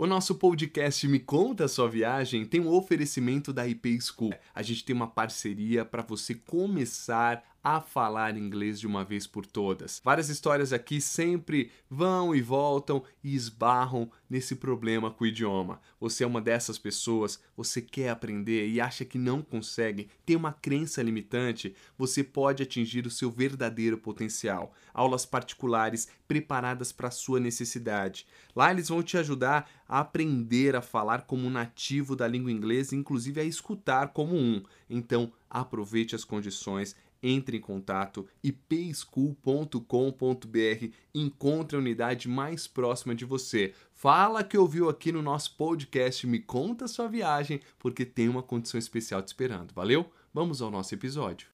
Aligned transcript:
O 0.00 0.06
nosso 0.06 0.36
podcast 0.36 1.08
Me 1.08 1.18
Conta 1.18 1.64
a 1.64 1.68
Sua 1.68 1.88
Viagem 1.88 2.44
tem 2.44 2.60
um 2.60 2.68
oferecimento 2.68 3.52
da 3.52 3.66
IP 3.66 4.00
School. 4.00 4.32
A 4.54 4.62
gente 4.62 4.84
tem 4.84 4.94
uma 4.94 5.08
parceria 5.08 5.84
para 5.84 6.02
você 6.02 6.36
começar 6.36 7.42
a 7.62 7.80
falar 7.80 8.36
inglês 8.36 8.78
de 8.78 8.86
uma 8.86 9.04
vez 9.04 9.26
por 9.26 9.44
todas. 9.44 10.00
Várias 10.04 10.28
histórias 10.28 10.72
aqui 10.72 11.00
sempre 11.00 11.70
vão 11.90 12.34
e 12.34 12.40
voltam 12.40 13.02
e 13.22 13.34
esbarram 13.34 14.10
nesse 14.28 14.56
problema 14.56 15.10
com 15.10 15.24
o 15.24 15.26
idioma. 15.26 15.80
Você 16.00 16.24
é 16.24 16.26
uma 16.26 16.40
dessas 16.40 16.78
pessoas, 16.78 17.40
você 17.56 17.80
quer 17.80 18.10
aprender 18.10 18.68
e 18.68 18.80
acha 18.80 19.04
que 19.04 19.18
não 19.18 19.42
consegue, 19.42 20.08
tem 20.24 20.36
uma 20.36 20.52
crença 20.52 21.02
limitante, 21.02 21.74
você 21.96 22.22
pode 22.22 22.62
atingir 22.62 23.06
o 23.06 23.10
seu 23.10 23.30
verdadeiro 23.30 23.98
potencial. 23.98 24.72
Aulas 24.94 25.26
particulares 25.26 26.08
preparadas 26.26 26.92
para 26.92 27.08
a 27.08 27.12
sua 27.12 27.40
necessidade. 27.40 28.26
Lá 28.54 28.70
eles 28.70 28.88
vão 28.88 29.02
te 29.02 29.16
ajudar 29.16 29.68
a 29.88 30.00
aprender 30.00 30.76
a 30.76 30.82
falar 30.82 31.22
como 31.22 31.48
nativo 31.48 32.14
da 32.14 32.28
língua 32.28 32.52
inglesa, 32.52 32.94
inclusive 32.94 33.40
a 33.40 33.44
escutar 33.44 34.08
como 34.08 34.36
um. 34.36 34.62
Então, 34.88 35.32
aproveite 35.48 36.14
as 36.14 36.24
condições 36.24 36.94
entre 37.22 37.56
em 37.56 37.60
contato 37.60 38.26
ipschool.com.br, 38.42 40.94
encontre 41.14 41.76
a 41.76 41.80
unidade 41.80 42.28
mais 42.28 42.66
próxima 42.66 43.14
de 43.14 43.24
você. 43.24 43.72
Fala 43.92 44.44
que 44.44 44.56
ouviu 44.56 44.88
aqui 44.88 45.10
no 45.10 45.22
nosso 45.22 45.56
podcast, 45.56 46.26
me 46.26 46.38
conta 46.38 46.88
sua 46.88 47.08
viagem, 47.08 47.60
porque 47.78 48.04
tem 48.04 48.28
uma 48.28 48.42
condição 48.42 48.78
especial 48.78 49.22
te 49.22 49.28
esperando. 49.28 49.74
Valeu? 49.74 50.10
Vamos 50.32 50.62
ao 50.62 50.70
nosso 50.70 50.94
episódio. 50.94 51.48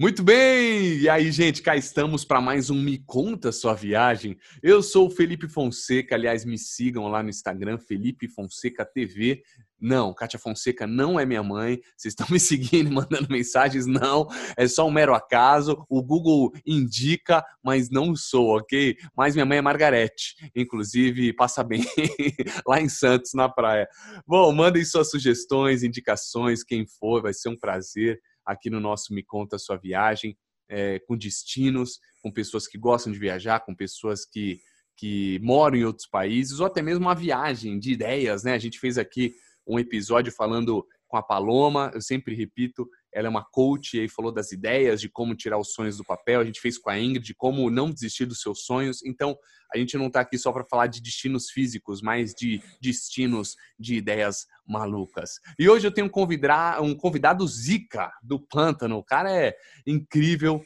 Muito 0.00 0.22
bem! 0.22 0.98
E 0.98 1.10
aí, 1.10 1.30
gente, 1.30 1.60
cá 1.60 1.76
estamos 1.76 2.24
para 2.24 2.40
mais 2.40 2.70
um 2.70 2.80
Me 2.80 2.96
Conta 2.96 3.52
Sua 3.52 3.74
Viagem. 3.74 4.38
Eu 4.62 4.82
sou 4.82 5.08
o 5.08 5.10
Felipe 5.10 5.46
Fonseca, 5.46 6.14
aliás, 6.14 6.42
me 6.42 6.56
sigam 6.56 7.06
lá 7.08 7.22
no 7.22 7.28
Instagram, 7.28 7.76
Felipe 7.76 8.26
Fonseca 8.26 8.82
TV. 8.82 9.42
Não, 9.80 10.12
Kátia 10.12 10.38
Fonseca 10.38 10.86
não 10.86 11.18
é 11.18 11.24
minha 11.24 11.42
mãe. 11.42 11.80
Vocês 11.96 12.12
estão 12.12 12.26
me 12.30 12.38
seguindo, 12.38 12.90
mandando 12.92 13.28
mensagens? 13.30 13.86
Não, 13.86 14.28
é 14.56 14.68
só 14.68 14.86
um 14.86 14.90
mero 14.90 15.14
acaso. 15.14 15.84
O 15.88 16.02
Google 16.02 16.52
indica, 16.66 17.44
mas 17.62 17.88
não 17.88 18.14
sou, 18.14 18.58
ok? 18.58 18.96
Mas 19.16 19.34
minha 19.34 19.46
mãe 19.46 19.58
é 19.58 19.62
Margarete, 19.62 20.50
inclusive 20.54 21.32
passa 21.32 21.64
bem 21.64 21.82
lá 22.66 22.80
em 22.80 22.88
Santos, 22.88 23.32
na 23.34 23.48
praia. 23.48 23.88
Bom, 24.26 24.52
mandem 24.52 24.84
suas 24.84 25.10
sugestões, 25.10 25.82
indicações, 25.82 26.62
quem 26.62 26.86
for, 26.86 27.22
vai 27.22 27.32
ser 27.32 27.48
um 27.48 27.58
prazer 27.58 28.20
aqui 28.44 28.68
no 28.68 28.80
nosso 28.80 29.14
Me 29.14 29.22
Conta 29.22 29.58
Sua 29.58 29.76
Viagem, 29.76 30.36
é, 30.68 30.98
com 31.00 31.16
destinos, 31.16 31.98
com 32.22 32.30
pessoas 32.30 32.66
que 32.66 32.78
gostam 32.78 33.12
de 33.12 33.18
viajar, 33.18 33.60
com 33.60 33.74
pessoas 33.74 34.24
que, 34.24 34.60
que 34.96 35.38
moram 35.42 35.76
em 35.76 35.84
outros 35.84 36.06
países, 36.06 36.60
ou 36.60 36.66
até 36.66 36.82
mesmo 36.82 37.06
uma 37.06 37.14
viagem 37.14 37.78
de 37.78 37.92
ideias, 37.92 38.44
né? 38.44 38.54
A 38.54 38.58
gente 38.58 38.78
fez 38.78 38.98
aqui 38.98 39.34
um 39.70 39.78
episódio 39.78 40.32
falando 40.32 40.84
com 41.06 41.16
a 41.16 41.22
Paloma, 41.22 41.90
eu 41.92 42.00
sempre 42.00 42.34
repito, 42.34 42.88
ela 43.12 43.26
é 43.26 43.30
uma 43.30 43.44
coach 43.44 44.00
e 44.00 44.08
falou 44.08 44.32
das 44.32 44.52
ideias, 44.52 45.00
de 45.00 45.08
como 45.08 45.34
tirar 45.34 45.58
os 45.58 45.72
sonhos 45.72 45.96
do 45.96 46.04
papel. 46.04 46.40
A 46.40 46.44
gente 46.44 46.60
fez 46.60 46.78
com 46.78 46.88
a 46.88 46.98
Ingrid, 46.98 47.34
como 47.34 47.68
não 47.68 47.90
desistir 47.90 48.26
dos 48.26 48.40
seus 48.40 48.64
sonhos. 48.64 49.04
Então, 49.04 49.36
a 49.74 49.78
gente 49.78 49.96
não 49.96 50.06
está 50.06 50.20
aqui 50.20 50.38
só 50.38 50.52
para 50.52 50.64
falar 50.64 50.86
de 50.86 51.02
destinos 51.02 51.50
físicos, 51.50 52.00
mas 52.00 52.32
de 52.32 52.62
destinos 52.80 53.56
de 53.78 53.96
ideias 53.96 54.46
malucas. 54.66 55.32
E 55.58 55.68
hoje 55.68 55.86
eu 55.86 55.92
tenho 55.92 56.06
um 56.06 56.10
convidado, 56.10 56.84
um 56.84 56.94
convidado 56.94 57.46
Zica 57.46 58.12
do 58.22 58.38
Pântano. 58.38 58.96
O 58.96 59.04
cara 59.04 59.32
é 59.32 59.56
incrível. 59.84 60.62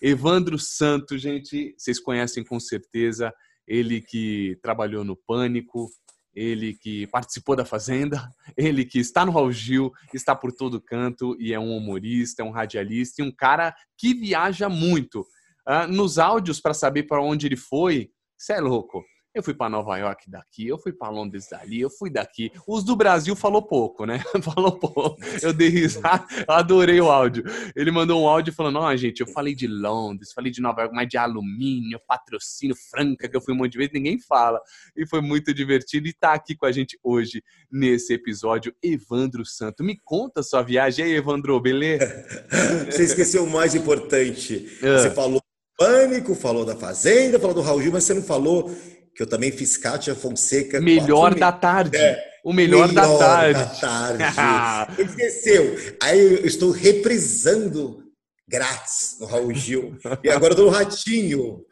Evandro 0.00 0.58
Santos, 0.58 1.20
gente, 1.20 1.74
vocês 1.76 2.00
conhecem 2.00 2.42
com 2.42 2.58
certeza. 2.58 3.32
Ele 3.66 4.00
que 4.00 4.58
trabalhou 4.62 5.04
no 5.04 5.16
Pânico, 5.16 5.88
ele 6.34 6.74
que 6.74 7.06
participou 7.08 7.54
da 7.54 7.64
Fazenda, 7.64 8.30
ele 8.56 8.84
que 8.84 8.98
está 8.98 9.24
no 9.24 9.32
Raul 9.32 9.52
Gil, 9.52 9.92
está 10.12 10.34
por 10.34 10.52
todo 10.52 10.80
canto 10.80 11.36
e 11.38 11.52
é 11.52 11.58
um 11.58 11.76
humorista, 11.76 12.42
é 12.42 12.44
um 12.44 12.50
radialista 12.50 13.20
e 13.22 13.24
um 13.24 13.30
cara 13.30 13.74
que 13.98 14.14
viaja 14.14 14.68
muito. 14.68 15.20
Uh, 15.68 15.86
nos 15.88 16.18
áudios, 16.18 16.60
para 16.60 16.74
saber 16.74 17.04
para 17.04 17.22
onde 17.22 17.46
ele 17.46 17.56
foi, 17.56 18.10
você 18.36 18.54
é 18.54 18.60
louco. 18.60 19.04
Eu 19.34 19.42
fui 19.42 19.54
para 19.54 19.70
Nova 19.70 19.96
York 19.96 20.30
daqui, 20.30 20.68
eu 20.68 20.76
fui 20.76 20.92
para 20.92 21.08
Londres 21.08 21.48
dali, 21.50 21.80
eu 21.80 21.88
fui 21.88 22.10
daqui. 22.10 22.52
Os 22.68 22.84
do 22.84 22.94
Brasil 22.94 23.34
falou 23.34 23.62
pouco, 23.62 24.04
né? 24.04 24.22
falou 24.44 24.72
pouco. 24.78 25.16
Eu 25.40 25.54
dei 25.54 25.70
risada, 25.70 26.26
adorei 26.46 27.00
o 27.00 27.10
áudio. 27.10 27.42
Ele 27.74 27.90
mandou 27.90 28.22
um 28.22 28.28
áudio 28.28 28.52
falando: 28.52 28.78
Ó, 28.78 28.86
oh, 28.86 28.96
gente, 28.96 29.20
eu 29.20 29.26
falei 29.26 29.54
de 29.54 29.66
Londres, 29.66 30.32
falei 30.34 30.52
de 30.52 30.60
Nova 30.60 30.82
York, 30.82 30.94
mas 30.94 31.08
de 31.08 31.16
alumínio, 31.16 31.98
patrocínio, 32.06 32.76
franca, 32.90 33.26
que 33.26 33.34
eu 33.34 33.40
fui 33.40 33.54
um 33.54 33.56
monte 33.56 33.72
de 33.72 33.78
vezes, 33.78 33.94
ninguém 33.94 34.18
fala. 34.18 34.60
E 34.94 35.06
foi 35.06 35.22
muito 35.22 35.54
divertido 35.54 36.06
e 36.06 36.12
tá 36.12 36.34
aqui 36.34 36.54
com 36.54 36.66
a 36.66 36.72
gente 36.72 36.98
hoje 37.02 37.42
nesse 37.70 38.12
episódio, 38.12 38.74
Evandro 38.82 39.46
Santo. 39.46 39.82
Me 39.82 39.98
conta 40.04 40.42
sua 40.42 40.62
viagem 40.62 41.06
aí, 41.06 41.12
Evandro, 41.12 41.58
beleza? 41.58 42.26
Você 42.90 43.04
esqueceu 43.04 43.44
o 43.44 43.50
mais 43.50 43.74
importante. 43.74 44.78
É. 44.82 44.98
Você 44.98 45.10
falou 45.10 45.40
Pânico, 45.78 46.34
falou 46.34 46.64
da 46.64 46.76
Fazenda, 46.76 47.40
falou 47.40 47.54
do 47.54 47.62
Raul 47.62 47.82
Gil, 47.82 47.90
mas 47.90 48.04
você 48.04 48.14
não 48.14 48.22
falou 48.22 48.70
que 49.14 49.22
eu 49.22 49.26
também 49.26 49.52
fiz 49.52 49.76
Kátia 49.76 50.14
Fonseca. 50.14 50.80
Melhor 50.80 51.34
da 51.34 51.52
tarde. 51.52 51.96
É, 51.96 52.22
o 52.44 52.52
melhor, 52.52 52.88
melhor 52.88 53.08
da 53.08 53.18
tarde. 53.18 53.60
Da 53.60 53.66
tarde. 53.66 55.02
Esqueceu. 55.02 55.76
Aí 56.02 56.18
eu 56.18 56.46
estou 56.46 56.70
reprisando 56.70 58.02
grátis 58.48 59.16
no 59.18 59.26
Raul 59.26 59.54
Gil. 59.54 59.96
E 60.22 60.30
agora 60.30 60.52
eu 60.52 60.56
tô 60.56 60.64
no 60.64 60.70
Ratinho. 60.70 61.64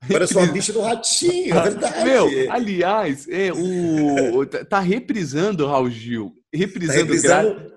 Agora 0.00 0.24
eu 0.24 0.28
sou 0.28 0.42
a 0.42 0.46
bicha 0.46 0.72
do 0.72 0.80
Ratinho, 0.80 1.54
é 1.54 1.62
verdade. 1.62 2.04
Meu, 2.04 2.50
aliás, 2.50 3.26
é, 3.28 3.52
o, 3.52 4.46
tá 4.46 4.80
reprisando 4.80 5.64
o 5.64 5.68
Raul 5.68 5.90
Gil. 5.90 6.32
Reprisando, 6.52 6.98
tá 6.98 7.04
reprisando 7.04 7.54
grátis. 7.54 7.72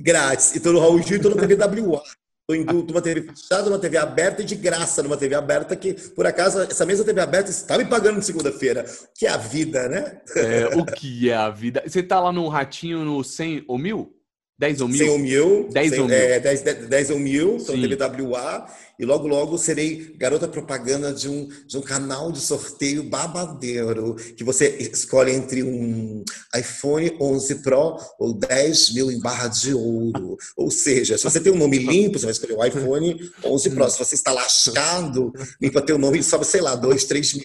grátis. 0.00 0.54
E 0.56 0.60
tô 0.60 0.72
no 0.72 0.80
Raul 0.80 1.02
Gil 1.02 1.18
e 1.18 1.20
tô 1.20 1.30
no 1.30 1.36
TVWA. 1.36 2.02
Indo 2.50 2.82
numa 2.82 3.00
TV 3.00 3.22
fechada, 3.22 3.70
numa 3.70 3.78
TV 3.78 3.96
aberta 3.96 4.42
e 4.42 4.44
de 4.44 4.54
graça 4.54 5.02
numa 5.02 5.16
TV 5.16 5.34
aberta 5.34 5.74
que, 5.74 5.94
por 5.94 6.26
acaso, 6.26 6.60
essa 6.60 6.84
mesma 6.84 7.02
TV 7.02 7.18
aberta 7.22 7.50
está 7.50 7.78
me 7.78 7.86
pagando 7.86 8.20
de 8.20 8.26
segunda-feira. 8.26 8.84
O 8.84 9.18
que 9.18 9.26
é 9.26 9.30
a 9.30 9.38
vida, 9.38 9.88
né? 9.88 10.20
É, 10.36 10.76
o 10.76 10.84
que 10.84 11.30
é 11.30 11.34
a 11.34 11.48
vida? 11.48 11.82
Você 11.86 12.00
está 12.00 12.20
lá 12.20 12.30
no 12.30 12.46
Ratinho 12.48 13.02
no 13.02 13.24
100 13.24 13.64
ou 13.66 13.78
1000? 13.78 14.14
10 14.58 14.80
ou 14.82 14.88
1000? 14.88 14.98
100 14.98 15.08
ou 15.08 15.18
1000. 15.18 15.68
10 15.72 15.98
ou 15.98 16.06
1000. 16.06 16.16
É, 16.16 16.40
10, 16.40 16.62
10 16.62 17.10
ou 17.10 17.18
1000, 17.18 17.56
então 17.56 17.80
TVWA. 17.80 18.66
E 18.98 19.04
logo, 19.04 19.26
logo 19.26 19.58
serei 19.58 20.14
garota 20.16 20.46
propaganda 20.46 21.12
de 21.12 21.28
um, 21.28 21.48
de 21.66 21.76
um 21.76 21.80
canal 21.80 22.30
de 22.30 22.40
sorteio 22.40 23.02
babadeiro, 23.02 24.14
que 24.36 24.44
você 24.44 24.68
escolhe 24.92 25.32
entre 25.32 25.62
um 25.62 26.22
iPhone 26.56 27.16
11 27.20 27.56
Pro 27.56 27.96
ou 28.18 28.34
10 28.34 28.94
mil 28.94 29.10
em 29.10 29.20
barra 29.20 29.48
de 29.48 29.74
ouro. 29.74 30.36
Ou 30.56 30.70
seja, 30.70 31.18
se 31.18 31.24
você 31.24 31.40
tem 31.40 31.52
um 31.52 31.58
nome 31.58 31.78
limpo, 31.78 32.18
você 32.18 32.26
vai 32.26 32.32
escolher 32.32 32.54
o 32.54 32.64
iPhone 32.64 33.30
11 33.44 33.70
Pro. 33.70 33.90
Se 33.90 33.98
você 33.98 34.14
está 34.14 34.32
lascado, 34.32 35.32
limpa 35.60 35.82
teu 35.82 35.98
nome 35.98 36.18
e 36.18 36.22
sobe, 36.22 36.44
sei 36.44 36.60
lá, 36.60 36.76
2, 36.76 37.04
3 37.04 37.34
mil. 37.34 37.44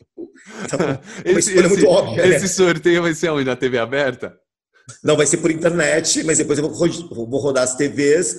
Então, 0.66 0.80
uma 1.26 1.40
escolha 1.40 1.66
esse, 1.66 1.70
muito 1.70 1.88
óbvia. 1.88 2.28
Esse 2.28 2.42
né? 2.42 2.48
sorteio 2.48 3.02
vai 3.02 3.14
ser 3.14 3.30
onde? 3.30 3.46
Na 3.46 3.56
TV 3.56 3.78
aberta? 3.80 4.38
Não, 5.04 5.16
vai 5.16 5.26
ser 5.26 5.38
por 5.38 5.52
internet, 5.52 6.24
mas 6.24 6.38
depois 6.38 6.58
eu 6.60 6.70
vou, 6.70 7.30
vou 7.30 7.40
rodar 7.40 7.64
as 7.64 7.76
TVs. 7.76 8.38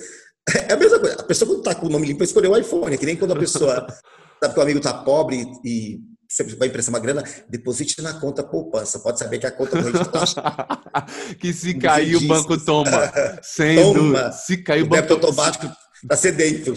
É 0.49 0.73
a 0.73 0.77
mesma 0.77 0.99
coisa. 0.99 1.15
A 1.19 1.23
pessoa 1.23 1.49
quando 1.49 1.59
está 1.59 1.75
com 1.75 1.87
o 1.87 1.89
nome 1.89 2.07
limpo 2.07 2.19
vai 2.19 2.27
escolher 2.27 2.47
o 2.47 2.57
iPhone. 2.57 2.93
É 2.93 2.97
que 2.97 3.05
nem 3.05 3.15
quando 3.15 3.33
a 3.33 3.39
pessoa 3.39 3.87
sabe 4.41 4.53
que 4.53 4.59
o 4.59 4.63
amigo 4.63 4.79
está 4.79 4.93
pobre 4.93 5.45
e 5.63 5.99
você 6.27 6.43
vai 6.55 6.69
emprestar 6.69 6.93
uma 6.93 6.99
grana, 6.99 7.23
deposite 7.49 8.01
na 8.01 8.13
conta 8.13 8.41
poupança. 8.41 8.99
Pode 8.99 9.19
saber 9.19 9.37
que 9.37 9.45
a 9.45 9.51
conta 9.51 9.77
corrente 9.77 10.01
está 10.01 11.05
Que 11.39 11.53
se 11.53 11.73
cair 11.79 12.15
o 12.15 12.27
banco 12.27 12.57
toma. 12.57 13.11
Sendo, 13.43 13.93
toma. 13.93 14.31
Se 14.31 14.57
cair 14.57 14.83
o, 14.83 14.85
o 14.85 14.89
banco 14.89 15.13
automático 15.13 15.69
Tá 16.07 16.15
sedento. 16.15 16.73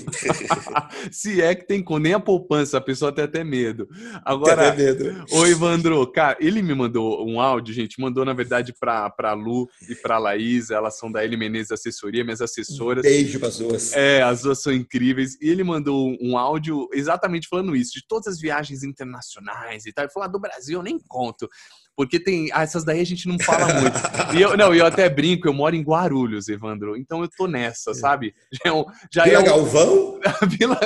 Se 1.10 1.40
é 1.40 1.54
que 1.54 1.66
tem 1.66 1.82
com 1.82 1.98
nem 1.98 2.14
a 2.14 2.20
poupança, 2.20 2.78
a 2.78 2.80
pessoa 2.80 3.12
tem 3.12 3.24
até 3.24 3.42
medo. 3.42 3.88
Agora, 4.24 4.68
até 4.68 4.76
medo. 4.76 5.24
Oi, 5.30 5.50
Evandro, 5.50 6.06
cara, 6.12 6.36
ele 6.40 6.62
me 6.62 6.74
mandou 6.74 7.26
um 7.26 7.40
áudio, 7.40 7.74
gente, 7.74 8.00
mandou 8.00 8.24
na 8.24 8.32
verdade 8.32 8.72
para 8.78 9.08
para 9.10 9.32
Lu 9.32 9.68
e 9.88 9.94
para 9.94 10.18
Laís, 10.18 10.70
elas 10.70 10.98
são 10.98 11.10
da 11.10 11.24
Eli 11.24 11.36
Menezes 11.36 11.72
Assessoria, 11.72 12.24
minhas 12.24 12.40
assessoras. 12.40 13.02
Beijo 13.02 13.38
para 13.38 13.48
as 13.48 13.58
duas. 13.58 13.92
É, 13.94 14.22
as 14.22 14.42
duas 14.42 14.60
são 14.60 14.72
incríveis. 14.72 15.36
E 15.40 15.48
ele 15.48 15.64
mandou 15.64 16.16
um 16.20 16.36
áudio 16.36 16.88
exatamente 16.92 17.48
falando 17.48 17.74
isso, 17.74 17.92
de 17.94 18.06
todas 18.06 18.26
as 18.26 18.40
viagens 18.40 18.82
internacionais 18.82 19.86
e 19.86 19.92
tal. 19.92 20.04
Ele 20.04 20.12
falou: 20.12 20.28
ah, 20.28 20.32
do 20.32 20.38
Brasil 20.38 20.78
eu 20.78 20.82
nem 20.82 20.98
conto 20.98 21.48
porque 21.96 22.18
tem 22.18 22.50
ah, 22.52 22.62
essas 22.62 22.84
daí 22.84 23.00
a 23.00 23.06
gente 23.06 23.28
não 23.28 23.38
fala 23.38 23.66
muito. 23.80 23.96
E 24.36 24.42
eu 24.42 24.56
não, 24.56 24.74
eu 24.74 24.84
até 24.84 25.08
brinco, 25.08 25.46
eu 25.48 25.52
moro 25.52 25.76
em 25.76 25.82
Guarulhos, 25.82 26.48
Evandro. 26.48 26.96
Então 26.96 27.22
eu 27.22 27.28
tô 27.28 27.46
nessa, 27.46 27.92
é. 27.92 27.94
sabe? 27.94 28.34
Já, 28.64 28.70
é 28.70 28.84
já 29.12 29.24
Vila 29.24 29.36
é 29.36 29.38
um... 29.40 29.44
Galvão? 29.44 30.20
Vila 30.48 30.80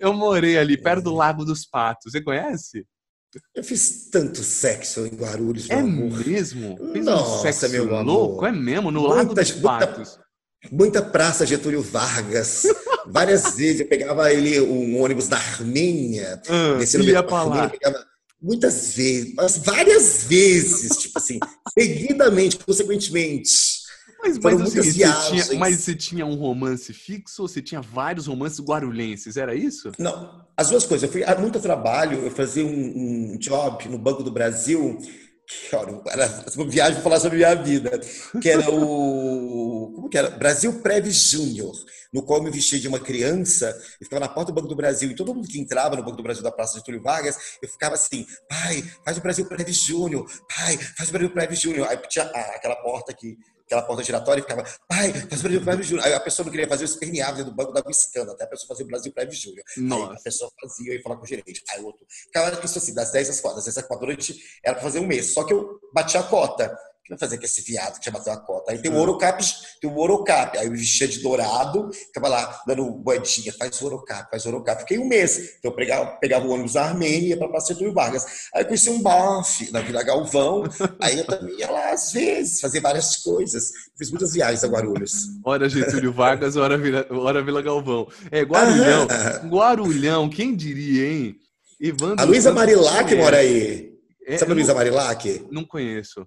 eu 0.00 0.12
morei 0.12 0.56
ali 0.58 0.76
perto 0.76 1.04
do 1.04 1.14
Lago 1.14 1.44
dos 1.44 1.66
Patos. 1.66 2.12
Você 2.12 2.20
conhece? 2.22 2.86
Eu 3.54 3.64
fiz 3.64 4.10
tanto 4.10 4.42
sexo 4.42 5.06
em 5.06 5.14
Guarulhos, 5.14 5.70
É 5.70 5.76
amor. 5.76 6.26
mesmo? 6.26 6.76
Fiz 6.92 7.04
Nossa, 7.04 7.38
um 7.38 7.42
sexo 7.42 7.68
meu 7.70 8.02
louco, 8.02 8.44
amor. 8.44 8.48
é 8.48 8.52
mesmo, 8.52 8.90
no 8.90 9.00
muita, 9.00 9.14
Lago 9.16 9.34
dos 9.34 9.50
Patos. 9.52 10.18
Muita, 10.70 11.00
muita 11.00 11.02
praça 11.02 11.46
Getúlio 11.46 11.80
Vargas. 11.82 12.64
Várias 13.06 13.56
vezes 13.56 13.80
eu 13.80 13.88
pegava 13.88 14.32
ele, 14.32 14.60
um 14.60 15.00
ônibus 15.02 15.28
da 15.28 15.36
Armênia, 15.36 16.40
Ah, 16.48 16.78
descendo 16.78 17.04
ia 17.04 17.22
pra 17.22 17.24
pra 17.24 17.38
Armênia, 17.38 17.62
lá. 17.62 17.68
pegava 17.70 18.11
muitas 18.42 18.96
vezes, 18.96 19.34
várias 19.64 20.24
vezes, 20.24 20.96
tipo 20.98 21.18
assim, 21.18 21.38
seguidamente, 21.78 22.58
consequentemente. 22.58 23.82
Mas, 24.22 24.38
mas, 24.38 24.54
seguinte, 24.54 24.74
você 24.74 24.90
viagens. 24.92 25.46
tinha, 25.48 25.58
mas 25.58 25.80
você 25.80 25.94
tinha 25.96 26.24
um 26.24 26.34
romance 26.34 26.92
fixo 26.92 27.42
ou 27.42 27.48
você 27.48 27.60
tinha 27.60 27.80
vários 27.80 28.26
romances 28.26 28.60
guarulhenses? 28.60 29.36
Era 29.36 29.52
isso? 29.52 29.90
Não, 29.98 30.44
as 30.56 30.70
duas 30.70 30.86
coisas. 30.86 31.02
Eu 31.02 31.12
fui 31.12 31.24
a 31.24 31.36
muito 31.36 31.58
trabalho, 31.58 32.18
eu 32.18 32.30
fazia 32.30 32.64
um, 32.64 33.32
um 33.32 33.38
job 33.38 33.88
no 33.88 33.98
Banco 33.98 34.22
do 34.22 34.30
Brasil, 34.30 34.96
era 35.72 35.90
uma 36.56 36.68
viagem 36.68 36.94
para 36.94 37.02
falar 37.02 37.20
sobre 37.20 37.38
minha 37.38 37.54
vida, 37.54 38.00
que 38.40 38.48
era 38.48 38.70
o. 38.70 39.92
Como 39.94 40.08
que 40.08 40.18
era? 40.18 40.30
Brasil 40.30 40.80
Prev 40.80 41.10
Júnior, 41.10 41.72
no 42.12 42.22
qual 42.22 42.38
eu 42.38 42.44
me 42.44 42.50
vestia 42.50 42.78
de 42.78 42.88
uma 42.88 43.00
criança, 43.00 43.68
eu 44.00 44.04
ficava 44.04 44.20
na 44.20 44.28
porta 44.28 44.52
do 44.52 44.54
Banco 44.54 44.68
do 44.68 44.76
Brasil, 44.76 45.10
e 45.10 45.16
todo 45.16 45.34
mundo 45.34 45.48
que 45.48 45.58
entrava 45.58 45.96
no 45.96 46.02
Banco 46.02 46.16
do 46.16 46.22
Brasil 46.22 46.42
da 46.42 46.52
Praça 46.52 46.78
de 46.78 46.84
Túlio 46.84 47.02
Vargas, 47.02 47.58
eu 47.62 47.68
ficava 47.68 47.94
assim, 47.94 48.26
pai, 48.48 48.82
faz 49.04 49.16
o 49.16 49.20
Brasil 49.20 49.46
Prev 49.46 49.68
Júnior, 49.70 50.30
pai, 50.48 50.76
faz 50.76 51.08
o 51.08 51.12
Brasil 51.12 51.30
Prev 51.30 51.54
Júnior. 51.54 51.88
Aí 51.88 51.96
tinha 52.08 52.24
ah, 52.24 52.52
aquela 52.56 52.76
porta 52.76 53.14
que 53.14 53.38
aquela 53.72 53.82
porta 53.82 54.04
giratória 54.04 54.40
e 54.40 54.42
ficava, 54.42 54.62
pai, 54.86 55.12
faz 55.12 55.40
o 55.40 55.42
Brasil 55.42 55.62
Prev 55.62 55.82
Júnior. 55.82 56.06
Aí 56.06 56.14
a 56.14 56.20
pessoa 56.20 56.44
não 56.44 56.50
queria 56.50 56.68
fazer, 56.68 56.84
eu 56.84 56.88
esperneava 56.88 57.36
dentro 57.36 57.50
do 57.50 57.56
banco, 57.56 57.72
dava 57.72 57.88
um 57.88 57.90
escândalo, 57.90 58.32
até 58.32 58.44
a 58.44 58.46
pessoa 58.46 58.68
fazia 58.68 58.84
o 58.84 58.88
Brasil 58.88 59.12
Prev 59.12 59.32
Júnior. 59.32 59.64
Aí 60.10 60.16
a 60.16 60.20
pessoa 60.20 60.50
fazia, 60.60 60.92
eu 60.92 60.96
ia 60.96 61.02
falar 61.02 61.16
com 61.16 61.24
o 61.24 61.26
gerente. 61.26 61.64
Aí 61.70 61.80
o 61.80 61.86
outro. 61.86 62.06
Ficava 62.08 62.64
isso 62.64 62.78
assim, 62.78 62.94
das 62.94 63.10
10 63.10 63.30
às 63.30 63.40
4. 63.40 63.56
Das 63.56 63.64
10 63.64 63.78
às 63.78 63.86
4 63.86 64.06
da 64.06 64.12
noite 64.12 64.60
era 64.62 64.74
pra 64.74 64.82
fazer 64.82 65.00
um 65.00 65.06
mês. 65.06 65.32
Só 65.32 65.44
que 65.44 65.54
eu 65.54 65.80
bati 65.92 66.16
a 66.16 66.22
cota. 66.22 66.76
O 67.02 67.04
que 67.04 67.10
vai 67.10 67.18
fazer 67.18 67.36
com 67.36 67.44
esse 67.44 67.62
viado 67.62 67.98
que 67.98 68.06
já 68.06 68.12
bateu 68.12 68.32
a 68.32 68.36
cota? 68.36 68.70
Aí 68.70 68.78
tem 68.78 68.88
o 68.88 68.96
Orocap, 68.96 69.44
tem 69.80 69.90
o 69.90 69.98
Orocap. 69.98 70.56
Aí 70.56 70.70
me 70.70 70.76
vestia 70.78 71.08
de 71.08 71.18
dourado, 71.18 71.90
ficava 71.92 72.28
lá 72.28 72.62
dando 72.64 73.02
moedinha, 73.04 73.52
faz 73.58 73.82
o 73.82 73.86
Orocap, 73.86 74.30
faz 74.30 74.46
o 74.46 74.48
Orocap. 74.50 74.82
Fiquei 74.82 75.00
um 75.00 75.08
mês. 75.08 75.56
Então 75.58 75.72
eu 75.72 75.74
pegava, 75.74 76.06
pegava 76.20 76.46
o 76.46 76.50
ônibus 76.52 76.74
da 76.74 76.84
Armênia 76.84 77.30
ia 77.30 77.36
pra 77.36 77.48
Praça 77.48 77.72
Getúlio 77.74 77.92
Vargas. 77.92 78.24
Aí 78.54 78.62
eu 78.62 78.66
conheci 78.66 78.88
um 78.88 79.02
bofe 79.02 79.72
na 79.72 79.80
Vila 79.80 80.04
Galvão. 80.04 80.62
Aí 81.00 81.18
eu 81.18 81.26
também 81.26 81.58
ia 81.58 81.68
lá 81.68 81.90
às 81.90 82.12
vezes, 82.12 82.60
fazer 82.60 82.78
várias 82.78 83.16
coisas. 83.16 83.72
Fiz 83.98 84.10
muitas 84.10 84.32
viagens 84.32 84.62
a 84.62 84.68
Guarulhos. 84.68 85.26
Hora 85.44 85.68
Getúlio 85.68 86.12
Vargas, 86.12 86.54
hora 86.56 86.78
Vila, 86.78 87.04
hora 87.10 87.42
Vila 87.42 87.62
Galvão. 87.62 88.06
É, 88.30 88.42
Guarulhão. 88.42 89.08
Aham. 89.10 89.48
Guarulhão, 89.48 90.28
quem 90.28 90.54
diria, 90.54 91.08
hein? 91.08 91.36
Evandro 91.80 92.20
A 92.20 92.24
Luísa 92.24 92.52
Marilac 92.52 93.12
mora 93.16 93.38
aí. 93.38 93.90
É, 94.24 94.38
Sabe 94.38 94.52
a 94.52 94.54
Luísa 94.54 94.72
Marilac? 94.72 95.44
Não 95.50 95.64
conheço. 95.64 96.24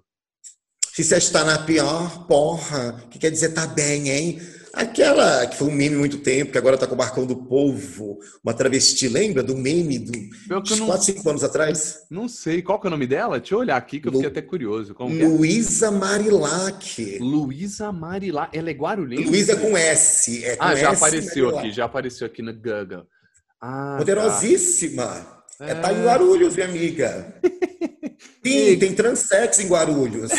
Se 0.96 1.04
você 1.04 1.16
está 1.18 1.44
na 1.44 1.58
pior, 1.58 2.26
porra, 2.26 3.04
que 3.10 3.18
quer 3.18 3.30
dizer 3.30 3.50
tá 3.50 3.66
bem, 3.66 4.08
hein? 4.08 4.40
Aquela 4.72 5.46
que 5.46 5.54
foi 5.54 5.68
um 5.68 5.72
meme 5.72 5.94
há 5.94 5.98
muito 5.98 6.16
tempo, 6.18 6.52
que 6.52 6.56
agora 6.56 6.78
tá 6.78 6.86
com 6.86 6.94
o 6.94 6.96
Barcão 6.96 7.26
do 7.26 7.36
Povo, 7.36 8.18
uma 8.42 8.54
travesti, 8.54 9.06
lembra 9.06 9.42
do 9.42 9.54
meme 9.54 9.98
do, 9.98 10.12
Pior 10.48 10.62
que 10.62 10.72
eu 10.72 10.74
uns 10.76 10.80
não, 10.80 10.86
4, 10.86 11.04
5 11.04 11.28
anos 11.30 11.44
atrás? 11.44 11.98
não 12.10 12.26
sei. 12.28 12.62
Qual 12.62 12.80
que 12.80 12.86
é 12.86 12.88
o 12.88 12.90
nome 12.90 13.06
dela? 13.06 13.38
Deixa 13.38 13.54
eu 13.54 13.58
olhar 13.58 13.76
aqui 13.76 14.00
que 14.00 14.08
eu 14.08 14.12
Lu- 14.12 14.18
fiquei 14.20 14.30
até 14.30 14.40
curioso. 14.40 14.94
Como 14.94 15.14
é? 15.20 15.26
Luísa 15.26 15.90
Marilac. 15.90 17.18
Luísa 17.20 17.92
Marilá. 17.92 18.48
Ela 18.50 18.70
é 18.70 18.72
guarulhense? 18.72 19.24
Luísa 19.24 19.52
é 19.52 19.56
com 19.56 19.76
S. 19.76 20.44
É 20.46 20.56
com 20.56 20.64
Ah, 20.64 20.74
já 20.74 20.92
S, 20.92 20.96
apareceu 21.04 21.44
Marilac. 21.44 21.66
aqui, 21.66 21.76
já 21.76 21.84
apareceu 21.84 22.26
aqui 22.26 22.40
no 22.42 22.54
Google. 22.54 23.06
Ah, 23.60 23.92
tá. 23.92 23.98
Poderosíssima. 23.98 25.04
É, 25.04 25.35
É. 25.60 25.74
pai 25.76 25.94
em 25.94 26.04
Guarulhos, 26.04 26.54
minha 26.54 26.66
amiga. 26.68 27.34
Sim, 28.44 28.78
tem 28.78 28.94
transex 28.94 29.58
em 29.58 29.68
Guarulhos. 29.68 30.30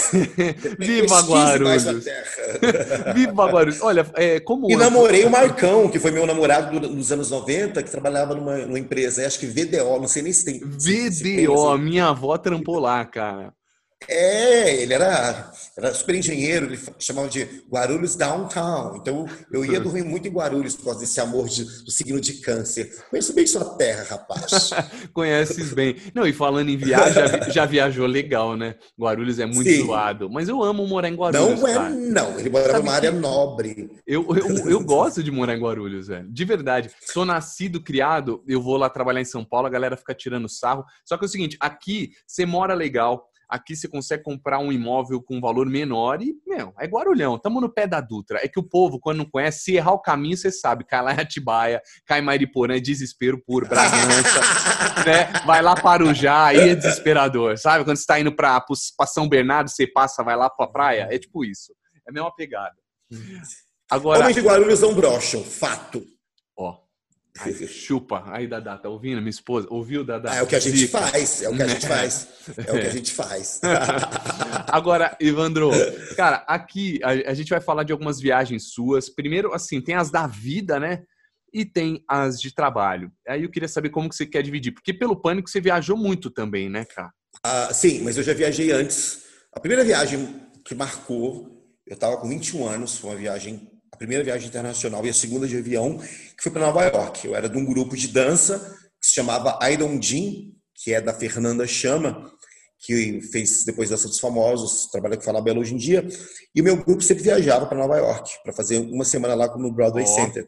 Viva 0.80 1.22
Guarulhos! 1.22 1.84
Viva 3.14 3.46
Guarulhos! 3.48 3.82
Olha, 3.82 4.06
é, 4.16 4.40
como 4.40 4.72
E 4.72 4.76
namorei 4.76 5.26
o 5.26 5.30
Marcão, 5.30 5.90
que 5.90 6.00
foi 6.00 6.12
meu 6.12 6.26
namorado 6.26 6.80
do- 6.80 6.90
nos 6.90 7.12
anos 7.12 7.30
90, 7.30 7.84
que 7.84 7.92
trabalhava 7.92 8.34
numa, 8.34 8.58
numa 8.60 8.80
empresa, 8.80 9.26
acho 9.28 9.40
que 9.40 9.46
VDO, 9.46 10.00
não 10.00 10.08
sei 10.08 10.22
nem 10.24 10.32
se 10.34 10.46
tem. 10.46 10.62
se- 10.80 11.12
se 11.12 11.24
tem, 11.24 11.46
VDO, 11.46 11.78
minha 11.78 12.08
avó 12.08 12.38
trampou 12.38 12.80
lá, 12.80 13.04
cara. 13.06 13.54
É, 14.08 14.76
ele 14.82 14.94
era, 14.94 15.52
era 15.76 15.94
super 15.94 16.14
engenheiro, 16.16 16.68
ele 16.68 16.80
chamava 17.00 17.28
de 17.28 17.44
Guarulhos 17.70 18.16
Downtown. 18.16 18.96
Então 18.98 19.26
eu 19.52 19.66
ia 19.66 19.80
dormir 19.80 20.04
muito 20.04 20.28
em 20.28 20.32
Guarulhos 20.32 20.76
por 20.76 20.86
causa 20.86 21.00
desse 21.00 21.20
amor 21.20 21.50
de- 21.50 21.64
do 21.84 21.90
signo 21.92 22.22
de 22.22 22.34
câncer. 22.34 22.96
Conheço 23.10 23.34
bem 23.34 23.48
sua 23.48 23.66
terra, 23.76 24.04
rapaz. 24.08 24.70
Conheces 25.14 25.74
bem. 25.74 25.96
Não, 26.14 26.28
e 26.28 26.32
falando 26.32 26.70
em 26.70 26.78
viagem, 26.78 27.14
já, 27.14 27.26
vi- 27.38 27.52
já 27.52 27.66
viajou 27.66 28.06
legal, 28.06 28.56
né? 28.56 28.76
Guarulhos 29.00 29.40
é 29.40 29.46
muito 29.48 29.70
Sim. 29.70 29.86
zoado. 29.86 30.30
Mas 30.30 30.48
eu 30.48 30.64
amo 30.64 30.86
morar 30.86 31.10
em 31.10 31.16
Guarulhos, 31.16 31.60
Não 31.60 31.68
é, 31.68 31.74
cara. 31.74 31.90
não. 31.90 32.40
Ele 32.40 32.50
morava 32.50 32.72
Sabe 32.74 32.84
numa 32.86 32.94
área 32.96 33.12
nobre. 33.12 33.90
Eu, 34.06 34.26
eu, 34.36 34.70
eu 34.70 34.80
gosto 34.84 35.24
de 35.24 35.32
morar 35.32 35.56
em 35.56 35.60
Guarulhos, 35.60 36.08
velho. 36.08 36.30
De 36.32 36.46
verdade. 36.46 36.92
Sou 37.04 37.26
nascido, 37.26 37.82
criado, 37.82 38.44
eu 38.48 38.62
vou 38.62 38.78
lá 38.78 38.90
trabalhar 38.90 39.22
em 39.22 39.26
São 39.26 39.44
Paulo, 39.44 39.66
a 39.68 39.72
galera 39.72 39.98
fica 39.98 40.14
tirando 40.14 40.48
sarro. 40.48 40.86
Só 41.04 41.18
que 41.18 41.26
é 41.26 41.28
o 41.28 41.30
seguinte, 41.30 41.58
aqui 41.60 42.12
você 42.28 42.46
mora 42.46 42.74
legal, 42.74 43.28
aqui 43.50 43.76
você 43.76 43.88
consegue 43.88 44.24
comprar 44.24 44.60
um 44.60 44.72
imóvel 44.72 45.22
com 45.22 45.38
um 45.38 45.42
valor 45.42 45.68
menor 45.68 46.22
e, 46.22 46.36
meu, 46.46 46.74
é 46.80 46.86
Guarulhão, 46.86 47.38
tamo 47.40 47.62
no 47.62 47.70
pé 47.70 47.88
da 47.88 48.02
Dutra. 48.02 48.40
É 48.44 48.48
que 48.48 48.60
o 48.60 48.64
povo, 48.64 49.00
quando 49.00 49.20
não 49.20 49.26
conhece, 49.26 49.60
se 49.60 49.76
errar 49.76 49.94
o 49.94 50.00
caminho, 50.00 50.36
você 50.36 50.52
sabe, 50.52 50.84
cai 50.84 51.02
lá 51.02 51.14
em 51.14 51.20
Atibaia, 51.20 51.82
cai 52.06 52.20
em 52.20 52.24
Mariporã, 52.24 52.76
é 52.76 52.80
desespero 52.80 53.42
puro, 53.46 53.68
Bragança, 53.68 54.42
né? 55.06 55.32
Vai 55.46 55.62
lá 55.62 55.76
para 55.76 56.04
o 56.04 56.14
Já, 56.14 56.48
aí 56.48 56.70
é 56.70 56.76
desesperador, 56.76 57.58
sabe? 57.58 57.86
Quando 57.86 57.98
você 57.98 58.06
tá 58.06 58.20
indo 58.20 58.36
pra, 58.36 58.60
pra 58.62 59.08
São 59.08 59.28
Bernardo, 59.30 59.70
você 59.70 59.88
passa, 59.88 60.24
vai 60.24 60.36
lá 60.36 60.50
pra 60.50 60.68
praia, 60.68 61.08
é 61.10 61.18
tipo 61.18 61.46
isso. 61.46 61.74
É 62.06 62.10
a 62.10 62.14
mesma 62.14 62.34
pegada. 62.36 62.76
Agora, 63.90 64.20
Homens 64.20 64.36
de 64.36 64.42
Guarulhos 64.42 64.82
não 64.82 64.94
brocham, 64.94 65.44
fato. 65.44 66.04
Ó. 66.58 66.87
Ai, 67.40 67.54
chupa. 67.68 68.24
Aí, 68.28 68.48
Dadá, 68.48 68.78
tá 68.78 68.90
ouvindo? 68.90 69.18
Minha 69.18 69.30
esposa. 69.30 69.68
Ouviu, 69.70 70.04
Dadá? 70.04 70.36
É 70.36 70.42
o 70.42 70.48
que 70.48 70.56
a 70.56 70.60
gente 70.60 70.78
Zica. 70.78 71.00
faz, 71.00 71.42
é 71.42 71.50
o 71.50 71.56
que 71.56 71.62
a 71.62 71.68
gente 71.68 71.88
faz. 71.88 72.28
É 72.58 72.72
o 72.72 72.80
que 72.80 72.88
a 72.88 72.92
gente 72.92 73.12
faz. 73.12 73.62
Agora, 74.68 75.16
Evandro, 75.20 75.72
cara, 76.16 76.38
aqui 76.48 77.00
a, 77.04 77.32
a 77.32 77.34
gente 77.34 77.50
vai 77.50 77.62
falar 77.62 77.84
de 77.84 77.92
algumas 77.92 78.20
viagens 78.20 78.72
suas. 78.72 79.10
Primeiro, 79.10 79.54
assim, 79.54 79.82
tem 79.82 79.96
as 79.96 80.10
da 80.10 80.28
vida, 80.28 80.80
né? 80.80 81.04
E 81.54 81.66
tem 81.66 82.04
as 82.08 82.40
de 82.40 82.54
trabalho. 82.54 83.12
Aí 83.28 83.44
eu 83.44 83.50
queria 83.50 83.70
saber 83.70 83.90
como 83.90 84.10
que 84.10 84.16
você 84.16 84.26
quer 84.26 84.44
dividir. 84.44 84.74
Porque 84.74 84.94
pelo 84.94 85.16
Pânico 85.16 85.50
você 85.50 85.62
viajou 85.62 85.98
muito 85.98 86.30
também, 86.30 86.70
né, 86.70 86.86
cara? 86.86 87.12
Ah, 87.44 87.74
sim, 87.74 88.02
mas 88.02 88.18
eu 88.18 88.24
já 88.24 88.34
viajei 88.34 88.72
antes. 88.72 89.24
A 89.54 89.60
primeira 89.60 89.84
viagem 89.84 90.42
que 90.64 90.76
marcou, 90.76 91.66
eu 91.86 91.94
estava 91.94 92.18
com 92.18 92.28
21 92.28 92.68
anos, 92.68 92.98
foi 92.98 93.12
uma 93.12 93.16
viagem, 93.16 93.72
a 93.98 94.06
primeira 94.06 94.24
viagem 94.24 94.48
internacional 94.48 95.04
e 95.04 95.10
a 95.10 95.14
segunda 95.14 95.48
de 95.48 95.58
avião, 95.58 95.98
que 95.98 96.44
foi 96.44 96.52
para 96.52 96.68
Nova 96.68 96.84
York. 96.84 97.26
Eu 97.26 97.36
era 97.36 97.50
de 97.50 97.58
um 97.58 97.66
grupo 97.66 97.98
de 97.98 98.08
dança 98.08 98.60
que 99.02 99.08
se 99.08 99.16
chamava 99.16 99.58
I 99.68 99.76
Don't 99.76 100.06
Jean, 100.06 100.52
que 100.76 100.94
é 100.94 101.02
da 101.02 101.16
Fernanda 101.16 101.66
Chama, 101.66 102.32
que 102.78 103.20
fez 103.32 103.66
depois 103.66 103.90
Dança 103.90 104.08
dos 104.08 104.20
Famosos, 104.20 104.86
trabalha 104.92 105.18
com 105.18 105.24
Fala 105.24 105.42
Bela 105.42 105.60
hoje 105.60 105.74
em 105.74 105.78
dia. 105.78 106.08
E 106.54 106.62
o 106.62 106.64
meu 106.64 106.78
grupo 106.78 107.02
sempre 107.02 107.24
viajava 107.24 107.66
para 107.66 107.80
Nova 107.80 107.98
York, 107.98 108.30
para 108.44 108.54
fazer 108.54 108.78
uma 108.78 109.04
semana 109.04 109.34
lá 109.34 109.58
no 109.58 109.74
Broadway 109.74 110.06
Ó. 110.06 110.08
Center. 110.08 110.48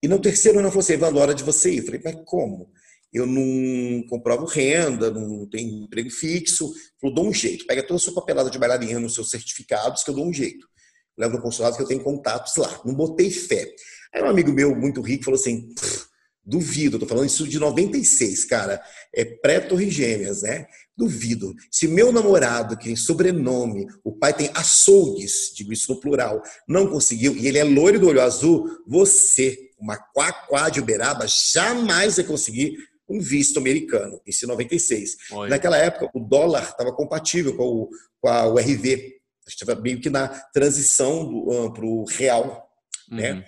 E 0.00 0.06
no 0.06 0.20
terceiro 0.20 0.60
ano 0.60 0.68
eu 0.68 0.70
falei 0.70 0.84
assim, 0.84 0.92
Evandro, 0.92 1.20
hora 1.20 1.34
de 1.34 1.42
você 1.42 1.72
ir. 1.72 1.78
Eu 1.78 1.86
falei, 1.86 2.00
mas 2.04 2.16
como? 2.24 2.70
Eu 3.12 3.26
não 3.26 4.06
comprovo 4.08 4.44
renda, 4.44 5.10
não 5.10 5.44
tenho 5.48 5.82
emprego 5.82 6.10
fixo. 6.10 6.72
Falou, 7.00 7.16
dou 7.16 7.26
um 7.26 7.34
jeito. 7.34 7.66
Pega 7.66 7.82
toda 7.82 7.96
a 7.96 7.98
sua 7.98 8.14
papelada 8.14 8.48
de 8.48 8.60
bailarina 8.60 9.00
nos 9.00 9.14
seus 9.14 9.28
certificados, 9.28 10.04
que 10.04 10.10
eu 10.10 10.14
dou 10.14 10.24
um 10.24 10.32
jeito. 10.32 10.68
Levo 11.18 11.36
no 11.36 11.42
consulado 11.42 11.76
que 11.76 11.82
eu 11.82 11.86
tenho 11.86 12.02
contatos 12.02 12.56
lá. 12.56 12.80
Não 12.84 12.94
botei 12.94 13.30
fé. 13.30 13.66
Aí 14.12 14.22
um 14.22 14.28
amigo 14.28 14.52
meu, 14.52 14.74
muito 14.74 15.00
rico, 15.00 15.24
falou 15.24 15.38
assim, 15.38 15.72
"Pff, 15.74 16.06
duvido, 16.46 16.98
tô 16.98 17.06
falando 17.06 17.26
isso 17.26 17.46
de 17.48 17.58
96, 17.58 18.44
cara. 18.44 18.80
É 19.12 19.24
pré-torre 19.24 19.90
gêmeas, 19.90 20.42
né? 20.42 20.66
Duvido. 20.96 21.52
Se 21.70 21.88
meu 21.88 22.12
namorado, 22.12 22.76
que 22.76 22.84
tem 22.84 22.96
sobrenome, 22.96 23.86
o 24.04 24.12
pai 24.12 24.32
tem 24.32 24.50
açougues, 24.54 25.52
digo 25.54 25.72
isso 25.72 25.92
no 25.92 26.00
plural, 26.00 26.40
não 26.68 26.86
conseguiu, 26.86 27.36
e 27.36 27.48
ele 27.48 27.58
é 27.58 27.64
loiro 27.64 27.98
do 27.98 28.08
olho 28.08 28.22
azul, 28.22 28.64
você, 28.86 29.58
uma 29.78 29.96
quaquá 29.96 30.70
de 30.70 30.80
Uberaba, 30.80 31.26
jamais 31.26 32.16
vai 32.16 32.24
conseguir 32.24 32.76
um 33.08 33.20
visto 33.20 33.58
americano. 33.58 34.20
Isso 34.26 34.44
em 34.44 34.48
96. 34.48 35.16
Olha. 35.32 35.50
Naquela 35.50 35.76
época, 35.76 36.10
o 36.14 36.20
dólar 36.20 36.62
estava 36.62 36.92
compatível 36.92 37.56
com, 37.56 37.64
o, 37.64 37.90
com 38.20 38.28
a 38.28 38.48
URV. 38.48 39.15
Estava 39.46 39.80
meio 39.80 40.00
que 40.00 40.10
na 40.10 40.28
transição 40.28 41.72
para 41.72 41.84
o 41.84 42.04
real. 42.04 42.68
né? 43.08 43.32
Uhum. 43.32 43.42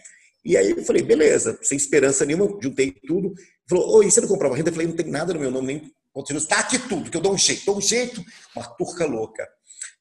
E 0.45 0.57
aí 0.57 0.71
eu 0.71 0.85
falei, 0.85 1.03
beleza, 1.03 1.59
sem 1.63 1.77
esperança 1.77 2.25
nenhuma, 2.25 2.59
juntei 2.63 2.93
tudo. 3.07 3.35
Falou, 3.69 3.97
oi, 3.97 4.11
você 4.11 4.21
não 4.21 4.29
comprava 4.29 4.57
renda? 4.57 4.71
Eu 4.71 4.75
falei, 4.75 4.89
não 4.89 4.97
tem 4.97 5.07
nada 5.07 5.35
no 5.35 5.41
meu 5.41 5.51
nome, 5.51 5.67
nem 5.67 5.93
continua. 6.13 6.41
Tá 6.47 6.61
aqui 6.61 6.79
tudo, 6.79 7.11
que 7.11 7.17
eu 7.17 7.21
dou 7.21 7.35
um 7.35 7.39
jeito, 7.39 7.67
dou 7.67 7.77
um 7.77 7.81
jeito. 7.81 8.25
Uma 8.57 8.67
turca 8.77 9.05
louca. 9.05 9.47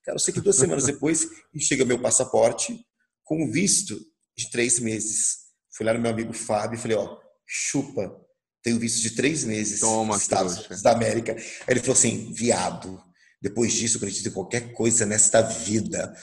Cara, 0.05 0.15
eu 0.15 0.19
sei 0.19 0.33
que 0.33 0.39
duas 0.39 0.55
semanas 0.55 0.85
depois 0.87 1.27
chega 1.59 1.83
meu 1.83 1.99
passaporte 1.99 2.79
com 3.23 3.51
visto 3.51 3.99
de 4.37 4.49
três 4.49 4.79
meses. 4.79 5.47
Fui 5.75 5.85
lá 5.85 5.93
no 5.93 5.99
meu 5.99 6.11
amigo 6.11 6.31
Fábio 6.31 6.77
e 6.77 6.81
falei, 6.81 6.95
ó, 6.95 7.17
chupa, 7.45 8.15
tenho 8.63 8.79
visto 8.79 9.01
de 9.01 9.11
três 9.11 9.43
meses 9.43 9.81
Toma, 9.81 10.13
nos 10.13 10.21
Estados. 10.21 10.57
Unidos 10.57 10.81
da 10.81 10.91
América. 10.91 11.33
Aí 11.33 11.43
ele 11.69 11.79
falou 11.81 11.93
assim, 11.93 12.31
viado, 12.33 13.01
depois 13.41 13.73
disso 13.73 13.97
eu 13.97 13.99
acredito 13.99 14.29
em 14.29 14.31
qualquer 14.31 14.73
coisa 14.73 15.05
nesta 15.05 15.41
vida. 15.41 16.13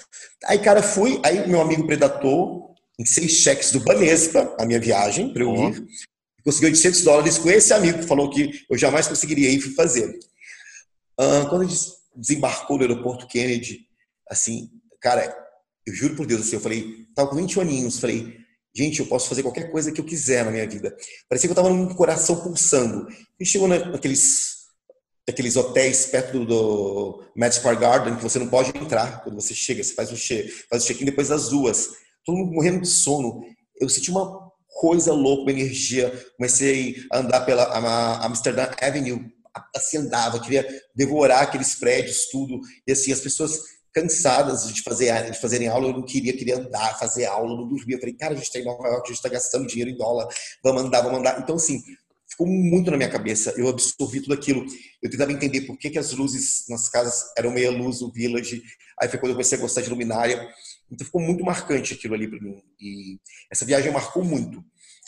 Aí, 0.45 0.59
cara, 0.59 0.83
fui, 0.83 1.21
aí 1.25 1.49
meu 1.49 1.61
amigo 1.61 1.87
predator 1.87 2.75
em 2.99 3.05
seis 3.05 3.33
cheques 3.33 3.73
do 3.73 3.81
Banespa, 3.81 4.55
a 4.59 4.65
minha 4.65 4.81
viagem, 4.81 5.33
para 5.33 5.43
eu 5.43 5.51
oh. 5.51 5.69
ir. 5.69 5.87
Consegui 6.45 6.67
800 6.67 7.03
dólares 7.03 7.39
com 7.39 7.51
esse 7.51 7.73
amigo 7.73 7.99
que 7.99 8.07
falou 8.07 8.31
que 8.31 8.65
eu 8.69 8.77
jamais 8.77 9.09
conseguiria 9.09 9.49
ir 9.49 9.61
fazer. 9.61 10.11
Uh, 11.19 11.49
quando 11.49 11.63
a 11.63 11.65
gente 11.65 11.81
desembarcou 12.15 12.77
no 12.77 12.83
aeroporto 12.83 13.27
Kennedy, 13.27 13.81
assim, 14.29 14.69
cara, 15.01 15.35
eu 15.87 15.95
juro 15.95 16.15
por 16.15 16.27
Deus, 16.27 16.43
assim, 16.43 16.57
eu 16.57 16.61
falei, 16.61 17.07
tava 17.15 17.31
com 17.31 17.37
21 17.37 17.63
aninhos, 17.63 17.99
falei, 17.99 18.37
gente, 18.77 19.01
eu 19.01 19.07
posso 19.07 19.29
fazer 19.29 19.43
qualquer 19.43 19.71
coisa 19.71 19.91
que 19.91 20.01
eu 20.01 20.05
quiser 20.05 20.45
na 20.45 20.51
minha 20.51 20.69
vida. 20.69 20.95
Parecia 21.29 21.49
que 21.49 21.53
eu 21.53 21.57
tava 21.57 21.71
num 21.71 21.95
coração 21.95 22.43
pulsando. 22.43 23.09
E 23.41 23.47
chegou 23.47 23.67
naqueles 23.67 24.54
aqueles 25.29 25.57
hotéis 25.57 26.07
perto 26.07 26.45
do, 26.45 27.23
Square 27.51 27.79
Garden 27.79 28.17
que 28.17 28.23
você 28.23 28.39
não 28.39 28.49
pode 28.49 28.77
entrar 28.77 29.23
quando 29.23 29.41
você 29.41 29.55
chega, 29.55 29.83
você 29.83 29.95
faz 29.95 30.13
o 30.13 30.17
check-in 30.87 31.05
depois 31.05 31.29
das 31.29 31.49
duas. 31.49 31.89
Todo 32.25 32.37
mundo 32.37 32.53
morrendo 32.53 32.81
de 32.81 32.89
sono. 32.89 33.43
Eu 33.81 33.89
senti 33.89 34.11
uma 34.11 34.51
coisa 34.81 35.13
louca, 35.13 35.43
uma 35.43 35.53
energia. 35.53 36.13
Comecei 36.37 36.97
a 37.13 37.19
andar 37.19 37.41
pela 37.41 37.65
a 37.65 38.27
Amsterdam 38.27 38.69
Avenue, 38.81 39.31
assim 39.75 39.99
andava, 39.99 40.41
queria 40.41 40.67
devorar 40.95 41.43
aqueles 41.43 41.75
prédios, 41.75 42.27
tudo. 42.31 42.61
E 42.87 42.93
assim, 42.93 43.13
as 43.13 43.21
pessoas 43.21 43.61
cansadas 43.93 44.73
de, 44.73 44.83
fazer, 44.83 45.31
de 45.31 45.41
fazerem 45.41 45.69
aula, 45.69 45.89
eu 45.89 45.93
não 45.93 46.03
queria, 46.03 46.37
queria 46.37 46.57
andar, 46.57 46.99
fazer 46.99 47.27
aula, 47.27 47.57
não 47.57 47.69
dormia. 47.69 47.95
Eu 47.95 48.01
falei, 48.01 48.15
cara, 48.15 48.33
a 48.33 48.37
gente 48.37 48.47
está 48.47 48.59
em 48.59 48.65
Nova 48.65 48.89
York, 48.89 49.03
a 49.05 49.07
gente 49.07 49.17
está 49.17 49.29
gastando 49.29 49.69
dinheiro 49.69 49.91
em 49.91 49.97
dólar, 49.97 50.27
vamos 50.63 50.83
andar, 50.83 51.03
vamos 51.03 51.21
andar. 51.21 51.41
Então, 51.41 51.55
assim, 51.55 51.81
ficou 52.35 52.47
muito 52.47 52.91
na 52.91 52.97
minha 52.97 53.09
cabeça. 53.09 53.55
Eu 53.57 53.69
absorvi 53.69 54.21
tudo 54.21 54.35
aquilo. 54.35 54.65
Eu 55.03 55.11
tentava 55.11 55.33
entender 55.33 55.63
por 55.63 55.79
que, 55.79 55.91
que 55.91 55.99
as 55.99 56.13
luzes 56.13 56.65
nas 56.69 56.89
casas 56.89 57.33
eram 57.39 57.53
meia 57.53 57.71
luz, 57.71 58.03
o 58.03 58.13
village. 58.13 58.63
Aí 59.01 59.09
foi 59.09 59.19
quando 59.19 59.31
eu 59.31 59.37
comecei 59.37 59.57
a 59.57 59.61
gostar 59.61 59.81
de 59.81 59.91
luminária. 59.91 60.49
Então 60.91 61.07
ficou 61.07 61.21
muito 61.21 61.45
marcante 61.45 61.95
aquilo 61.95 62.15
ali 62.15 62.29
para 62.29 62.41
mim. 62.41 62.61
E 62.81 63.19
essa 63.51 63.65
viagem 63.65 63.93
marcou 63.93 64.25
muito. 64.25 64.63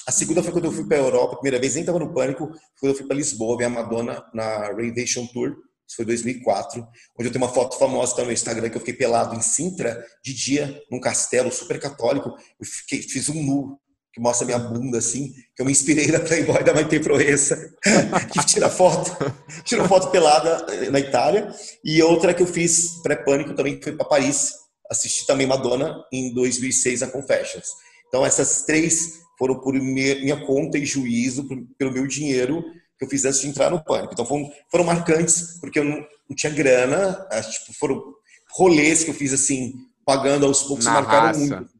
A 0.06 0.12
segunda 0.12 0.42
foi 0.42 0.52
quando 0.52 0.66
eu 0.66 0.72
fui 0.72 0.86
para 0.86 0.98
a 0.98 1.00
Europa, 1.00 1.34
a 1.34 1.36
primeira 1.38 1.58
vez, 1.58 1.74
nem 1.74 1.82
estava 1.82 1.98
no 1.98 2.14
pânico, 2.14 2.46
foi 2.46 2.58
quando 2.80 2.92
eu 2.92 2.96
fui 2.96 3.06
para 3.06 3.16
Lisboa, 3.16 3.58
ver 3.58 3.64
a 3.64 3.68
Madonna 3.68 4.24
na 4.32 4.68
Radiation 4.68 5.26
Tour. 5.26 5.56
Isso 5.88 5.96
foi 5.96 6.04
2004, 6.04 6.80
onde 7.18 7.28
eu 7.28 7.32
tenho 7.32 7.44
uma 7.44 7.52
foto 7.52 7.78
famosa 7.78 8.24
no 8.24 8.32
Instagram 8.32 8.68
que 8.70 8.76
eu 8.76 8.80
fiquei 8.80 8.94
pelado 8.94 9.36
em 9.36 9.40
Sintra, 9.40 10.04
de 10.22 10.34
dia, 10.34 10.80
num 10.90 11.00
castelo 11.00 11.50
super 11.52 11.80
católico. 11.80 12.30
Eu 12.30 12.66
fiquei, 12.66 13.02
fiz 13.02 13.28
um 13.28 13.42
nu 13.42 13.78
que 14.16 14.20
mostra 14.22 14.46
minha 14.46 14.58
bunda 14.58 14.96
assim, 14.96 15.34
que 15.54 15.60
eu 15.60 15.66
me 15.66 15.72
inspirei 15.72 16.06
na 16.06 16.18
Playboy 16.18 16.64
da 16.64 16.72
Maite 16.72 16.98
Proença, 17.00 17.54
que 18.32 18.46
tira 18.46 18.70
foto, 18.70 19.14
tira 19.62 19.86
foto 19.86 20.10
pelada 20.10 20.64
na 20.90 20.98
Itália, 20.98 21.54
e 21.84 22.02
outra 22.02 22.32
que 22.32 22.42
eu 22.42 22.46
fiz 22.46 23.02
pré-pânico 23.02 23.52
também 23.52 23.76
que 23.76 23.84
foi 23.84 23.92
para 23.92 24.06
Paris, 24.06 24.54
assisti 24.90 25.26
também 25.26 25.46
Madonna 25.46 26.02
em 26.10 26.32
2006 26.32 27.02
a 27.02 27.08
Confessions. 27.08 27.66
Então 28.08 28.24
essas 28.24 28.62
três 28.62 29.20
foram 29.38 29.60
por 29.60 29.74
minha 29.74 30.46
conta 30.46 30.78
e 30.78 30.86
juízo, 30.86 31.46
pelo 31.76 31.92
meu 31.92 32.06
dinheiro 32.06 32.64
que 32.98 33.04
eu 33.04 33.10
fiz 33.10 33.22
antes 33.26 33.42
de 33.42 33.48
entrar 33.48 33.70
no 33.70 33.84
pânico. 33.84 34.14
Então 34.14 34.24
foram, 34.24 34.50
foram 34.70 34.84
marcantes 34.84 35.58
porque 35.60 35.78
eu 35.78 35.84
não, 35.84 35.98
não 36.26 36.34
tinha 36.34 36.50
grana, 36.50 37.28
tipo, 37.50 37.78
foram 37.78 38.02
rolês 38.50 39.04
que 39.04 39.10
eu 39.10 39.14
fiz 39.14 39.34
assim, 39.34 39.74
pagando 40.06 40.46
aos 40.46 40.62
poucos, 40.62 40.86
na 40.86 40.92
marcaram 40.92 41.26
raça. 41.26 41.38
muito 41.38 41.75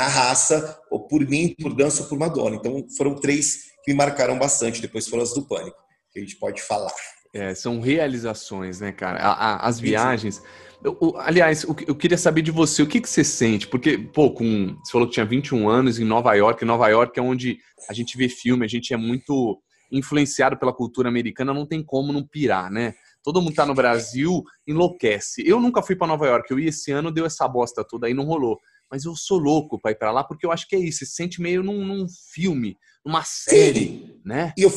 na 0.00 0.08
raça, 0.08 0.78
ou 0.90 1.06
por 1.06 1.20
mim, 1.28 1.54
por 1.60 1.74
dança 1.74 2.02
ou 2.02 2.08
por 2.08 2.18
Madonna. 2.18 2.56
Então 2.56 2.86
foram 2.96 3.14
três 3.14 3.70
que 3.84 3.92
me 3.92 3.96
marcaram 3.96 4.38
bastante, 4.38 4.80
depois 4.80 5.06
foram 5.06 5.22
as 5.22 5.34
do 5.34 5.46
Pânico, 5.46 5.76
que 6.10 6.18
a 6.18 6.22
gente 6.22 6.36
pode 6.36 6.62
falar. 6.62 6.92
É, 7.34 7.54
são 7.54 7.80
realizações, 7.80 8.80
né, 8.80 8.92
cara? 8.92 9.20
A, 9.20 9.32
a, 9.32 9.68
as 9.68 9.78
viagens. 9.78 10.42
Eu, 10.82 10.98
eu, 11.00 11.18
aliás, 11.18 11.64
eu, 11.64 11.76
eu, 11.86 11.94
queria 11.94 12.16
saber 12.16 12.40
de 12.40 12.50
você, 12.50 12.82
o 12.82 12.86
que, 12.86 13.00
que 13.00 13.08
você 13.08 13.22
sente? 13.22 13.68
Porque, 13.68 13.98
pô, 13.98 14.30
com, 14.32 14.74
você 14.82 14.90
falou 14.90 15.06
que 15.06 15.12
tinha 15.12 15.26
21 15.26 15.68
anos 15.68 15.98
em 15.98 16.04
Nova 16.04 16.32
York, 16.34 16.64
Nova 16.64 16.88
York 16.88 17.18
é 17.18 17.22
onde 17.22 17.58
a 17.88 17.92
gente 17.92 18.16
vê 18.16 18.28
filme, 18.28 18.64
a 18.64 18.68
gente 18.68 18.94
é 18.94 18.96
muito 18.96 19.60
influenciado 19.92 20.56
pela 20.56 20.72
cultura 20.72 21.10
americana, 21.10 21.52
não 21.52 21.66
tem 21.66 21.84
como 21.84 22.12
não 22.12 22.26
pirar, 22.26 22.70
né? 22.70 22.94
Todo 23.22 23.42
mundo 23.42 23.54
tá 23.54 23.66
no 23.66 23.74
Brasil, 23.74 24.42
enlouquece. 24.66 25.46
Eu 25.46 25.60
nunca 25.60 25.82
fui 25.82 25.94
para 25.94 26.06
Nova 26.06 26.26
York, 26.26 26.50
eu 26.50 26.58
ia 26.58 26.70
esse 26.70 26.90
ano, 26.90 27.12
deu 27.12 27.26
essa 27.26 27.46
bosta 27.46 27.84
toda 27.84 28.06
aí, 28.06 28.14
não 28.14 28.24
rolou 28.24 28.58
mas 28.90 29.04
eu 29.04 29.14
sou 29.14 29.38
louco 29.38 29.80
para 29.80 29.92
ir 29.92 29.96
para 29.96 30.10
lá 30.10 30.24
porque 30.24 30.44
eu 30.44 30.52
acho 30.52 30.66
que 30.68 30.76
é 30.76 30.78
isso, 30.78 31.00
você 31.00 31.06
se 31.06 31.12
sente 31.12 31.40
meio 31.40 31.62
num, 31.62 31.84
num 31.84 32.06
filme, 32.32 32.76
numa 33.04 33.22
série, 33.24 33.80
Sim. 33.80 34.20
né? 34.24 34.52
E 34.56 34.62
eu, 34.62 34.70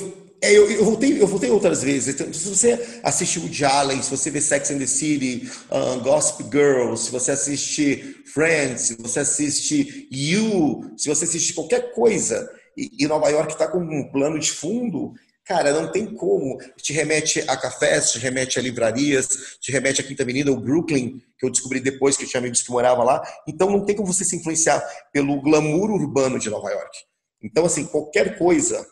é, 0.43 0.51
eu, 0.51 0.69
eu, 0.69 0.83
voltei, 0.83 1.21
eu 1.21 1.25
voltei 1.25 1.49
outras 1.49 1.81
vezes. 1.81 2.15
Então, 2.15 2.33
se 2.33 2.49
você 2.49 2.99
assistiu 3.01 3.43
o 3.43 3.65
Allen, 3.65 4.01
se 4.01 4.11
você 4.11 4.29
vê 4.29 4.41
Sex 4.41 4.71
and 4.71 4.79
the 4.79 4.85
City, 4.85 5.49
um, 5.71 5.99
Gossip 5.99 6.43
Girls, 6.51 7.05
se 7.05 7.11
você 7.11 7.31
assiste 7.31 8.21
Friends, 8.25 8.81
se 8.81 8.95
você 8.97 9.21
assiste 9.21 10.07
You, 10.11 10.91
se 10.97 11.07
você 11.07 11.23
assiste 11.23 11.53
qualquer 11.53 11.93
coisa, 11.93 12.45
e, 12.77 12.89
e 12.99 13.07
Nova 13.07 13.29
York 13.29 13.53
está 13.53 13.69
com 13.69 13.79
um 13.79 14.11
plano 14.11 14.37
de 14.37 14.51
fundo, 14.51 15.13
Cara, 15.45 15.73
não 15.73 15.91
tem 15.91 16.05
como. 16.13 16.57
Te 16.77 16.93
remete 16.93 17.41
a 17.49 17.57
cafés, 17.57 18.11
te 18.11 18.19
remete 18.19 18.57
a 18.57 18.61
livrarias, 18.61 19.57
te 19.59 19.71
remete 19.71 19.99
a 19.99 20.03
Quinta 20.03 20.23
Avenida, 20.23 20.51
o 20.51 20.59
Brooklyn, 20.59 21.21
que 21.37 21.45
eu 21.45 21.51
descobri 21.51 21.81
depois 21.81 22.15
que 22.15 22.23
eu 22.23 22.27
tinha 22.27 22.39
amigos 22.39 22.61
que 22.61 22.71
moravam 22.71 23.03
lá. 23.03 23.21
Então 23.47 23.69
não 23.69 23.85
tem 23.85 23.95
como 23.95 24.11
você 24.11 24.23
se 24.23 24.37
influenciar 24.37 24.81
pelo 25.11 25.41
glamour 25.41 25.91
urbano 25.91 26.39
de 26.39 26.49
Nova 26.49 26.69
York. 26.69 26.97
Então, 27.41 27.65
assim, 27.65 27.85
qualquer 27.85 28.37
coisa, 28.37 28.87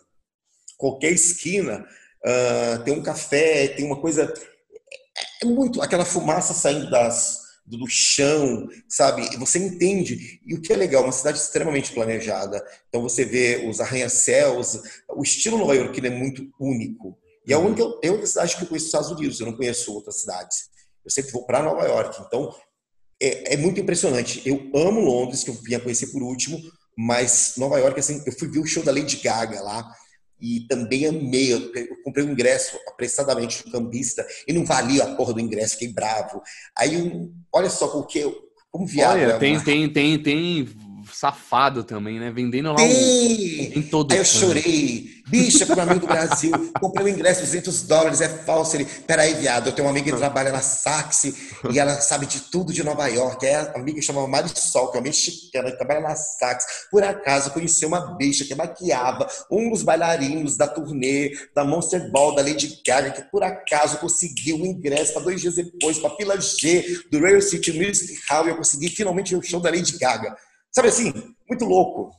qualquer 0.77 1.11
esquina, 1.11 1.87
uh, 2.25 2.83
tem 2.83 2.93
um 2.93 3.03
café, 3.03 3.69
tem 3.69 3.85
uma 3.85 4.01
coisa. 4.01 4.33
É 5.41 5.45
muito 5.45 5.81
aquela 5.81 6.03
fumaça 6.03 6.53
saindo 6.53 6.89
das, 6.89 7.40
do 7.65 7.87
chão, 7.87 8.67
sabe? 8.87 9.37
Você 9.37 9.59
entende. 9.59 10.39
E 10.45 10.55
o 10.55 10.61
que 10.61 10.73
é 10.73 10.75
legal, 10.75 11.03
uma 11.03 11.11
cidade 11.11 11.37
extremamente 11.37 11.93
planejada. 11.93 12.63
Então 12.89 13.01
você 13.01 13.23
vê 13.23 13.65
os 13.69 13.79
arranha-céus, 13.79 14.81
o 15.09 15.23
estilo 15.23 15.57
nova 15.57 15.75
iorquino 15.75 16.07
é 16.07 16.09
muito 16.09 16.51
único. 16.59 17.17
E 17.45 17.53
é 17.53 17.55
a 17.55 17.59
uhum. 17.59 17.67
única, 17.67 17.83
é 18.03 18.07
a 18.09 18.11
única 18.11 18.27
cidade 18.27 18.55
que 18.55 18.63
eu 18.63 18.67
conheço 18.67 18.85
nos 18.85 18.93
Estados 18.93 19.11
Unidos, 19.11 19.39
eu 19.39 19.45
não 19.47 19.57
conheço 19.57 19.93
outras 19.93 20.21
cidades. 20.21 20.69
Eu 21.03 21.11
sempre 21.11 21.31
vou 21.31 21.45
para 21.45 21.63
Nova 21.63 21.83
York. 21.85 22.21
Então 22.27 22.53
é, 23.21 23.53
é, 23.53 23.57
muito 23.57 23.79
impressionante. 23.79 24.41
Eu 24.45 24.69
amo 24.75 24.99
Londres, 24.99 25.43
que 25.43 25.49
eu 25.49 25.53
vinha 25.53 25.79
conhecer 25.79 26.07
por 26.07 26.23
último, 26.23 26.59
mas 26.97 27.53
Nova 27.57 27.79
York, 27.79 27.99
assim, 27.99 28.21
eu 28.25 28.33
fui 28.33 28.47
ver 28.49 28.59
o 28.59 28.65
show 28.65 28.83
da 28.83 28.91
Lady 28.91 29.17
Gaga 29.17 29.61
lá 29.61 29.95
e 30.41 30.61
também 30.61 31.05
amei. 31.05 31.53
Eu 31.53 31.71
comprei 32.03 32.25
um 32.25 32.31
ingresso 32.31 32.77
apressadamente 32.87 33.65
no 33.65 33.71
cambista 33.71 34.25
e 34.47 34.53
não 34.53 34.65
valia 34.65 35.03
a 35.03 35.15
porra 35.15 35.33
do 35.33 35.39
ingresso, 35.39 35.73
fiquei 35.73 35.93
bravo. 35.93 36.41
Aí, 36.75 37.29
olha 37.53 37.69
só 37.69 37.85
o 37.97 38.05
que 38.05 38.19
eu. 38.19 38.35
Como 38.71 38.85
viado. 38.85 39.13
Olha, 39.15 39.33
é 39.33 39.37
tem, 39.37 39.59
tem, 39.59 39.89
tem, 39.91 40.23
tem 40.23 40.65
safado 41.13 41.83
também, 41.83 42.19
né? 42.19 42.31
Vendendo 42.31 42.73
lá! 42.73 42.81
Um, 42.81 43.71
em 43.75 43.81
todo 43.81 44.11
Aí 44.11 44.17
eu 44.17 44.25
chorei. 44.25 45.21
Bicha, 45.27 45.65
pro 45.65 45.79
amigo 45.79 46.01
do 46.01 46.07
Brasil, 46.07 46.51
comprei 46.79 47.05
o 47.05 47.07
um 47.07 47.11
ingresso, 47.13 47.39
200 47.41 47.83
dólares, 47.83 48.19
é 48.19 48.27
falso. 48.27 48.75
Ele, 48.75 48.83
peraí, 48.83 49.33
viado, 49.35 49.67
eu 49.67 49.71
tenho 49.71 49.87
uma 49.87 49.91
amiga 49.91 50.11
que 50.11 50.17
trabalha 50.17 50.51
na 50.51 50.59
Saxe 50.59 51.33
e 51.71 51.79
ela 51.79 52.01
sabe 52.01 52.25
de 52.25 52.41
tudo 52.41 52.73
de 52.73 52.83
Nova 52.83 53.07
York. 53.07 53.45
É 53.45 53.61
uma 53.61 53.75
amiga 53.75 53.99
que 53.99 54.05
chama 54.05 54.27
Marisol, 54.27 54.91
que 54.91 54.97
é 54.97 54.99
uma 54.99 55.05
mexicana, 55.05 55.71
que 55.71 55.77
trabalha 55.77 56.01
na 56.01 56.15
Saxe. 56.15 56.67
Por 56.91 57.01
acaso, 57.01 57.51
conheceu 57.51 57.87
uma 57.87 58.17
bicha 58.17 58.43
que 58.43 58.53
maquiava 58.53 59.25
um 59.49 59.69
dos 59.69 59.83
bailarinos 59.83 60.57
da 60.57 60.67
turnê 60.67 61.31
da 61.55 61.63
Monster 61.63 62.11
Ball, 62.11 62.35
da 62.35 62.41
Lady 62.41 62.81
Gaga, 62.85 63.11
que 63.11 63.21
por 63.31 63.41
acaso 63.41 63.99
conseguiu 63.99 64.57
o 64.57 64.65
ingresso 64.65 65.13
para 65.13 65.23
dois 65.23 65.39
dias 65.39 65.55
depois, 65.55 65.97
para 65.97 66.09
Pila 66.09 66.39
G 66.41 67.03
do 67.09 67.19
Royal 67.19 67.41
City 67.41 67.71
Music 67.71 68.19
Hall, 68.29 68.47
e 68.47 68.49
eu 68.49 68.57
consegui 68.57 68.89
finalmente 68.89 69.33
o 69.33 69.41
show 69.41 69.61
da 69.61 69.69
Lady 69.69 69.97
Gaga. 69.97 70.35
Sabe 70.71 70.87
assim, 70.87 71.13
muito 71.47 71.65
louco. 71.65 72.11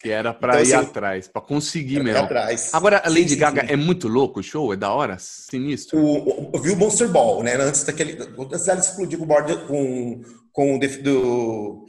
Que 0.00 0.10
era 0.10 0.32
para 0.32 0.54
então, 0.54 0.64
ir 0.64 0.74
assim, 0.74 0.86
atrás, 0.86 1.28
para 1.28 1.42
conseguir 1.42 2.02
mesmo. 2.02 2.24
Atrás. 2.24 2.70
Agora, 2.72 3.02
a 3.04 3.08
Lady 3.08 3.30
sim, 3.30 3.36
Gaga 3.36 3.66
sim. 3.66 3.72
é 3.72 3.76
muito 3.76 4.08
louco 4.08 4.40
o 4.40 4.42
show? 4.42 4.72
É 4.72 4.76
da 4.76 4.90
hora? 4.90 5.18
Sinistro. 5.18 5.98
O, 5.98 6.50
eu 6.54 6.62
vi 6.62 6.70
o 6.70 6.76
Monster 6.76 7.08
Ball, 7.08 7.42
né? 7.42 7.54
Antes 7.56 7.84
daquele. 7.84 8.18
Antes 8.38 8.64
dela 8.64 8.80
explodir 8.80 9.18
com 9.18 9.24
o 9.24 9.28
board 9.28 9.66
com, 9.66 10.22
com, 10.52 10.78
do, 10.78 11.86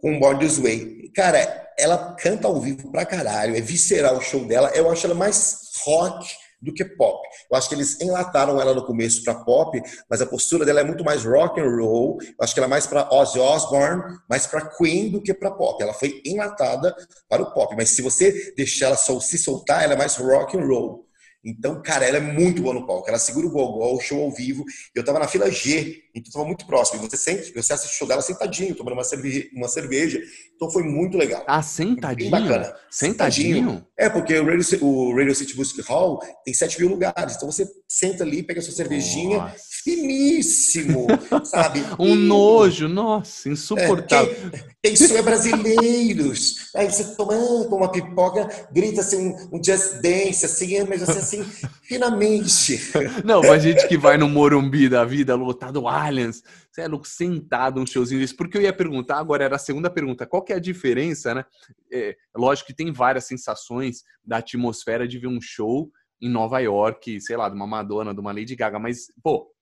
com 0.00 0.16
o 0.16 0.18
Borders 0.18 0.58
Way. 0.58 1.10
Cara, 1.14 1.68
ela 1.78 2.16
canta 2.18 2.48
ao 2.48 2.58
vivo 2.58 2.90
pra 2.90 3.04
caralho. 3.04 3.54
É 3.54 3.60
visceral 3.60 4.16
o 4.16 4.22
show 4.22 4.46
dela. 4.46 4.70
Eu 4.70 4.90
acho 4.90 5.06
ela 5.06 5.14
mais 5.14 5.58
rock 5.84 6.26
do 6.64 6.72
que 6.72 6.84
pop. 6.84 7.26
Eu 7.50 7.56
acho 7.56 7.68
que 7.68 7.74
eles 7.74 8.00
enlataram 8.00 8.60
ela 8.60 8.74
no 8.74 8.84
começo 8.84 9.22
para 9.22 9.34
pop, 9.34 9.80
mas 10.08 10.20
a 10.20 10.26
postura 10.26 10.64
dela 10.64 10.80
é 10.80 10.84
muito 10.84 11.04
mais 11.04 11.24
rock 11.24 11.60
and 11.60 11.68
roll. 11.68 12.18
Eu 12.22 12.36
acho 12.40 12.54
que 12.54 12.60
ela 12.60 12.66
é 12.66 12.70
mais 12.70 12.86
para 12.86 13.08
Ozzy 13.12 13.38
Osbourne, 13.38 14.02
mais 14.28 14.46
para 14.46 14.66
Queen 14.76 15.10
do 15.10 15.22
que 15.22 15.34
para 15.34 15.50
pop. 15.50 15.82
Ela 15.82 15.92
foi 15.92 16.22
enlatada 16.24 16.94
para 17.28 17.42
o 17.42 17.52
pop, 17.52 17.74
mas 17.76 17.90
se 17.90 18.02
você 18.02 18.54
deixar 18.56 18.86
ela 18.86 18.96
se 18.96 19.38
soltar, 19.38 19.84
ela 19.84 19.92
é 19.92 19.96
mais 19.96 20.16
rock 20.16 20.56
and 20.56 20.66
roll. 20.66 21.03
Então, 21.44 21.82
cara, 21.82 22.06
ela 22.06 22.16
é 22.16 22.20
muito 22.20 22.62
boa 22.62 22.74
no 22.74 22.86
palco. 22.86 23.08
Ela 23.08 23.18
segura 23.18 23.46
o 23.46 23.50
gogó, 23.50 23.94
o 23.94 24.00
show 24.00 24.22
ao 24.22 24.30
vivo. 24.30 24.64
Eu 24.94 25.04
tava 25.04 25.18
na 25.18 25.28
fila 25.28 25.50
G, 25.50 26.02
então 26.14 26.32
tava 26.32 26.46
muito 26.46 26.66
próximo. 26.66 27.04
E 27.04 27.08
você 27.08 27.16
sempre, 27.16 27.52
você 27.54 27.72
assiste 27.72 27.92
o 27.92 27.98
show 27.98 28.08
dela 28.08 28.22
sentadinho, 28.22 28.74
tomando 28.74 28.94
uma 28.94 29.04
cerveja, 29.04 29.46
uma 29.52 29.68
cerveja. 29.68 30.20
Então 30.56 30.70
foi 30.70 30.82
muito 30.82 31.18
legal. 31.18 31.44
Ah, 31.46 31.62
sentadinho? 31.62 32.30
Bem 32.30 32.40
bacana. 32.40 32.74
Sentadinho? 32.90 33.56
sentadinho. 33.56 33.86
É, 33.98 34.08
porque 34.08 34.38
o 34.38 34.46
Radio, 34.46 34.84
o 34.84 35.16
Radio 35.16 35.34
City 35.34 35.56
Music 35.56 35.80
Hall 35.82 36.20
tem 36.44 36.54
7 36.54 36.80
mil 36.80 36.88
lugares. 36.88 37.36
Então 37.36 37.50
você 37.50 37.66
senta 37.86 38.24
ali, 38.24 38.42
pega 38.42 38.60
a 38.60 38.62
sua 38.62 38.74
cervejinha, 38.74 39.38
Nossa. 39.38 39.56
Finíssimo, 39.84 41.06
sabe? 41.44 41.80
um 41.98 42.14
nojo, 42.14 42.88
nossa, 42.88 43.50
insuportável. 43.50 44.34
É, 44.82 44.90
quem 44.90 45.16
é 45.16 45.22
brasileiros. 45.22 46.70
Aí 46.74 46.90
você 46.90 47.14
toma 47.14 47.34
com 47.68 47.76
uma 47.76 47.92
pipoca, 47.92 48.48
grita 48.72 49.02
assim 49.02 49.28
um, 49.28 49.58
um 49.58 49.62
just 49.62 50.00
dance, 50.00 50.44
assim, 50.44 50.82
mas 50.84 51.02
assim, 51.02 51.42
assim 51.42 51.68
finamente. 51.82 52.80
Não, 53.22 53.42
pra 53.42 53.58
gente 53.58 53.86
que 53.86 53.98
vai 53.98 54.16
no 54.16 54.28
Morumbi 54.28 54.88
da 54.88 55.04
vida, 55.04 55.34
lotado 55.34 55.86
Allianz, 55.86 56.42
você 56.72 56.80
é 56.80 56.88
louco, 56.88 57.06
sentado 57.06 57.78
um 57.78 57.86
showzinho 57.86 58.20
desse. 58.20 58.34
Porque 58.34 58.56
eu 58.56 58.62
ia 58.62 58.72
perguntar, 58.72 59.18
agora 59.18 59.44
era 59.44 59.56
a 59.56 59.58
segunda 59.58 59.90
pergunta, 59.90 60.26
qual 60.26 60.42
que 60.42 60.52
é 60.52 60.56
a 60.56 60.60
diferença, 60.60 61.34
né? 61.34 61.44
É, 61.92 62.16
lógico 62.34 62.68
que 62.68 62.74
tem 62.74 62.90
várias 62.90 63.26
sensações 63.26 64.02
da 64.24 64.38
atmosfera 64.38 65.06
de 65.06 65.18
ver 65.18 65.28
um 65.28 65.40
show 65.40 65.90
em 66.20 66.28
Nova 66.28 66.58
York, 66.58 67.20
sei 67.20 67.36
lá, 67.36 67.50
de 67.50 67.54
uma 67.54 67.66
Madonna, 67.66 68.14
de 68.14 68.20
uma 68.20 68.32
Lady 68.32 68.56
Gaga, 68.56 68.78
mas, 68.78 69.08
pô, 69.22 69.53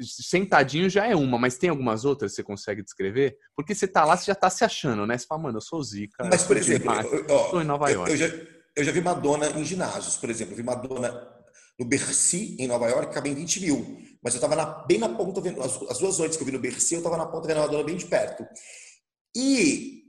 sentadinho 0.00 0.88
já 0.88 1.06
é 1.06 1.14
uma, 1.14 1.38
mas 1.38 1.58
tem 1.58 1.70
algumas 1.70 2.04
outras 2.04 2.32
que 2.32 2.36
você 2.36 2.42
consegue 2.42 2.82
descrever? 2.82 3.36
Porque 3.54 3.74
você 3.74 3.86
tá 3.86 4.04
lá, 4.04 4.16
você 4.16 4.26
já 4.26 4.34
tá 4.34 4.50
se 4.50 4.64
achando, 4.64 5.06
né? 5.06 5.16
Você 5.16 5.26
fala, 5.26 5.42
mano, 5.42 5.58
eu 5.58 5.62
sou 5.62 5.82
zica. 5.82 6.24
Mas, 6.24 6.42
por 6.42 6.56
exemplo, 6.56 6.92
estou 7.00 7.60
em 7.60 7.64
Nova 7.64 7.90
York. 7.90 8.10
Eu, 8.10 8.16
eu, 8.16 8.28
já, 8.28 8.36
eu 8.76 8.84
já 8.84 8.92
vi 8.92 9.00
Madonna 9.00 9.48
em 9.50 9.64
ginásios, 9.64 10.16
por 10.16 10.30
exemplo. 10.30 10.52
Eu 10.52 10.56
vi 10.56 10.62
Madonna 10.62 11.36
no 11.78 11.84
Bercy, 11.84 12.56
em 12.58 12.66
Nova 12.66 12.88
York, 12.88 13.12
cabem 13.12 13.34
20 13.34 13.60
mil. 13.60 13.98
Mas 14.22 14.34
eu 14.34 14.40
estava 14.40 14.84
bem 14.86 14.98
na 14.98 15.08
ponta, 15.08 15.40
vendo, 15.40 15.62
as, 15.62 15.80
as, 15.90 15.98
duas 15.98 16.18
noites 16.18 16.36
que 16.36 16.42
eu 16.42 16.46
vi 16.46 16.52
no 16.52 16.58
Bercy, 16.58 16.94
eu 16.94 16.98
estava 16.98 17.16
na 17.16 17.26
ponta 17.26 17.46
vendo 17.46 17.58
a 17.58 17.62
Madonna 17.62 17.84
bem 17.84 17.96
de 17.96 18.06
perto. 18.06 18.46
E... 19.36 20.04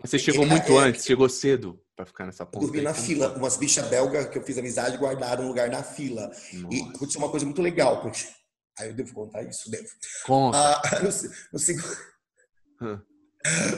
Você 0.00 0.18
chegou 0.18 0.46
muito 0.46 0.72
é, 0.72 0.78
antes, 0.78 1.04
chegou 1.04 1.28
cedo 1.28 1.78
para 1.94 2.06
ficar 2.06 2.26
nessa 2.26 2.46
ponta. 2.46 2.66
Dormi 2.66 2.80
na 2.80 2.94
fila. 2.94 3.34
Umas 3.36 3.56
bichas 3.56 3.86
belgas 3.88 4.26
que 4.26 4.38
eu 4.38 4.42
fiz 4.42 4.56
amizade 4.58 4.96
guardaram 4.96 5.44
um 5.44 5.48
lugar 5.48 5.70
na 5.70 5.82
fila. 5.82 6.28
Nossa. 6.28 6.74
E 6.74 6.80
aconteceu 6.94 7.20
uma 7.20 7.28
coisa 7.28 7.44
muito 7.44 7.60
legal, 7.60 8.00
porque 8.00 8.26
Aí 8.78 8.88
eu 8.88 8.94
devo 8.94 9.12
contar 9.12 9.42
isso? 9.42 9.70
Devo. 9.70 9.88
Conta. 10.24 10.58
Ah, 10.58 11.00
no, 11.00 11.10
no, 11.52 11.58
segundo... 11.58 11.96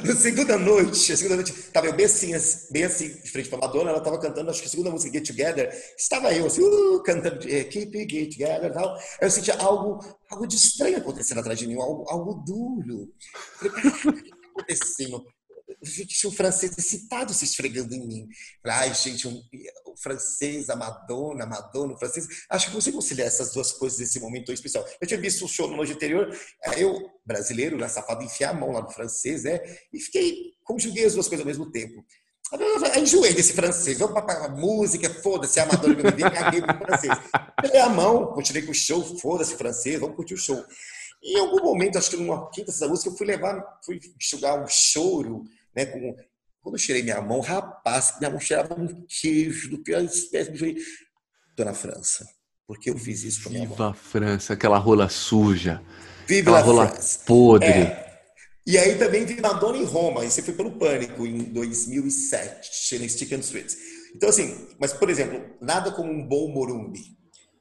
no 0.04 0.14
segunda 0.14 0.58
noite, 0.58 1.12
a 1.12 1.16
segunda 1.16 1.36
noite, 1.36 1.52
tava 1.72 1.86
eu 1.86 1.94
bem 1.94 2.06
assim, 2.06 2.32
bem 2.70 2.84
assim, 2.84 3.08
de 3.08 3.30
frente 3.30 3.48
pra 3.48 3.58
Madonna, 3.58 3.90
ela 3.90 4.00
tava 4.00 4.20
cantando, 4.20 4.50
acho 4.50 4.60
que 4.60 4.66
a 4.66 4.70
segunda 4.70 4.90
música, 4.90 5.12
Get 5.12 5.26
Together, 5.26 5.72
estava 5.98 6.32
eu, 6.34 6.46
assim, 6.46 6.62
uh, 6.62 7.02
cantando, 7.02 7.48
eh, 7.48 7.64
Keep 7.64 8.10
Get 8.10 8.32
Together 8.32 8.70
e 8.70 8.74
tal. 8.74 8.94
Aí 8.94 9.02
eu 9.22 9.30
sentia 9.30 9.54
algo, 9.56 9.98
algo 10.30 10.46
de 10.46 10.56
estranho 10.56 10.98
acontecendo 10.98 11.40
atrás 11.40 11.58
de 11.58 11.66
mim, 11.66 11.80
algo, 11.80 12.04
algo 12.08 12.34
duro. 12.44 13.12
Falei, 14.02 15.12
o 15.12 15.33
acontecendo? 15.84 16.08
gente, 16.08 16.26
um 16.26 16.30
francês 16.30 16.76
excitado 16.76 17.32
se 17.32 17.44
esfregando 17.44 17.94
em 17.94 18.06
mim. 18.06 18.28
Ai, 18.64 18.94
gente, 18.94 19.28
um, 19.28 19.42
o 19.86 19.96
francês, 19.96 20.70
a 20.70 20.76
Madonna, 20.76 21.44
a 21.44 21.46
Madonna, 21.46 21.94
o 21.94 21.98
francês. 21.98 22.26
Acho 22.50 22.68
que 22.68 22.74
você 22.74 22.90
conciliar 22.90 23.28
essas 23.28 23.52
duas 23.52 23.72
coisas 23.72 23.98
nesse 23.98 24.18
momento 24.20 24.46
tão 24.46 24.54
especial. 24.54 24.84
Eu 25.00 25.06
tinha 25.06 25.20
visto 25.20 25.44
o 25.44 25.48
show 25.48 25.68
no 25.68 25.76
noite 25.76 25.92
anterior, 25.92 26.28
eu, 26.76 27.10
brasileiro, 27.24 27.76
né, 27.76 27.88
safado, 27.88 28.24
enfiar 28.24 28.50
a 28.50 28.54
mão 28.54 28.72
lá 28.72 28.82
no 28.82 28.90
francês, 28.90 29.44
né? 29.44 29.60
E 29.92 30.00
fiquei, 30.00 30.52
conjuguei 30.64 31.04
as 31.04 31.14
duas 31.14 31.28
coisas 31.28 31.44
ao 31.44 31.48
mesmo 31.48 31.70
tempo. 31.70 32.04
Eu 32.52 33.02
enjoei 33.02 33.32
desse 33.32 33.52
francês. 33.52 33.98
Vamos 33.98 34.20
para 34.22 34.46
a 34.46 34.48
música, 34.48 35.08
foda-se, 35.22 35.58
a 35.58 35.66
Madonna 35.66 36.00
eu 36.00 36.16
vi, 36.16 36.22
caguei 36.22 36.60
no 36.60 36.66
francês. 36.66 37.18
Peguei 37.60 37.80
a 37.80 37.88
mão, 37.88 38.26
continuei 38.32 38.64
com 38.64 38.72
o 38.72 38.74
show, 38.74 39.02
foda-se 39.18 39.56
francês, 39.56 39.98
vamos 39.98 40.14
curtir 40.14 40.34
o 40.34 40.38
show. 40.38 40.62
E 41.22 41.38
em 41.38 41.40
algum 41.40 41.62
momento, 41.62 41.96
acho 41.96 42.10
que 42.10 42.16
numa 42.16 42.50
quinta 42.50 42.70
dessa 42.70 42.86
música, 42.86 43.08
eu 43.08 43.16
fui 43.16 43.26
levar, 43.26 43.64
fui 43.82 43.98
enxugar 44.20 44.62
um 44.62 44.66
choro 44.68 45.44
né? 45.74 45.86
Com, 45.86 46.16
quando 46.62 46.76
eu 46.76 46.78
cheirei 46.78 47.02
minha 47.02 47.20
mão, 47.20 47.40
rapaz, 47.40 48.14
minha 48.18 48.30
mão 48.30 48.40
cheirava 48.40 48.74
um 48.74 49.04
queijo 49.06 49.70
do 49.70 49.78
pior 49.78 50.02
espécie. 50.02 50.50
Eu 50.50 50.58
falei, 50.58 50.76
tô 51.56 51.64
na 51.64 51.74
França. 51.74 52.26
Porque 52.66 52.88
eu 52.88 52.96
fiz 52.96 53.22
isso 53.22 53.42
com 53.42 53.50
a 53.50 53.52
minha 53.52 53.68
Viva 53.68 53.90
a 53.90 53.94
França, 53.94 54.54
aquela 54.54 54.78
rola 54.78 55.08
suja. 55.08 55.82
Viva 56.26 56.56
a 56.56 56.60
rola 56.60 56.88
França. 56.88 57.20
podre. 57.26 57.68
É. 57.68 58.04
E 58.66 58.78
aí 58.78 58.96
também 58.96 59.26
vi 59.26 59.40
Madonna 59.40 59.76
em 59.76 59.84
Roma. 59.84 60.24
Isso 60.24 60.42
foi 60.42 60.54
pelo 60.54 60.72
Pânico, 60.72 61.26
em 61.26 61.44
2007, 61.44 62.98
no 62.98 63.08
Stick 63.08 63.32
and 63.32 63.40
Sweet. 63.40 63.76
Então, 64.16 64.28
assim, 64.30 64.68
mas, 64.78 64.92
por 64.92 65.10
exemplo, 65.10 65.44
nada 65.60 65.90
como 65.92 66.10
um 66.10 66.26
bom 66.26 66.48
morumbi. 66.48 67.14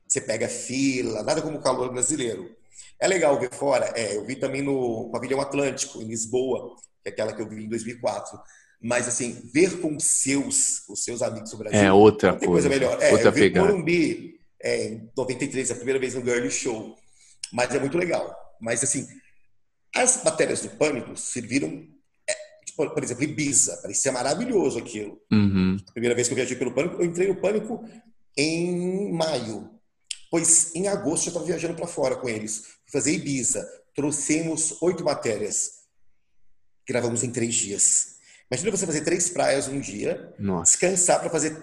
Você 0.07 0.21
pega 0.21 0.47
fila, 0.47 1.23
nada 1.23 1.41
como 1.41 1.57
o 1.57 1.61
calor 1.61 1.91
brasileiro. 1.91 2.55
É 2.99 3.07
legal 3.07 3.39
ver 3.39 3.51
fora. 3.51 3.91
É, 3.95 4.15
eu 4.15 4.25
vi 4.25 4.35
também 4.35 4.61
no 4.61 5.09
Pavilhão 5.11 5.41
Atlântico, 5.41 6.01
em 6.01 6.05
Lisboa 6.05 6.75
que 7.03 7.09
é 7.09 7.11
aquela 7.11 7.33
que 7.33 7.41
eu 7.41 7.47
vi 7.47 7.65
em 7.65 7.69
2004. 7.69 8.39
Mas, 8.81 9.07
assim, 9.07 9.49
ver 9.53 9.79
com 9.79 9.95
os 9.95 10.03
seus, 10.03 10.87
os 10.89 11.03
seus 11.03 11.21
amigos 11.21 11.51
do 11.51 11.57
Brasil. 11.57 11.79
É 11.79 11.91
outra 11.91 12.31
coisa. 12.31 12.47
coisa 12.47 12.69
melhor. 12.69 13.01
É, 13.01 13.11
outra 13.11 13.27
eu 13.27 13.31
vi 13.31 13.41
pegada. 13.41 13.67
Morumbi 13.67 14.39
é, 14.61 14.87
em 14.87 15.11
93, 15.15 15.71
a 15.71 15.75
primeira 15.75 15.99
vez 15.99 16.15
no 16.15 16.23
Girly 16.23 16.49
Show. 16.49 16.95
Mas 17.51 17.73
é 17.73 17.79
muito 17.79 17.97
legal. 17.97 18.35
Mas, 18.59 18.83
assim, 18.83 19.07
as 19.95 20.23
matérias 20.23 20.61
do 20.61 20.69
Pânico 20.69 21.15
serviram. 21.15 21.85
É, 22.29 22.33
tipo, 22.65 22.89
por 22.89 23.03
exemplo, 23.03 23.23
Ibiza. 23.23 23.77
Parecia 23.81 24.11
maravilhoso 24.11 24.79
aquilo. 24.79 25.21
Uhum. 25.31 25.77
A 25.87 25.91
primeira 25.91 26.15
vez 26.15 26.27
que 26.27 26.33
eu 26.33 26.37
viajei 26.37 26.57
pelo 26.57 26.73
Pânico, 26.73 26.95
eu 26.95 27.05
entrei 27.05 27.27
no 27.27 27.39
Pânico 27.39 27.85
em 28.37 29.13
maio. 29.13 29.69
Pois 30.29 30.73
em 30.73 30.87
agosto 30.87 31.27
eu 31.27 31.29
estava 31.29 31.45
viajando 31.45 31.75
para 31.75 31.87
fora 31.87 32.15
com 32.15 32.27
eles. 32.27 32.72
Fazer 32.93 33.13
Ibiza. 33.13 33.67
Trouxemos 33.93 34.81
oito 34.81 35.03
matérias 35.03 35.83
gravamos 36.87 37.23
em 37.23 37.31
três 37.31 37.55
dias. 37.55 38.15
Imagina 38.51 38.71
você 38.71 38.85
fazer 38.85 39.01
três 39.01 39.29
praias 39.29 39.67
um 39.67 39.79
dia, 39.79 40.33
Nossa. 40.37 40.71
descansar 40.71 41.19
para 41.19 41.29
fazer 41.29 41.57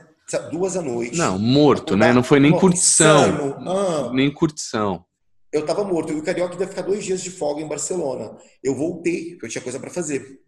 duas 0.51 0.77
à 0.77 0.83
noite. 0.83 1.17
Não, 1.17 1.39
morto, 1.39 1.97
né? 1.97 2.13
Não 2.13 2.23
foi 2.23 2.41
nem 2.41 2.53
curtição. 2.53 3.59
Ah, 3.67 4.11
nem 4.13 4.33
curtição. 4.33 5.05
Eu 5.53 5.65
tava 5.67 5.85
morto. 5.85 6.13
E 6.13 6.17
o 6.17 6.23
Carioca 6.23 6.57
ia 6.59 6.69
ficar 6.69 6.83
dois 6.83 7.05
dias 7.05 7.21
de 7.21 7.31
folga 7.31 7.61
em 7.61 7.69
Barcelona. 7.69 8.37
Eu 8.63 8.75
voltei, 8.75 9.31
porque 9.31 9.47
eu 9.47 9.51
tinha 9.51 9.63
coisa 9.63 9.81
para 9.81 9.91
fazer. 9.91 10.41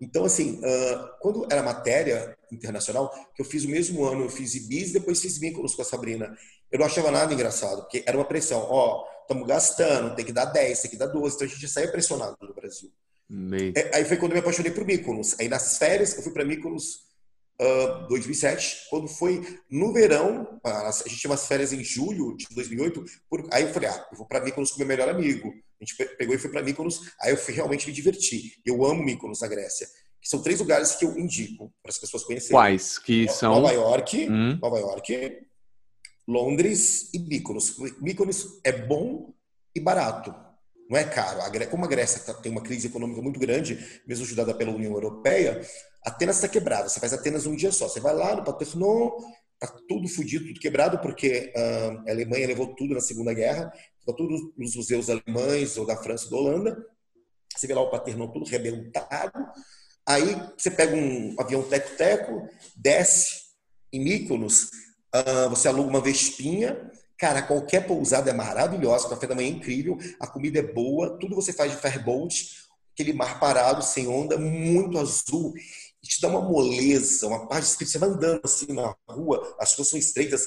Então, 0.00 0.24
assim, 0.24 0.60
uh, 0.60 1.08
quando 1.20 1.46
era 1.50 1.62
matéria 1.62 2.36
internacional, 2.52 3.10
que 3.34 3.42
eu 3.42 3.46
fiz 3.46 3.64
o 3.64 3.68
mesmo 3.68 4.04
ano, 4.04 4.24
eu 4.24 4.30
fiz 4.30 4.54
Ibiza, 4.54 4.94
depois 4.94 5.20
fiz 5.20 5.38
Míconos 5.38 5.74
com 5.74 5.82
a 5.82 5.84
Sabrina. 5.84 6.36
Eu 6.70 6.78
não 6.78 6.86
achava 6.86 7.10
nada 7.10 7.32
engraçado, 7.32 7.82
porque 7.82 8.02
era 8.06 8.16
uma 8.16 8.24
pressão. 8.24 8.60
Ó, 8.68 9.04
estamos 9.22 9.46
gastando, 9.46 10.14
tem 10.14 10.24
que 10.24 10.32
dar 10.32 10.46
10, 10.46 10.82
tem 10.82 10.90
que 10.90 10.96
dar 10.96 11.06
12. 11.06 11.34
Então 11.34 11.46
a 11.46 11.50
gente 11.50 11.68
saía 11.68 11.90
pressionado 11.90 12.36
no 12.40 12.54
Brasil. 12.54 12.90
É, 13.76 13.96
aí 13.96 14.04
foi 14.04 14.16
quando 14.16 14.32
eu 14.32 14.36
me 14.36 14.40
apaixonei 14.40 14.70
por 14.72 14.84
Mykonos. 14.84 15.36
Aí 15.38 15.48
nas 15.48 15.76
férias, 15.78 16.16
eu 16.16 16.22
fui 16.22 16.32
para 16.32 16.44
Mykonos 16.44 17.08
uh, 17.60 18.08
2007. 18.08 18.86
Quando 18.88 19.08
foi 19.08 19.60
no 19.70 19.92
verão, 19.92 20.60
a 20.64 20.90
gente 21.06 21.18
tinha 21.18 21.30
umas 21.30 21.46
férias 21.46 21.72
em 21.72 21.84
julho 21.84 22.36
de 22.36 22.46
2008. 22.54 23.04
Por, 23.28 23.46
aí 23.50 23.64
eu 23.64 23.72
falei, 23.72 23.90
ah, 23.90 24.06
eu 24.10 24.16
vou 24.16 24.26
para 24.26 24.40
Mykonos 24.40 24.70
com 24.70 24.78
meu 24.78 24.88
melhor 24.88 25.08
amigo. 25.08 25.52
A 25.80 25.84
gente 25.84 26.16
pegou 26.16 26.34
e 26.34 26.38
foi 26.38 26.50
para 26.50 26.62
Mykonos. 26.62 27.12
Aí 27.20 27.30
eu 27.30 27.36
fui 27.36 27.54
realmente 27.54 27.86
me 27.86 27.92
divertir. 27.92 28.54
Eu 28.64 28.84
amo 28.84 29.02
Mykonos, 29.02 29.40
na 29.40 29.48
Grécia. 29.48 29.86
Que 30.20 30.28
são 30.28 30.42
três 30.42 30.58
lugares 30.58 30.96
que 30.96 31.04
eu 31.04 31.16
indico 31.16 31.72
para 31.82 31.90
as 31.90 31.98
pessoas 31.98 32.24
conhecerem. 32.24 32.52
Quais? 32.52 32.98
Que 32.98 33.28
são? 33.28 33.54
Nova 33.54 33.72
York, 33.72 34.28
hum. 34.28 34.58
Nova 34.60 34.78
York, 34.78 35.38
Londres 36.26 37.10
e 37.14 37.18
Mykonos. 37.20 37.76
Mykonos 38.00 38.60
é 38.64 38.72
bom 38.72 39.32
e 39.74 39.80
barato 39.80 40.34
não 40.88 40.98
é 40.98 41.04
caro. 41.04 41.38
Como 41.70 41.84
a 41.84 41.88
Grécia 41.88 42.20
tá, 42.20 42.32
tem 42.40 42.50
uma 42.50 42.62
crise 42.62 42.86
econômica 42.86 43.20
muito 43.20 43.38
grande, 43.38 44.02
mesmo 44.06 44.24
ajudada 44.24 44.54
pela 44.54 44.72
União 44.72 44.92
Europeia, 44.92 45.60
Atenas 46.02 46.36
está 46.36 46.48
quebrada. 46.48 46.88
Você 46.88 46.98
faz 46.98 47.12
Atenas 47.12 47.46
um 47.46 47.54
dia 47.54 47.70
só. 47.70 47.88
Você 47.88 48.00
vai 48.00 48.14
lá 48.14 48.34
no 48.34 48.44
Paternon, 48.44 49.10
tá 49.58 49.66
tudo 49.86 50.08
fodido, 50.08 50.46
tudo 50.46 50.60
quebrado, 50.60 50.98
porque 51.00 51.52
uh, 51.54 52.08
a 52.08 52.10
Alemanha 52.10 52.46
levou 52.46 52.74
tudo 52.74 52.94
na 52.94 53.00
Segunda 53.00 53.34
Guerra. 53.34 53.70
Tá 54.08 54.14
tudo 54.14 54.54
nos 54.56 54.74
museus 54.74 55.10
alemães 55.10 55.76
ou 55.76 55.84
da 55.84 55.94
França 55.94 56.24
ou 56.24 56.30
da 56.30 56.36
Holanda. 56.38 56.86
Você 57.54 57.66
vê 57.66 57.74
lá 57.74 57.82
o 57.82 57.90
Paternon 57.90 58.28
tudo 58.28 58.48
rebentado. 58.48 59.46
Aí 60.06 60.34
você 60.56 60.70
pega 60.70 60.96
um 60.96 61.36
avião 61.38 61.62
teco-teco, 61.62 62.48
desce 62.74 63.48
em 63.92 64.02
Mykonos, 64.02 64.70
uh, 65.14 65.50
você 65.50 65.68
aluga 65.68 65.90
uma 65.90 66.00
Vespinha, 66.00 66.90
Cara, 67.18 67.42
qualquer 67.42 67.84
pousada 67.84 68.30
é 68.30 68.32
maravilhosa, 68.32 69.06
o 69.06 69.10
café 69.10 69.26
da 69.26 69.34
manhã 69.34 69.48
é 69.48 69.50
incrível, 69.50 69.98
a 70.20 70.26
comida 70.28 70.60
é 70.60 70.62
boa, 70.62 71.18
tudo 71.18 71.34
você 71.34 71.52
faz 71.52 71.72
de 71.72 71.78
ferboat, 71.78 72.54
aquele 72.92 73.12
mar 73.12 73.40
parado, 73.40 73.82
sem 73.82 74.06
onda, 74.06 74.38
muito 74.38 74.96
azul, 74.96 75.52
te 76.00 76.20
dá 76.20 76.28
uma 76.28 76.40
moleza, 76.40 77.26
uma 77.26 77.48
paz 77.48 77.64
de 77.64 77.70
espírito. 77.72 77.92
Você 77.92 77.98
vai 77.98 78.08
andando 78.08 78.40
assim 78.44 78.72
na 78.72 78.94
rua, 79.08 79.56
as 79.58 79.74
ruas 79.74 79.88
são 79.88 79.98
estreitas, 79.98 80.46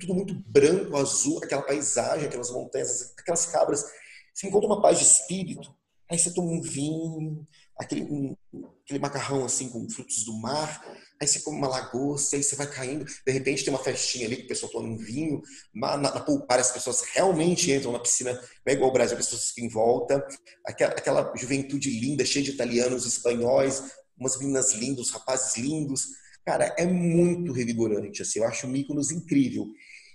tudo 0.00 0.14
muito 0.14 0.34
branco, 0.46 0.96
azul, 0.96 1.40
aquela 1.42 1.62
paisagem, 1.62 2.26
aquelas 2.26 2.50
montanhas, 2.50 3.12
aquelas 3.18 3.46
cabras. 3.46 3.84
Você 4.32 4.48
encontra 4.48 4.66
uma 4.66 4.80
paz 4.80 4.98
de 4.98 5.04
espírito, 5.04 5.74
aí 6.10 6.18
você 6.18 6.32
toma 6.32 6.50
um 6.50 6.60
vinho, 6.60 7.46
aquele, 7.78 8.02
um, 8.04 8.36
aquele 8.84 8.98
macarrão 8.98 9.44
assim 9.44 9.68
com 9.68 9.88
frutos 9.88 10.24
do 10.24 10.34
mar, 10.34 10.82
aí 11.20 11.26
você 11.26 11.40
come 11.40 11.58
uma 11.58 11.68
lagosta, 11.68 12.36
aí 12.36 12.42
você 12.42 12.56
vai 12.56 12.66
caindo, 12.66 13.04
de 13.04 13.32
repente 13.32 13.64
tem 13.64 13.72
uma 13.72 13.82
festinha 13.82 14.26
ali 14.26 14.36
que 14.36 14.44
o 14.44 14.48
pessoal 14.48 14.72
toma 14.72 14.88
um 14.88 14.96
vinho, 14.96 15.42
na, 15.74 15.96
na, 15.96 16.20
Pulpar 16.20 16.58
as 16.58 16.72
pessoas 16.72 17.02
realmente 17.14 17.70
entram 17.70 17.92
na 17.92 17.98
piscina, 17.98 18.32
não 18.32 18.40
é 18.66 18.72
igual 18.72 18.90
o 18.90 18.92
Brasil, 18.92 19.16
as 19.16 19.24
pessoas 19.24 19.48
ficam 19.48 19.64
em 19.64 19.68
volta, 19.68 20.26
aquela, 20.64 20.92
aquela 20.92 21.32
juventude 21.36 21.90
linda, 22.00 22.24
cheia 22.24 22.44
de 22.44 22.52
italianos, 22.52 23.06
espanhóis, 23.06 23.82
umas 24.18 24.38
meninas 24.38 24.72
lindas, 24.72 25.10
rapazes 25.10 25.56
lindos, 25.56 26.06
cara, 26.46 26.72
é 26.78 26.86
muito 26.86 27.52
revigorante, 27.52 28.22
assim, 28.22 28.38
eu 28.38 28.46
acho 28.46 28.68
Mykonos 28.68 29.10
incrível. 29.10 29.68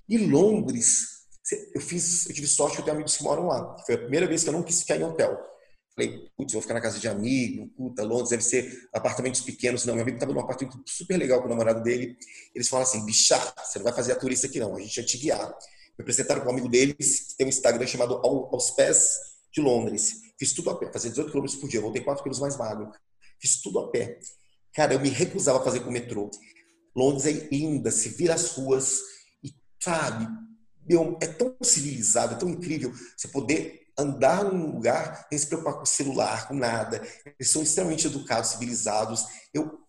E 0.07 0.17
Londres, 0.17 1.27
eu 1.75 1.81
fiz, 1.81 2.25
eu 2.25 2.33
tive 2.33 2.47
sorte 2.47 2.75
que 2.75 2.81
eu 2.81 2.85
tenho 2.85 2.95
amigos 2.95 3.17
que 3.17 3.23
moram 3.23 3.47
lá. 3.47 3.77
Foi 3.85 3.95
a 3.95 3.97
primeira 3.97 4.25
vez 4.25 4.41
que 4.43 4.49
eu 4.49 4.53
não 4.53 4.63
quis 4.63 4.81
ficar 4.81 4.95
em 4.95 5.03
hotel. 5.03 5.37
Falei, 5.93 6.17
putz, 6.37 6.53
vou 6.53 6.61
ficar 6.61 6.73
na 6.73 6.81
casa 6.81 6.99
de 6.99 7.07
amigo, 7.09 7.67
puta, 7.75 8.01
Londres 8.03 8.29
deve 8.29 8.43
ser 8.43 8.89
apartamentos 8.93 9.41
pequenos. 9.41 9.85
Não, 9.85 9.93
meu 9.93 10.03
amigo 10.03 10.15
estava 10.15 10.31
num 10.31 10.39
apartamento 10.39 10.81
super 10.87 11.17
legal 11.17 11.41
com 11.41 11.47
o 11.47 11.49
namorado 11.49 11.83
dele. 11.83 12.15
Eles 12.55 12.69
falam 12.69 12.85
assim, 12.85 13.05
bicha, 13.05 13.37
você 13.57 13.77
não 13.79 13.83
vai 13.83 13.93
fazer 13.93 14.13
a 14.13 14.15
turista 14.15 14.47
aqui 14.47 14.57
não, 14.57 14.73
a 14.73 14.79
gente 14.79 14.95
vai 14.95 15.05
te 15.05 15.17
guiar. 15.17 15.49
Me 15.49 16.01
apresentaram 16.01 16.41
com 16.41 16.47
um 16.47 16.51
amigo 16.51 16.69
deles, 16.69 17.27
que 17.27 17.37
tem 17.37 17.45
um 17.45 17.49
Instagram 17.49 17.85
chamado 17.85 18.15
Aos 18.23 18.71
Pés 18.71 19.17
de 19.53 19.59
Londres. 19.59 20.13
Fiz 20.39 20.53
tudo 20.53 20.69
a 20.69 20.79
pé, 20.79 20.89
fazia 20.93 21.09
18 21.09 21.29
km 21.29 21.59
por 21.59 21.69
dia, 21.69 21.81
voltei 21.81 22.01
4 22.01 22.23
km 22.23 22.39
mais 22.39 22.57
magro. 22.57 22.89
Fiz 23.39 23.61
tudo 23.61 23.79
a 23.79 23.91
pé. 23.91 24.17
Cara, 24.73 24.93
eu 24.93 24.99
me 24.99 25.09
recusava 25.09 25.59
a 25.59 25.63
fazer 25.63 25.81
com 25.81 25.89
o 25.89 25.93
metrô. 25.93 26.29
Londres 26.95 27.25
é 27.25 27.31
linda, 27.51 27.91
se 27.91 28.09
vira 28.09 28.33
as 28.33 28.51
ruas 28.51 28.99
e, 29.43 29.53
sabe, 29.81 30.27
meu, 30.87 31.17
é 31.21 31.27
tão 31.27 31.55
civilizado, 31.61 32.33
é 32.35 32.37
tão 32.37 32.49
incrível 32.49 32.93
você 33.15 33.27
poder 33.27 33.81
andar 33.97 34.43
num 34.45 34.73
lugar 34.73 35.27
sem 35.29 35.37
se 35.37 35.47
preocupar 35.47 35.75
com 35.75 35.83
o 35.83 35.85
celular, 35.85 36.47
com 36.47 36.55
nada. 36.55 37.01
Eles 37.39 37.51
são 37.51 37.61
extremamente 37.61 38.07
educados, 38.07 38.51
civilizados. 38.51 39.25
Eu 39.53 39.79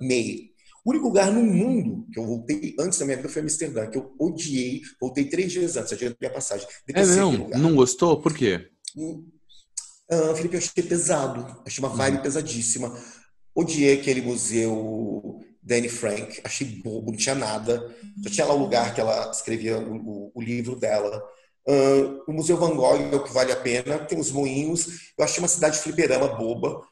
amei. 0.00 0.52
O 0.84 0.90
único 0.90 1.06
lugar 1.06 1.30
no 1.30 1.42
mundo 1.42 2.06
que 2.12 2.18
eu 2.18 2.26
voltei 2.26 2.74
antes 2.78 2.98
da 2.98 3.04
minha 3.04 3.16
vida 3.16 3.28
foi 3.28 3.42
Amsterdã, 3.42 3.88
que 3.88 3.96
eu 3.96 4.14
odiei. 4.18 4.82
Voltei 5.00 5.24
três 5.24 5.52
dias 5.52 5.76
antes, 5.76 5.92
a 5.92 5.96
dia 5.96 6.10
da 6.10 6.16
minha 6.20 6.32
passagem. 6.32 6.66
É 6.92 7.06
não? 7.06 7.48
Não 7.50 7.74
gostou? 7.74 8.20
Por 8.20 8.34
quê? 8.34 8.68
Ah, 10.10 10.34
Felipe, 10.34 10.56
eu 10.56 10.58
achei 10.58 10.82
pesado. 10.82 11.62
Achei 11.64 11.82
uma 11.82 11.94
vibe 11.94 12.16
uhum. 12.16 12.22
pesadíssima. 12.22 12.92
Odiei 13.54 14.00
aquele 14.00 14.22
museu 14.22 15.40
Danny 15.62 15.88
Frank. 15.88 16.40
Achei 16.44 16.66
bobo, 16.66 17.12
não 17.12 17.18
tinha 17.18 17.34
nada. 17.34 17.94
Só 18.22 18.30
tinha 18.30 18.46
lá 18.46 18.54
o 18.54 18.58
lugar 18.58 18.94
que 18.94 19.00
ela 19.00 19.30
escrevia 19.30 19.78
o, 19.78 19.96
o, 19.96 20.32
o 20.34 20.42
livro 20.42 20.76
dela. 20.76 21.22
Uh, 21.66 22.24
o 22.26 22.32
Museu 22.32 22.56
Van 22.56 22.74
Gogh 22.74 22.96
é 22.96 23.14
o 23.14 23.22
que 23.22 23.32
vale 23.32 23.52
a 23.52 23.56
pena. 23.56 23.98
Tem 24.00 24.18
os 24.18 24.32
moinhos. 24.32 25.12
Eu 25.16 25.24
achei 25.24 25.40
uma 25.40 25.48
cidade 25.48 25.78
fliperama 25.78 26.28
boba. 26.36 26.82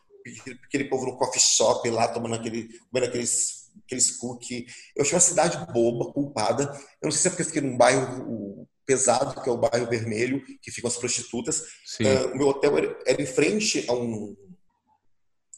Aquele 0.64 0.84
povo 0.84 1.06
no 1.06 1.16
coffee 1.16 1.40
shop 1.40 1.88
lá, 1.90 2.06
tomando 2.06 2.34
aquele, 2.34 2.68
comendo 2.90 3.08
aqueles, 3.08 3.70
aqueles 3.84 4.12
cookies. 4.12 4.72
Eu 4.94 5.02
achei 5.02 5.14
uma 5.14 5.20
cidade 5.20 5.72
boba, 5.72 6.12
culpada. 6.12 6.64
Eu 7.02 7.06
não 7.06 7.10
sei 7.10 7.22
se 7.22 7.28
é 7.28 7.30
porque 7.30 7.42
eu 7.42 7.46
fiquei 7.46 7.62
num 7.62 7.76
bairro 7.76 8.68
pesado, 8.86 9.40
que 9.40 9.48
é 9.48 9.52
o 9.52 9.58
bairro 9.58 9.88
vermelho, 9.88 10.44
que 10.60 10.70
ficam 10.70 10.88
as 10.88 10.96
prostitutas. 10.96 11.60
Uh, 12.00 12.34
o 12.34 12.36
meu 12.36 12.48
hotel 12.48 12.76
era, 12.76 12.98
era 13.06 13.22
em 13.22 13.26
frente 13.26 13.84
a 13.88 13.92
um, 13.92 14.36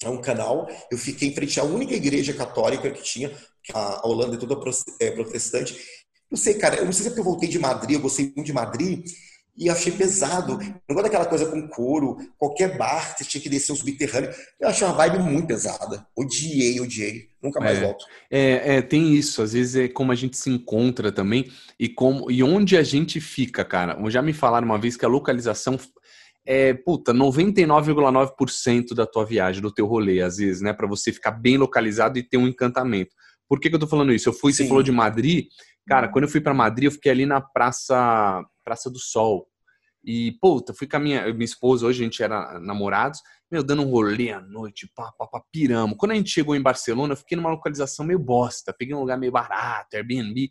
a 0.06 0.10
um 0.10 0.20
canal. 0.20 0.68
Eu 0.90 0.98
fiquei 0.98 1.28
em 1.28 1.34
frente 1.34 1.58
à 1.58 1.64
única 1.64 1.94
igreja 1.94 2.32
católica 2.32 2.90
que 2.90 3.02
tinha, 3.02 3.30
que 3.62 3.72
a 3.74 4.06
Holanda 4.06 4.36
é 4.36 4.38
toda 4.38 4.54
é, 5.00 5.10
protestante. 5.10 5.76
Não 6.30 6.38
sei, 6.38 6.54
cara, 6.54 6.76
eu 6.76 6.84
não 6.84 6.92
sei 6.92 7.02
se 7.02 7.08
é 7.08 7.10
porque 7.10 7.20
eu 7.20 7.24
voltei 7.24 7.48
de 7.48 7.58
Madrid, 7.58 7.96
eu 7.96 8.00
gostei 8.00 8.32
muito 8.34 8.46
de 8.46 8.52
Madrid, 8.52 9.04
e 9.56 9.68
achei 9.68 9.92
pesado. 9.92 10.58
Não 10.88 10.94
gosto 10.94 11.02
daquela 11.02 11.26
coisa 11.26 11.46
com 11.46 11.68
couro, 11.68 12.16
qualquer 12.38 12.76
bar, 12.76 13.16
você 13.16 13.24
tinha 13.24 13.40
que 13.40 13.48
descer 13.48 13.72
um 13.72 13.76
subterrâneo. 13.76 14.30
Eu 14.58 14.68
achei 14.68 14.86
uma 14.86 14.96
vibe 14.96 15.18
muito 15.18 15.46
pesada. 15.46 16.06
Odiei, 16.16 16.80
odiei. 16.80 17.28
Nunca 17.42 17.60
mais 17.60 17.78
é, 17.78 17.80
volto. 17.82 18.04
É, 18.30 18.76
é, 18.76 18.82
tem 18.82 19.14
isso. 19.14 19.42
Às 19.42 19.52
vezes 19.52 19.76
é 19.76 19.88
como 19.88 20.12
a 20.12 20.14
gente 20.14 20.36
se 20.36 20.48
encontra 20.48 21.12
também 21.12 21.50
e, 21.78 21.88
como, 21.88 22.30
e 22.30 22.42
onde 22.42 22.76
a 22.76 22.82
gente 22.82 23.20
fica, 23.20 23.64
cara. 23.64 23.98
Já 24.08 24.22
me 24.22 24.32
falaram 24.32 24.66
uma 24.66 24.78
vez 24.78 24.96
que 24.96 25.04
a 25.04 25.08
localização 25.08 25.78
é, 26.46 26.74
puta, 26.74 27.12
99,9% 27.12 28.94
da 28.94 29.06
tua 29.06 29.24
viagem, 29.24 29.62
do 29.62 29.72
teu 29.72 29.86
rolê, 29.86 30.20
às 30.20 30.36
vezes, 30.36 30.60
né? 30.60 30.72
para 30.72 30.86
você 30.86 31.12
ficar 31.12 31.32
bem 31.32 31.56
localizado 31.56 32.18
e 32.18 32.22
ter 32.22 32.36
um 32.36 32.48
encantamento. 32.48 33.14
Por 33.48 33.60
que, 33.60 33.68
que 33.68 33.76
eu 33.76 33.80
tô 33.80 33.86
falando 33.86 34.12
isso? 34.12 34.28
Eu 34.28 34.32
fui, 34.32 34.52
Sim. 34.52 34.62
você 34.62 34.68
falou 34.68 34.82
de 34.82 34.92
Madrid, 34.92 35.46
Cara, 35.86 36.08
quando 36.08 36.24
eu 36.24 36.30
fui 36.30 36.40
para 36.40 36.54
Madrid, 36.54 36.84
eu 36.84 36.92
fiquei 36.92 37.10
ali 37.10 37.26
na 37.26 37.40
Praça 37.40 38.44
Praça 38.64 38.90
do 38.90 38.98
Sol. 38.98 39.48
E, 40.04 40.32
puta, 40.40 40.72
fui 40.74 40.86
com 40.86 40.96
a 40.96 41.00
minha, 41.00 41.32
minha 41.32 41.44
esposa, 41.44 41.86
hoje 41.86 42.00
a 42.00 42.04
gente 42.04 42.22
era 42.22 42.58
namorados, 42.58 43.20
meu, 43.50 43.62
dando 43.62 43.82
um 43.82 43.90
rolê 43.90 44.30
à 44.30 44.40
noite, 44.40 44.90
pá, 44.94 45.12
pá, 45.16 45.26
pá, 45.26 45.42
piramos. 45.52 45.96
Quando 45.96 46.12
a 46.12 46.14
gente 46.14 46.30
chegou 46.30 46.56
em 46.56 46.62
Barcelona, 46.62 47.12
eu 47.12 47.16
fiquei 47.16 47.36
numa 47.36 47.50
localização 47.50 48.04
meio 48.04 48.18
bosta, 48.18 48.74
peguei 48.76 48.94
um 48.94 49.00
lugar 49.00 49.18
meio 49.18 49.30
barato, 49.30 49.96
Airbnb. 49.96 50.50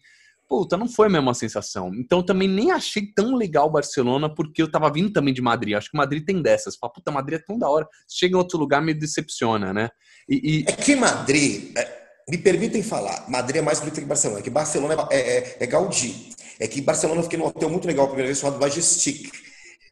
Puta, 0.52 0.76
não 0.76 0.86
foi 0.86 1.08
a 1.08 1.10
mesma 1.10 1.34
sensação. 1.34 1.94
Então 1.96 2.22
também 2.22 2.46
nem 2.46 2.72
achei 2.72 3.10
tão 3.16 3.36
legal 3.36 3.72
Barcelona, 3.72 4.28
porque 4.28 4.62
eu 4.62 4.70
tava 4.70 4.92
vindo 4.92 5.10
também 5.10 5.34
de 5.34 5.42
Madrid. 5.42 5.78
Acho 5.78 5.90
que 5.90 5.96
Madrid 5.96 6.26
tem 6.26 6.42
dessas. 6.42 6.76
Fala, 6.76 6.92
puta, 6.92 7.10
Madrid 7.10 7.40
é 7.40 7.42
tão 7.42 7.58
da 7.58 7.70
hora. 7.70 7.88
Chega 8.06 8.36
em 8.36 8.38
outro 8.38 8.60
lugar, 8.60 8.82
me 8.82 8.94
decepciona, 8.94 9.72
né? 9.72 9.90
E, 10.28 10.60
e... 10.60 10.66
É 10.68 10.74
que 10.74 10.94
Madrid, 10.94 11.72
é, 11.78 12.04
me 12.30 12.38
permitem 12.38 12.84
falar, 12.84 13.30
Madrid 13.30 13.60
é 13.60 13.62
mais 13.62 13.80
bonita 13.80 14.02
que 14.02 14.06
Barcelona, 14.06 14.42
é 14.42 14.44
que 14.44 14.50
Barcelona 14.50 15.08
é, 15.10 15.20
é, 15.20 15.58
é 15.62 15.66
Gaudí. 15.66 16.32
É 16.60 16.68
que 16.68 16.82
Barcelona 16.82 17.22
eu 17.22 17.24
fiquei 17.24 17.40
num 17.40 17.46
hotel 17.46 17.70
muito 17.70 17.88
legal 17.88 18.04
a 18.04 18.10
primeira 18.10 18.28
vez 18.28 18.40
chamado 18.40 18.60
Majestic. 18.60 19.32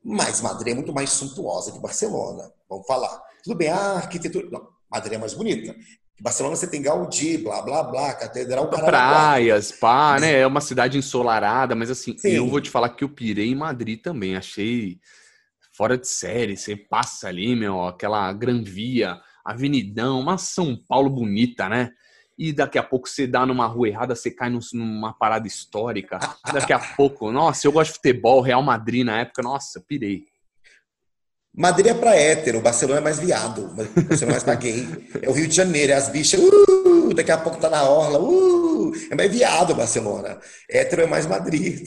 Mas 0.04 0.42
Madrid 0.42 0.74
é 0.74 0.76
muito 0.76 0.94
mais 0.94 1.10
suntuosa 1.10 1.72
que 1.72 1.80
Barcelona. 1.80 2.52
Vamos 2.70 2.86
falar. 2.86 3.18
Tudo 3.46 3.56
bem, 3.56 3.70
a 3.70 3.94
arquitetura. 3.94 4.50
Não, 4.52 4.68
Madrid 4.92 5.14
é 5.14 5.18
mais 5.18 5.34
bonita. 5.34 5.74
Barcelona 6.22 6.56
você 6.56 6.68
tem 6.68 6.82
Gaudí, 6.82 7.38
blá, 7.38 7.62
blá, 7.62 7.84
blá, 7.84 8.14
catedral... 8.14 8.68
Praias, 8.70 9.72
pá, 9.72 10.20
né? 10.20 10.40
É 10.40 10.48
uma 10.48 10.62
cidade 10.62 10.98
ensolarada, 10.98 11.76
mas 11.76 11.90
assim, 11.90 12.18
Sim. 12.18 12.30
eu 12.30 12.48
vou 12.48 12.60
te 12.60 12.70
falar 12.70 12.90
que 12.90 13.04
eu 13.04 13.10
pirei 13.10 13.50
em 13.50 13.56
Madrid 13.56 14.02
também. 14.02 14.36
Achei 14.36 15.00
fora 15.72 15.98
de 15.98 16.08
série. 16.08 16.58
Você 16.58 16.76
passa 16.76 17.28
ali, 17.28 17.56
meu, 17.56 17.86
aquela 17.86 18.32
Gran 18.34 18.64
Via, 18.64 19.20
Avenidão, 19.46 20.20
uma 20.20 20.38
São 20.38 20.78
Paulo 20.88 21.10
bonita, 21.10 21.70
né? 21.70 21.92
e 22.40 22.54
daqui 22.54 22.78
a 22.78 22.84
pouco 22.84 23.10
você 23.10 23.28
dá 23.28 23.46
numa 23.46 23.68
rua 23.68 23.90
errada, 23.90 24.16
você 24.16 24.32
cai 24.32 24.50
numa 24.50 25.12
parada 25.12 25.46
histórica. 25.46 26.18
Daqui 26.54 26.72
a 26.72 26.80
pouco, 26.80 27.34
nossa, 27.34 27.68
eu 27.68 27.72
gosto 27.74 27.92
de 27.92 27.96
futebol, 27.98 28.40
Real 28.40 28.64
Madrid 28.64 29.06
na 29.06 29.20
época, 29.20 29.42
nossa, 29.42 29.84
pirei. 29.86 30.24
Madrid 31.60 31.88
é 31.88 31.94
pra 31.94 32.16
hétero, 32.16 32.62
Barcelona 32.62 33.02
é 33.02 33.04
mais 33.04 33.20
viado, 33.20 33.68
Barcelona 33.76 34.22
é 34.22 34.26
mais 34.32 34.44
pra 34.44 34.56
gay. 34.56 34.88
É 35.22 35.30
o 35.30 35.34
Rio 35.34 35.46
de 35.46 35.54
Janeiro, 35.54 35.92
é 35.92 35.96
as 35.96 36.08
bichas, 36.08 36.40
uh, 36.40 37.14
daqui 37.14 37.34
a 37.34 37.38
pouco 37.38 37.60
tá 37.60 37.70
na 37.70 37.84
orla, 37.84 38.18
uh, 38.18 38.94
é 39.12 39.16
mais 39.16 39.30
viado 39.30 39.76
Barcelona. 39.76 40.38
Hétero 40.70 41.02
é 41.02 41.06
mais 41.06 41.26
Madrid. 41.26 41.86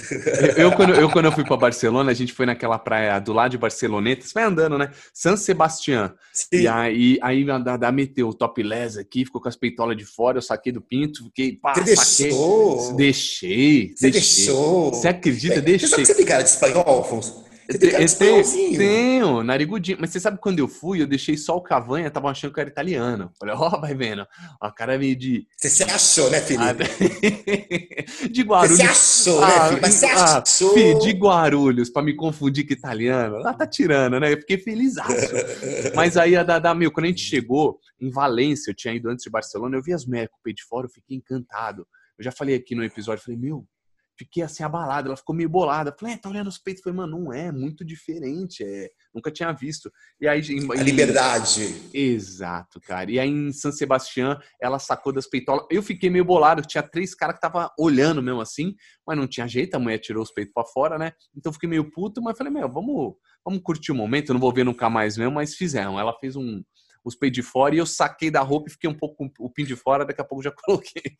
Eu, 0.59 0.65
eu, 0.65 0.73
quando, 0.73 0.95
eu, 0.95 1.09
quando 1.09 1.25
eu 1.25 1.33
fui 1.33 1.43
pra 1.43 1.57
Barcelona, 1.57 2.11
a 2.11 2.15
gente 2.15 2.35
foi 2.35 2.45
naquela 2.45 2.79
praia 2.79 3.19
do 3.19 3.33
lado 3.33 3.53
de 3.53 3.57
Barceloneta, 3.57 4.27
você 4.27 4.35
vai 4.35 4.45
andando, 4.45 4.77
né? 4.77 4.91
San 5.15 5.39
Sebastián. 5.39 6.13
Sim. 6.35 6.49
E 6.53 6.69
aí, 6.69 7.19
aí 7.23 7.43
da, 7.43 7.79
da 7.79 7.91
meteu 7.91 8.29
o 8.29 8.35
topless 8.35 8.99
aqui, 8.99 9.25
ficou 9.25 9.41
com 9.41 9.49
as 9.49 9.57
peitolas 9.57 9.97
de 9.97 10.05
fora, 10.05 10.37
eu 10.37 10.43
saquei 10.43 10.71
do 10.71 10.83
pinto, 10.83 11.25
fiquei, 11.25 11.57
pá, 11.57 11.73
Você 11.73 11.97
saquei. 11.97 12.27
deixou? 12.27 12.95
Deixei. 12.95 13.95
Você 13.97 14.11
deixei. 14.11 14.45
deixou? 14.45 14.91
Você 14.93 15.09
acredita? 15.09 15.63
Deixei. 15.63 15.89
Você 15.89 15.95
sabe 15.95 16.03
que 16.03 16.07
você 16.09 16.15
tem 16.15 16.27
cara 16.27 16.43
de 16.43 16.51
espanhol, 16.51 17.01
Afonso? 17.01 17.52
Tem, 17.79 18.77
tenho, 18.77 19.43
narigudinho. 19.43 19.99
Mas 20.01 20.11
você 20.11 20.21
sabe 20.21 20.39
quando 20.39 20.59
eu 20.59 20.69
fui, 20.69 21.03
eu 21.03 21.07
deixei 21.07 21.37
só 21.37 21.57
o 21.57 21.63
Cavanha, 21.63 22.11
tava 22.11 22.31
achando 22.31 22.53
que 22.53 22.61
era 22.61 22.69
italiano. 22.69 23.31
Falei, 23.39 23.55
ó, 23.55 23.69
oh, 23.69 23.81
vai 23.81 23.95
vendo. 23.95 24.27
Ó, 24.61 24.67
a 24.67 24.73
cara 24.73 24.99
meio 24.99 25.17
de. 25.17 25.47
Você 25.57 25.71
se 25.71 25.83
achou, 25.85 26.31
né, 26.31 26.41
Felipe? 26.41 26.85
Ah, 26.85 28.27
de 28.29 28.43
Guarulhos. 28.43 28.77
Você 28.79 28.83
se 28.83 29.29
achou, 29.29 29.41
né, 29.41 29.47
ah, 29.47 29.49
né, 29.49 29.69
Felipe? 29.69 29.83
Mas 29.83 29.95
você 29.95 30.07
ah, 30.07 30.39
achou. 30.39 30.75
Filho, 30.75 30.99
de 30.99 31.11
Guarulhos, 31.13 31.91
pra 31.91 32.03
me 32.03 32.15
confundir 32.15 32.67
com 32.67 32.73
italiano. 32.73 33.37
Ela 33.37 33.55
tá 33.55 33.67
tirando, 33.67 34.19
né? 34.21 34.33
Eu 34.33 34.39
fiquei 34.39 34.59
feliz. 34.59 34.95
Mas 35.95 36.17
aí, 36.17 36.37
a 36.37 36.43
Dada, 36.43 36.75
meu, 36.75 36.91
quando 36.91 37.07
a 37.07 37.09
gente 37.09 37.23
chegou 37.23 37.79
em 38.01 38.11
Valência, 38.11 38.71
eu 38.71 38.75
tinha 38.75 38.95
ido 38.95 39.09
antes 39.09 39.25
de 39.25 39.31
Barcelona, 39.31 39.77
eu 39.77 39.83
vi 39.83 39.93
as 39.93 40.05
mulheres 40.05 40.31
com 40.31 40.51
o 40.51 40.53
de 40.53 40.63
fora, 40.65 40.87
eu 40.87 40.91
fiquei 40.91 41.17
encantado. 41.17 41.87
Eu 42.19 42.25
já 42.25 42.33
falei 42.33 42.55
aqui 42.55 42.75
no 42.75 42.85
episódio, 42.85 43.25
falei, 43.25 43.39
meu, 43.39 43.65
fiquei 44.16 44.42
assim 44.42 44.62
abalado, 44.62 45.09
ela 45.09 45.16
ficou 45.16 45.35
meio 45.35 45.48
bolada. 45.48 45.94
Falei, 45.98 46.14
é, 46.14 46.18
tá 46.18 46.29
olhando 46.29 46.48
os 46.48 46.59
peitos? 46.59 46.83
Falei, 46.83 46.96
mano, 46.96 47.18
não 47.18 47.33
é, 47.33 47.51
muito 47.51 47.85
diferente, 47.85 48.62
é, 48.62 48.90
nunca 49.14 49.31
tinha 49.31 49.53
visto. 49.53 49.90
E 50.20 50.29
aí 50.29 50.40
em, 50.40 50.70
a 50.70 50.83
liberdade. 50.83 51.83
Exato, 51.92 52.81
cara. 52.81 53.11
E 53.11 53.18
aí 53.18 53.29
em 53.29 53.53
San 53.53 53.72
Sebastián, 53.72 54.38
ela 54.61 54.79
sacou 54.79 55.12
das 55.12 55.27
peitolas. 55.27 55.66
Eu 55.70 55.83
fiquei 55.83 56.11
meio 56.11 56.25
bolado, 56.25 56.62
tinha 56.62 56.83
três 56.83 57.14
caras 57.14 57.37
que 57.37 57.40
tava 57.40 57.72
olhando 57.79 58.22
mesmo 58.22 58.40
assim, 58.40 58.75
mas 59.07 59.16
não 59.16 59.27
tinha 59.27 59.46
jeito, 59.46 59.75
a 59.75 59.79
mulher 59.79 59.98
tirou 59.98 60.22
os 60.22 60.33
peitos 60.33 60.53
para 60.55 60.66
fora, 60.66 60.98
né? 60.98 61.12
Então 61.37 61.53
fiquei 61.53 61.68
meio 61.68 61.90
puto, 61.90 62.22
mas 62.22 62.37
falei, 62.37 62.53
meu, 62.53 62.70
vamos, 62.70 63.14
vamos 63.44 63.61
curtir 63.62 63.92
o 63.92 63.94
momento, 63.94 64.31
eu 64.31 64.35
não 64.35 64.40
vou 64.40 64.53
ver 64.53 64.64
nunca 64.64 64.88
mais 64.88 65.16
mesmo, 65.16 65.35
mas 65.35 65.55
fizeram. 65.55 65.98
Ela 65.98 66.16
fez 66.18 66.37
um 66.37 66.62
os 67.05 67.15
peitos 67.15 67.37
de 67.37 67.43
fora 67.43 67.75
e 67.75 67.79
eu 67.79 67.87
saquei 67.87 68.31
da 68.31 68.41
roupa 68.41 68.69
e 68.69 68.73
fiquei 68.73 68.88
um 68.88 68.95
pouco 68.95 69.17
com 69.17 69.45
o 69.45 69.51
pin 69.51 69.65
de 69.65 69.77
fora, 69.77 70.05
daqui 70.05 70.21
a 70.21 70.25
pouco 70.25 70.43
já 70.43 70.53
coloquei. 70.65 71.17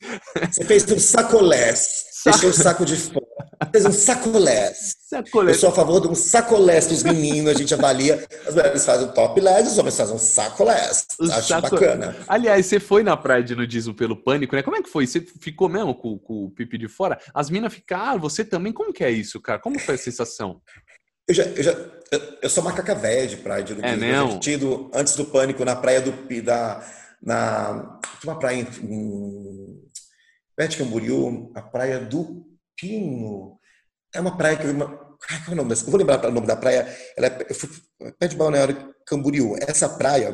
Você 0.51 0.65
fez 0.65 0.91
um 0.91 0.99
sacolés, 0.99 2.05
deixou 2.25 2.51
o 2.51 2.53
saco 2.53 2.85
de 2.85 2.97
fora. 2.97 3.27
Fez 3.71 3.87
um 3.87 3.93
sacolés. 3.93 4.97
sacolés. 5.09 5.57
Eu 5.57 5.61
sou 5.61 5.69
a 5.69 5.73
favor 5.73 6.01
de 6.01 6.09
um 6.09 6.15
sacolés 6.15 6.87
dos 6.87 7.03
meninos, 7.03 7.55
a 7.55 7.59
gente 7.59 7.73
avalia. 7.73 8.27
As 8.47 8.55
mulheres 8.55 8.85
fazem 8.85 9.07
um 9.07 9.13
topless, 9.13 9.71
os 9.71 9.79
homens 9.79 9.97
fazem 9.97 10.15
um 10.15 10.19
sacolés. 10.19 11.07
Acho 11.21 11.49
saco... 11.49 11.71
bacana. 11.71 12.17
Aliás, 12.27 12.67
você 12.67 12.81
foi 12.81 13.03
na 13.03 13.17
praia 13.17 13.43
de 13.43 13.55
nudismo 13.55 13.95
pelo 13.95 14.17
pânico, 14.17 14.57
né? 14.57 14.63
Como 14.63 14.77
é 14.77 14.83
que 14.83 14.91
foi? 14.91 15.07
Você 15.07 15.21
ficou 15.21 15.69
mesmo 15.69 15.95
com, 15.95 16.19
com 16.19 16.45
o 16.45 16.51
pipi 16.51 16.77
de 16.77 16.89
fora? 16.89 17.19
As 17.33 17.51
minas 17.51 17.73
ficaram, 17.73 18.19
você 18.19 18.45
também? 18.45 18.73
Como 18.73 18.93
que 18.93 19.05
é 19.05 19.11
isso, 19.11 19.41
cara? 19.41 19.59
Como 19.59 19.79
foi 19.79 19.95
a 19.95 19.99
sensação? 19.99 20.61
Eu 21.29 21.35
já, 21.35 21.45
eu 21.45 21.63
já 21.63 21.93
eu 22.43 22.51
sou 22.51 22.63
macaca 22.63 22.95
velha 22.95 23.27
de 23.27 23.37
praia 23.39 23.65
de 23.65 23.75
nudismo. 23.75 23.95
É 23.95 23.97
mesmo? 23.97 24.29
Eu 24.29 24.33
já 24.33 24.39
tido, 24.41 24.91
antes 24.93 25.17
do 25.17 25.25
pânico, 25.25 25.65
na 25.65 25.77
praia 25.77 26.01
do 26.01 26.13
da 26.43 26.85
na 27.23 28.01
uma 28.25 28.39
praia 28.39 28.61
em, 28.61 29.83
perto 30.57 30.73
de 30.73 30.77
Camboriú, 30.79 31.51
a 31.55 31.63
praia 31.63 31.99
do 32.01 32.45
Pino. 32.77 33.59
É 34.15 34.21
uma 34.21 34.37
praia 34.37 34.57
que 34.57 34.67
eu 34.67 34.75
Qual 34.75 35.09
é 35.49 35.51
o 35.53 35.55
nome 35.55 35.71
dessa? 35.71 35.87
Eu 35.87 35.91
vou 35.91 35.99
lembrar 35.99 36.25
o 36.27 36.33
nome 36.33 36.47
da 36.47 36.57
praia. 36.57 36.87
Ela 37.17 37.29
é, 37.29 37.47
eu 37.49 37.55
fui, 37.55 37.71
perto 38.19 38.33
de 38.33 38.37
Balneário 38.37 38.95
Camboriú. 39.07 39.57
Essa 39.61 39.89
praia, 39.89 40.33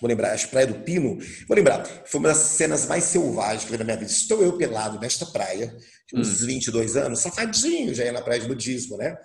vou 0.00 0.08
lembrar, 0.08 0.32
acho 0.32 0.48
Praia 0.48 0.66
do 0.66 0.80
Pino, 0.80 1.18
vou 1.46 1.56
lembrar, 1.56 1.84
foi 2.06 2.20
uma 2.20 2.28
das 2.28 2.38
cenas 2.38 2.86
mais 2.86 3.04
selvagens 3.04 3.64
que 3.64 3.68
eu 3.68 3.72
vi 3.72 3.78
na 3.78 3.84
minha 3.84 3.96
vida. 3.96 4.10
Estou 4.10 4.42
eu 4.42 4.56
pelado 4.56 4.98
nesta 5.00 5.26
praia, 5.26 5.76
uns 6.14 6.42
hum. 6.42 6.46
22 6.46 6.96
anos, 6.96 7.20
safadinho, 7.20 7.94
já 7.94 8.04
ia 8.04 8.12
na 8.12 8.22
praia 8.22 8.40
de 8.40 8.48
nudismo, 8.48 8.96
né? 8.96 9.16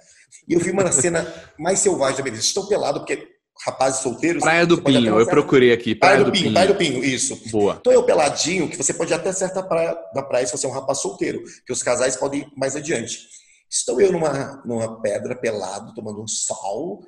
E 0.47 0.53
eu 0.53 0.59
vi 0.59 0.71
uma 0.71 0.91
cena 0.91 1.27
mais 1.57 1.79
selvagem 1.79 2.17
da 2.17 2.23
minha 2.23 2.33
vida. 2.33 2.45
Estou 2.45 2.67
pelado 2.67 2.99
porque 2.99 3.27
rapazes 3.65 4.01
solteiros. 4.01 4.41
Praia 4.41 4.65
do 4.65 4.81
Pinho, 4.81 5.19
eu 5.19 5.27
procurei 5.27 5.71
aqui. 5.71 5.93
Praia, 5.93 6.15
praia 6.15 6.23
do, 6.23 6.31
do 6.31 6.31
Pinho, 6.31 6.43
Pinho, 6.43 6.53
Praia 6.53 6.67
do 6.67 6.75
Pinho, 6.75 7.03
isso. 7.03 7.39
Boa. 7.51 7.75
Estou 7.75 7.93
eu 7.93 8.03
peladinho, 8.03 8.69
que 8.69 8.77
você 8.77 8.93
pode 8.93 9.11
ir 9.11 9.15
até 9.15 9.31
certa 9.33 9.61
praia 9.61 9.97
da 10.13 10.23
praia 10.23 10.45
se 10.45 10.57
você 10.57 10.65
é 10.65 10.69
um 10.69 10.73
rapaz 10.73 10.99
solteiro, 10.99 11.43
que 11.65 11.73
os 11.73 11.83
casais 11.83 12.15
podem 12.15 12.41
ir 12.41 12.47
mais 12.55 12.75
adiante. 12.75 13.27
Estou 13.69 14.01
eu 14.01 14.11
numa, 14.11 14.61
numa 14.65 15.01
pedra 15.01 15.35
pelado, 15.35 15.93
tomando 15.93 16.21
um 16.21 16.27
sol, 16.27 17.03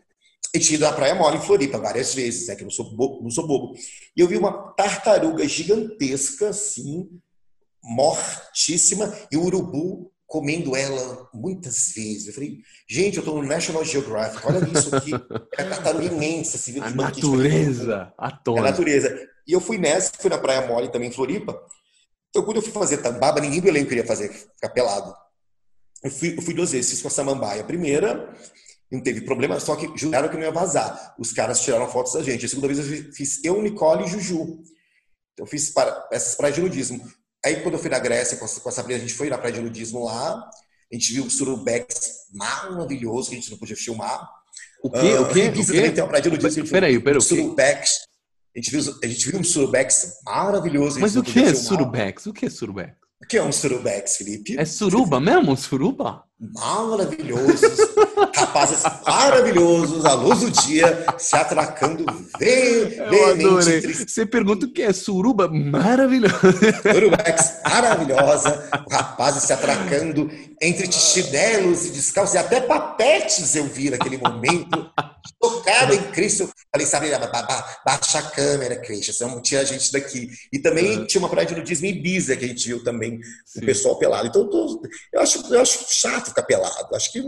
e 0.54 0.60
tinha 0.60 0.76
ido 0.76 0.86
à 0.86 0.92
Praia 0.92 1.16
Mole 1.16 1.38
em 1.38 1.42
Floripa 1.42 1.78
várias 1.78 2.14
vezes, 2.14 2.48
né, 2.48 2.56
que 2.56 2.62
eu 2.62 2.66
não 2.66 2.72
sou, 2.72 2.94
bobo, 2.94 3.24
não 3.24 3.32
sou 3.32 3.48
bobo. 3.48 3.74
E 4.16 4.20
eu 4.20 4.28
vi 4.28 4.38
uma 4.38 4.74
tartaruga 4.74 5.48
gigantesca, 5.48 6.50
assim, 6.50 7.10
mortíssima, 7.82 9.12
e 9.32 9.38
o 9.38 9.46
urubu 9.46 10.11
comendo 10.32 10.78
ela 10.78 11.28
muitas 11.34 11.92
vezes. 11.94 12.28
Eu 12.28 12.34
falei, 12.34 12.60
gente, 12.88 13.18
eu 13.18 13.22
estou 13.22 13.42
no 13.42 13.46
National 13.46 13.84
Geographic, 13.84 14.48
olha 14.48 14.80
isso 14.80 14.96
aqui. 14.96 15.12
É 15.60 15.64
a 15.64 15.70
tartaruga 15.70 16.06
imensa. 16.06 16.56
Assim, 16.56 16.80
a 16.80 16.90
natureza, 16.90 18.14
a 18.18 18.32
tona. 18.32 18.62
A 18.62 18.64
natureza. 18.64 19.30
E 19.46 19.52
eu 19.52 19.60
fui 19.60 19.78
nessa, 19.78 20.14
fui 20.18 20.30
na 20.30 20.38
Praia 20.38 20.66
Mole 20.66 20.90
também 20.90 21.10
em 21.10 21.12
Floripa. 21.12 21.62
Então, 22.30 22.46
quando 22.46 22.58
eu 22.58 22.62
fui 22.62 22.72
fazer 22.72 23.00
tambaba, 23.00 23.42
ninguém 23.42 23.60
do 23.60 23.68
elenco 23.68 23.90
queria 23.90 24.08
fazer, 24.08 24.30
ficar 24.30 24.70
pelado. 24.70 25.14
Eu 26.02 26.10
fui, 26.10 26.38
eu 26.38 26.42
fui 26.42 26.54
duas 26.54 26.72
vezes, 26.72 26.92
fiz 26.92 27.02
com 27.02 27.10
a 27.10 27.12
Samambaia. 27.12 27.60
A 27.60 27.66
primeira, 27.66 28.34
não 28.90 29.02
teve 29.02 29.22
problema, 29.22 29.60
só 29.60 29.76
que 29.76 29.92
juraram 29.98 30.30
que 30.30 30.38
não 30.38 30.44
ia 30.44 30.52
vazar. 30.52 31.14
Os 31.20 31.34
caras 31.34 31.60
tiraram 31.60 31.90
fotos 31.90 32.14
da 32.14 32.24
gente. 32.24 32.46
A 32.46 32.50
segunda 32.50 32.68
vez 32.68 32.80
eu 32.80 33.12
fiz 33.12 33.44
eu, 33.44 33.62
Nicole 33.62 34.06
e 34.06 34.08
Juju. 34.08 34.64
Então, 35.34 35.46
eu 35.46 35.46
fiz 35.46 35.72
para, 35.72 36.08
essas 36.10 36.36
praias 36.36 36.56
de 36.56 36.62
nudismo. 36.62 37.06
Aí, 37.44 37.62
quando 37.62 37.76
eu 37.76 37.80
fui 37.80 37.90
na 37.90 38.00
Grécia 38.00 38.38
com 38.38 38.46
a 38.46 38.72
Sabrina, 38.72 39.00
a 39.00 39.02
gente 39.02 39.14
foi 39.14 39.30
na 39.30 39.38
praia 39.38 39.54
de 39.54 39.62
nudismo 39.62 40.06
lá. 40.06 40.50
A 40.92 40.96
gente 40.96 41.14
viu 41.14 41.26
o 41.26 41.30
surubex 41.30 42.28
maravilhoso, 42.34 43.30
que 43.30 43.36
a 43.36 43.40
gente 43.40 43.52
não 43.52 43.58
podia 43.58 43.76
filmar. 43.76 44.30
O 44.84 44.90
quê? 44.90 44.98
Uh, 44.98 45.22
o 45.22 45.30
quê? 45.30 45.48
O 45.48 45.66
também 45.66 45.92
tem 45.92 46.04
uma 46.04 46.10
praia 46.10 46.22
de 46.22 46.30
nudismo. 46.30 46.68
Peraí, 46.68 47.00
peraí. 47.00 47.22
Surubex. 47.22 48.02
A 48.56 48.60
gente, 48.60 48.72
viu, 48.72 49.00
a 49.02 49.08
gente 49.08 49.32
viu 49.32 49.40
um 49.40 49.44
surubex 49.44 50.20
maravilhoso. 50.26 51.00
Mas 51.00 51.16
o 51.16 51.24
que 51.24 51.40
é 51.40 51.54
surubex? 51.54 52.26
O 52.26 52.34
que 52.34 52.46
é 52.46 52.50
surubex? 52.50 52.96
O 53.24 53.28
que 53.28 53.38
é 53.38 53.44
um 53.44 53.52
surubex, 53.52 54.18
Felipe? 54.18 54.60
É 54.60 54.66
suruba 54.66 55.20
mesmo? 55.20 55.56
Suruba? 55.56 56.24
Maravilhosos, 56.42 57.78
rapazes 58.36 58.82
maravilhosos, 59.06 60.04
à 60.06 60.16
luz 60.16 60.40
do 60.40 60.50
dia, 60.50 61.06
se 61.20 61.36
atracando 61.36 62.04
veemente. 62.40 64.08
Você 64.08 64.26
pergunta 64.26 64.66
o 64.66 64.72
que 64.72 64.82
é 64.82 64.92
suruba? 64.92 65.48
Maravilhoso. 65.48 66.34
Surubex 66.92 67.62
maravilhosa, 67.64 68.70
rapazes 68.90 69.44
se 69.44 69.54
atracando 69.54 70.32
entre 70.60 70.92
chinelos 70.92 71.86
e 71.86 71.90
descalços, 71.92 72.34
e 72.34 72.40
até 72.40 72.60
papetes 72.60 73.56
eu 73.56 73.66
vi 73.66 73.92
naquele 73.92 74.18
momento, 74.18 74.92
tocado 75.40 75.94
em 75.94 76.02
Cristo. 76.12 76.50
Falei, 76.72 76.88
sabe, 76.88 77.10
baixa 77.86 78.18
a 78.18 78.22
câmera, 78.24 78.78
Cristo, 78.78 79.28
não 79.28 79.42
tinha 79.42 79.64
gente 79.64 79.92
daqui. 79.92 80.30
E 80.52 80.58
também 80.58 81.06
tinha 81.06 81.20
uma 81.20 81.30
praia 81.30 81.48
de 81.48 81.56
nudismo 81.56 81.86
em 81.86 81.90
Ibiza, 81.90 82.36
que 82.36 82.46
a 82.46 82.48
gente 82.48 82.68
viu 82.68 82.84
também, 82.84 83.20
o 83.56 83.62
pessoal 83.62 83.98
pelado. 84.00 84.28
Então, 84.28 84.50
eu 85.14 85.22
acho, 85.22 85.54
eu 85.54 85.62
acho 85.62 85.86
chato 85.90 86.31
ficar 86.32 86.44
pelado. 86.44 86.96
Acho 86.96 87.12
que 87.12 87.20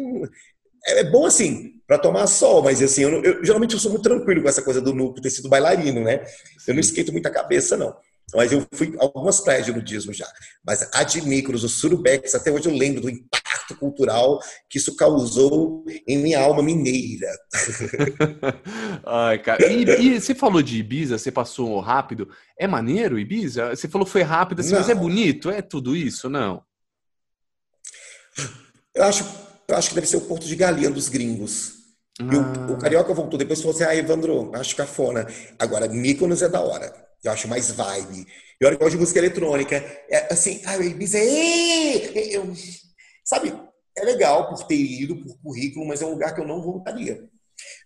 é, 0.85 0.99
é 0.99 1.03
bom 1.03 1.25
assim, 1.25 1.81
para 1.87 1.97
tomar 1.97 2.27
sol, 2.27 2.61
mas 2.61 2.81
assim, 2.81 3.03
eu, 3.03 3.23
eu, 3.23 3.45
geralmente 3.45 3.73
eu 3.73 3.79
sou 3.79 3.91
muito 3.91 4.03
tranquilo 4.03 4.41
com 4.41 4.49
essa 4.49 4.61
coisa 4.61 4.81
do 4.81 4.93
nu 4.93 5.13
ter 5.13 5.29
sido 5.29 5.49
bailarino, 5.49 6.01
né? 6.01 6.25
Eu 6.67 6.73
não 6.73 6.81
esquento 6.81 7.11
muita 7.11 7.29
cabeça, 7.29 7.77
não. 7.77 7.95
Mas 8.33 8.51
eu 8.51 8.65
fui 8.73 8.95
algumas 8.97 9.39
praias 9.41 9.65
de 9.65 9.73
nudismo 9.73 10.13
já. 10.13 10.27
Mas 10.65 10.89
a 10.93 11.03
de 11.03 11.21
Micros, 11.21 11.63
o 11.63 11.69
Surubex, 11.69 12.33
até 12.33 12.51
hoje 12.51 12.67
eu 12.67 12.73
lembro 12.73 13.01
do 13.01 13.09
impacto 13.09 13.75
cultural 13.75 14.39
que 14.69 14.77
isso 14.77 14.95
causou 14.95 15.85
em 16.07 16.17
minha 16.17 16.39
alma 16.39 16.63
mineira. 16.63 17.27
Ai, 19.05 19.39
cara. 19.39 19.71
E, 19.71 19.83
e, 19.83 20.19
você 20.19 20.33
falou 20.33 20.61
de 20.61 20.77
Ibiza, 20.79 21.17
você 21.17 21.31
passou 21.31 21.79
rápido. 21.79 22.29
É 22.57 22.65
maneiro, 22.65 23.19
Ibiza? 23.19 23.69
Você 23.75 23.87
falou 23.87 24.07
foi 24.07 24.21
rápido, 24.23 24.61
assim, 24.61 24.73
mas 24.73 24.89
é 24.89 24.95
bonito? 24.95 25.51
É 25.51 25.61
tudo 25.61 25.95
isso? 25.95 26.29
Não. 26.29 26.63
Eu 28.95 29.03
acho, 29.03 29.25
eu 29.67 29.75
acho 29.75 29.89
que 29.89 29.95
deve 29.95 30.07
ser 30.07 30.17
o 30.17 30.21
Porto 30.21 30.45
de 30.45 30.55
Galinha 30.55 30.89
dos 30.89 31.09
gringos. 31.09 31.73
Ah. 32.19 32.69
O, 32.69 32.73
o, 32.73 32.77
Carioca 32.77 33.13
voltou 33.13 33.39
depois 33.39 33.59
falou 33.59 33.75
assim: 33.75 33.83
ah, 33.83 33.95
Evandro, 33.95 34.51
acho 34.55 34.75
cafona. 34.75 35.27
Agora, 35.57 35.87
Mykonos 35.87 36.41
é 36.41 36.49
da 36.49 36.61
hora. 36.61 36.93
Eu 37.23 37.31
acho 37.31 37.47
mais 37.47 37.71
vibe. 37.71 38.27
E 38.61 38.65
olha 38.65 38.75
que 38.75 38.83
eu 38.83 38.85
gosto 38.85 38.95
de 38.95 39.01
música 39.01 39.19
eletrônica. 39.19 39.75
É 40.09 40.31
assim, 40.31 40.61
ah, 40.65 40.77
Ibiza 40.77 41.17
é. 41.17 42.35
Eu, 42.35 42.53
sabe, 43.25 43.53
é 43.97 44.03
legal 44.03 44.49
por 44.49 44.63
ter 44.65 44.75
ido, 44.75 45.17
por 45.23 45.39
currículo, 45.41 45.87
mas 45.87 46.01
é 46.01 46.05
um 46.05 46.11
lugar 46.11 46.35
que 46.35 46.41
eu 46.41 46.47
não 46.47 46.61
voltaria. 46.61 47.27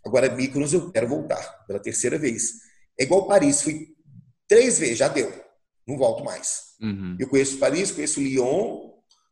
Agora, 0.06 0.34
Mykonos 0.34 0.74
eu 0.74 0.91
quero 0.91 1.08
voltar 1.08 1.65
pela 1.65 1.80
terceira 1.80 2.17
vez. 2.17 2.54
É 3.00 3.04
igual 3.04 3.28
Paris, 3.28 3.62
fui 3.62 3.96
três 4.48 4.80
vezes, 4.80 4.98
já 4.98 5.08
deu. 5.08 5.32
Não 5.88 5.98
volto 5.98 6.24
mais. 6.24 6.76
Uhum. 6.82 7.15
Eu 7.20 7.30
conheço 7.30 7.58
Paris, 7.58 7.91
conheço 7.91 8.20
Lyon, 8.20 8.91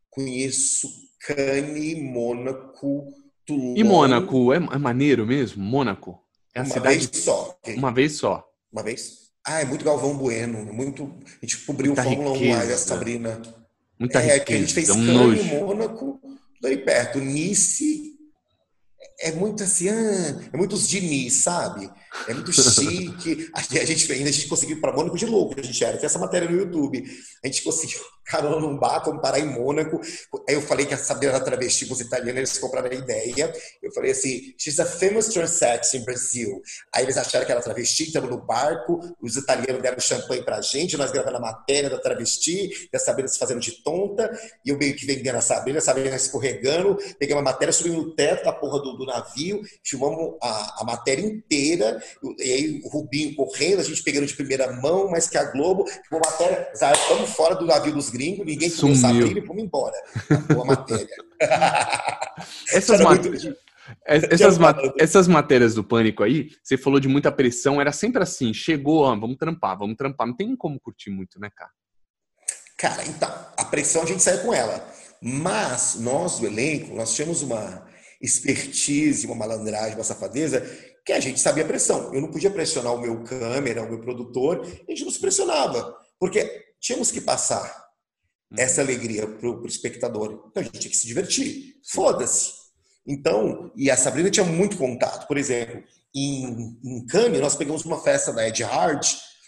conheço 0.10 0.88
Cannes, 1.26 2.02
Mônaco, 2.02 3.14
Toulon. 3.46 3.74
E 3.76 3.84
Mônaco, 3.84 4.54
é, 4.54 4.58
é 4.58 4.78
maneiro 4.78 5.26
mesmo? 5.26 5.64
Mônaco? 5.64 6.20
É 6.54 6.60
a 6.60 6.64
uma 6.64 6.74
cidade... 6.74 6.98
vez 6.98 7.10
só. 7.14 7.58
Uma 7.76 7.92
vez 7.92 8.14
só. 8.14 8.48
Uma 8.72 8.84
vez? 8.84 9.26
Ah, 9.46 9.62
é 9.62 9.66
muito 9.66 9.86
Galvão 9.86 10.18
Bueno, 10.18 10.74
muito... 10.74 11.12
A 11.42 11.46
gente 11.46 11.58
cobriu 11.66 11.94
o 11.94 11.96
Fórmula 11.96 12.34
riqueza, 12.34 12.64
1 12.64 12.68
lá, 12.68 12.74
a 12.74 12.78
Sabrina. 12.78 13.42
Muita 14.00 14.20
é, 14.20 14.22
riqueza, 14.22 14.46
que 14.46 14.54
a 14.54 14.58
gente 14.58 14.74
fez 14.74 14.90
é 14.90 14.94
um 14.94 15.06
Cannes, 15.06 15.46
Mônaco, 15.46 16.20
tudo 16.56 16.68
aí 16.68 16.78
perto. 16.78 17.20
Nice, 17.20 18.15
é 19.20 19.32
muito 19.32 19.64
assim, 19.64 19.90
ah, 19.90 20.50
é 20.52 20.58
muito 20.58 20.74
os 20.74 20.88
Diniz, 20.88 21.44
sabe? 21.44 21.90
É 22.28 22.34
muito 22.34 22.52
chique. 22.52 23.50
A 23.54 23.62
gente 23.62 24.12
ainda 24.12 24.30
a 24.30 24.32
gente 24.32 24.48
conseguiu 24.48 24.80
para 24.82 24.92
Mônaco 24.92 25.18
de 25.18 25.26
louco, 25.26 25.60
a 25.60 25.64
gente 25.64 25.84
era. 25.84 25.98
Tem 25.98 26.06
essa 26.06 26.20
matéria 26.20 26.50
no 26.50 26.58
YouTube. 26.58 27.04
A 27.44 27.48
gente 27.48 27.62
conseguiu 27.64 28.00
carona 28.26 28.60
num 28.60 28.78
bar, 28.78 29.04
vamos 29.06 29.22
parar 29.22 29.40
em 29.40 29.46
Mônaco. 29.46 30.02
Aí 30.50 30.56
eu 30.56 30.62
falei 30.62 30.86
que 30.86 30.94
a 30.94 30.98
Sabrina 30.98 31.40
travesti 31.40 31.86
com 31.86 31.94
os 31.94 32.02
italianos, 32.02 32.38
eles 32.38 32.58
compraram 32.58 32.90
a 32.90 32.94
ideia. 32.94 33.54
Eu 33.82 33.92
falei 33.94 34.12
assim, 34.12 34.54
she's 34.58 34.80
a 34.80 34.86
famous 34.86 35.28
transex 35.28 35.94
in 35.94 36.04
Brazil. 36.04 36.62
Aí 36.94 37.04
eles 37.04 37.18
acharam 37.18 37.46
que 37.46 37.52
era 37.52 37.62
travesti, 37.62 38.04
estamos 38.04 38.30
no 38.30 38.38
barco, 38.38 39.00
os 39.22 39.36
italianos 39.36 39.82
deram 39.82 40.00
champanhe 40.00 40.44
pra 40.44 40.62
gente, 40.62 40.98
nós 40.98 41.12
gravando 41.12 41.38
a 41.38 41.40
matéria 41.40 41.90
da 41.90 42.00
travesti, 42.00 42.90
da 42.92 43.00
Sabrina 43.00 43.28
se 43.28 43.38
fazendo 43.38 43.60
de 43.60 43.84
tonta, 43.84 44.32
e 44.66 44.70
eu 44.70 44.78
meio 44.78 44.96
que 44.96 45.06
vendendo 45.06 45.36
a 45.36 45.42
Sabrina, 45.42 45.78
a 45.78 45.82
Sabrina 45.82 46.16
escorregando, 46.16 46.98
peguei 47.20 47.36
uma 47.36 47.44
matéria, 47.44 47.72
subi 47.72 47.92
no 47.92 48.16
teto 48.16 48.44
da 48.46 48.52
porra 48.52 48.80
do, 48.82 48.98
do 48.98 49.05
navio, 49.06 49.62
filmamos 49.84 50.36
a, 50.42 50.82
a 50.82 50.84
matéria 50.84 51.26
inteira, 51.26 52.02
e 52.40 52.52
aí 52.52 52.82
o 52.84 52.90
Rubinho 52.90 53.36
correndo, 53.36 53.80
a 53.80 53.84
gente 53.84 54.04
pegando 54.04 54.26
de 54.26 54.36
primeira 54.36 54.72
mão, 54.82 55.10
mas 55.10 55.28
que 55.28 55.38
a 55.38 55.52
Globo, 55.52 55.86
uma 56.12 56.20
matéria, 56.20 56.70
estamos 56.74 57.30
fora 57.32 57.56
do 57.56 57.66
navio 57.66 57.94
dos 57.94 58.10
gringos, 58.10 58.46
ninguém 58.46 58.70
comeu 58.72 58.96
Sabrina 58.96 59.40
e 59.40 59.46
fomos 59.46 59.64
embora. 59.64 59.96
Boa 60.54 60.66
matéria. 60.66 61.08
Essas, 62.72 63.02
mat... 63.02 63.24
muito... 63.24 63.58
essas, 64.06 64.58
essas 65.00 65.28
matérias 65.28 65.76
do 65.76 65.84
pânico 65.84 66.24
aí, 66.24 66.50
você 66.64 66.78
falou 66.78 67.00
de 67.00 67.08
muita 67.08 67.32
pressão, 67.32 67.80
era 67.80 67.92
sempre 67.92 68.22
assim, 68.22 68.54
chegou, 68.54 69.04
ó, 69.04 69.16
vamos 69.16 69.38
trampar, 69.38 69.78
vamos 69.78 69.96
trampar. 69.96 70.28
Não 70.28 70.36
tem 70.36 70.56
como 70.56 70.80
curtir 70.80 71.10
muito, 71.10 71.40
né, 71.40 71.50
cara? 71.56 71.72
Cara, 72.78 73.06
então, 73.06 73.30
a 73.58 73.66
pressão 73.66 74.04
a 74.04 74.06
gente 74.06 74.22
sai 74.22 74.42
com 74.42 74.54
ela. 74.54 74.86
Mas 75.22 75.96
nós 76.00 76.40
do 76.40 76.46
elenco, 76.46 76.94
nós 76.94 77.16
tínhamos 77.16 77.42
uma 77.42 77.88
expertise, 78.26 79.26
uma 79.26 79.36
malandragem, 79.36 79.96
uma 79.96 80.04
safadeza, 80.04 80.62
que 81.06 81.14
a 81.14 81.20
gente 81.20 81.40
sabia 81.40 81.64
a 81.64 81.68
pressão. 81.68 82.14
Eu 82.14 82.22
não 82.22 82.32
podia 82.32 82.50
pressionar 82.50 82.94
o 82.94 83.00
meu 83.00 83.24
câmera, 83.24 83.84
o 83.84 83.90
meu 83.90 84.00
produtor, 84.00 84.62
a 84.62 84.92
gente 84.92 85.06
não 85.06 85.12
se 85.12 85.20
pressionava, 85.20 85.96
porque 86.20 86.66
tínhamos 86.80 87.12
que 87.12 87.22
passar 87.22 87.66
uhum. 88.52 88.58
essa 88.60 88.82
alegria 88.82 89.28
para 89.28 89.50
o 89.50 89.66
espectador. 89.66 90.48
Então 90.50 90.62
a 90.62 90.64
gente 90.64 90.80
tinha 90.80 90.92
que 90.92 90.98
se 90.98 91.08
divertir. 91.08 91.76
Foda-se. 91.88 92.52
Então, 93.08 93.72
e 93.76 93.92
a 93.92 93.96
Sabrina 93.96 94.32
tinha 94.32 94.46
muito 94.46 94.78
contato. 94.78 95.28
Por 95.28 95.38
exemplo, 95.38 95.84
em, 96.14 96.80
em 96.84 97.06
Cannes, 97.06 97.40
nós 97.40 97.56
pegamos 97.56 97.86
uma 97.86 98.02
festa 98.02 98.34
da 98.34 98.48
Ed 98.48 98.64
Hard, 98.64 99.06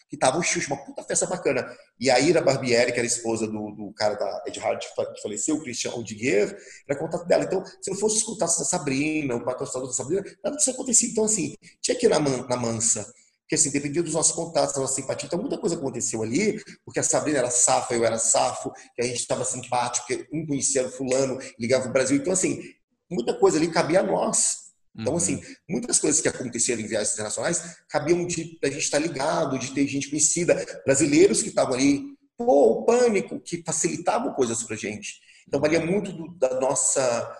que 0.09 0.17
tava 0.17 0.37
o 0.37 0.43
Xuxa, 0.43 0.73
uma 0.73 0.83
puta 0.85 1.03
festa 1.03 1.25
bacana. 1.25 1.67
E 1.99 2.09
a 2.09 2.19
Ira 2.19 2.41
Barbieri, 2.41 2.91
que 2.91 2.99
era 2.99 3.07
esposa 3.07 3.45
do, 3.45 3.71
do 3.71 3.93
cara 3.93 4.15
da 4.15 4.43
Ed 4.47 4.59
Hard 4.59 4.79
que 4.79 5.21
faleceu, 5.21 5.55
o 5.55 5.61
Christian 5.61 5.91
Odiguer, 5.93 6.57
era 6.87 6.97
contato 6.97 7.25
dela. 7.25 7.43
Então, 7.43 7.63
se 7.81 7.91
não 7.91 7.97
fosse 7.97 8.17
os 8.17 8.23
contatos 8.23 8.57
da 8.57 8.65
Sabrina, 8.65 9.35
o 9.35 9.43
patrocinador 9.43 9.89
da 9.89 9.95
Sabrina, 9.95 10.23
nada 10.43 10.55
disso 10.55 10.71
acontecia. 10.71 11.09
Então, 11.09 11.25
assim, 11.25 11.55
tinha 11.81 11.97
que 11.97 12.05
ir 12.05 12.09
na, 12.09 12.19
man, 12.19 12.45
na 12.47 12.55
mansa. 12.55 13.05
Porque, 13.41 13.55
assim, 13.55 13.69
dependia 13.69 14.03
dos 14.03 14.13
nossos 14.13 14.33
contatos, 14.33 14.75
da 14.75 14.81
nossa 14.81 14.95
simpatia. 14.95 15.27
Então, 15.27 15.39
muita 15.39 15.57
coisa 15.57 15.75
aconteceu 15.75 16.21
ali, 16.21 16.61
porque 16.83 16.99
a 16.99 17.03
Sabrina 17.03 17.39
era 17.39 17.49
safa, 17.49 17.93
eu 17.93 18.03
era 18.03 18.17
safo, 18.17 18.71
que 18.93 19.01
a 19.01 19.05
gente 19.05 19.19
estava 19.19 19.45
simpático, 19.45 20.07
que 20.07 20.27
um 20.33 20.45
conhecia 20.45 20.85
o 20.85 20.89
fulano, 20.89 21.39
ligava 21.57 21.87
o 21.87 21.93
Brasil. 21.93 22.17
Então, 22.17 22.33
assim, 22.33 22.61
muita 23.09 23.33
coisa 23.39 23.57
ali 23.57 23.71
cabia 23.71 24.01
a 24.01 24.03
nós. 24.03 24.66
Então, 24.97 25.13
uhum. 25.13 25.17
assim, 25.17 25.41
muitas 25.69 25.99
coisas 25.99 26.19
que 26.19 26.27
aconteceram 26.27 26.81
em 26.81 26.87
viagens 26.87 27.13
internacionais 27.13 27.77
cabiam 27.89 28.25
de 28.25 28.57
a 28.63 28.67
gente 28.67 28.79
estar 28.79 28.99
ligado, 28.99 29.59
de 29.59 29.71
ter 29.71 29.87
gente 29.87 30.09
conhecida, 30.09 30.65
brasileiros 30.85 31.43
que 31.43 31.49
estavam 31.49 31.75
ali, 31.75 32.03
pô, 32.35 32.71
o 32.71 32.85
pânico, 32.85 33.39
que 33.39 33.63
facilitavam 33.65 34.33
coisas 34.33 34.63
pra 34.63 34.75
gente. 34.75 35.19
Então, 35.47 35.61
valia 35.61 35.85
muito 35.85 36.11
do, 36.11 36.29
da 36.37 36.59
nossa 36.59 37.37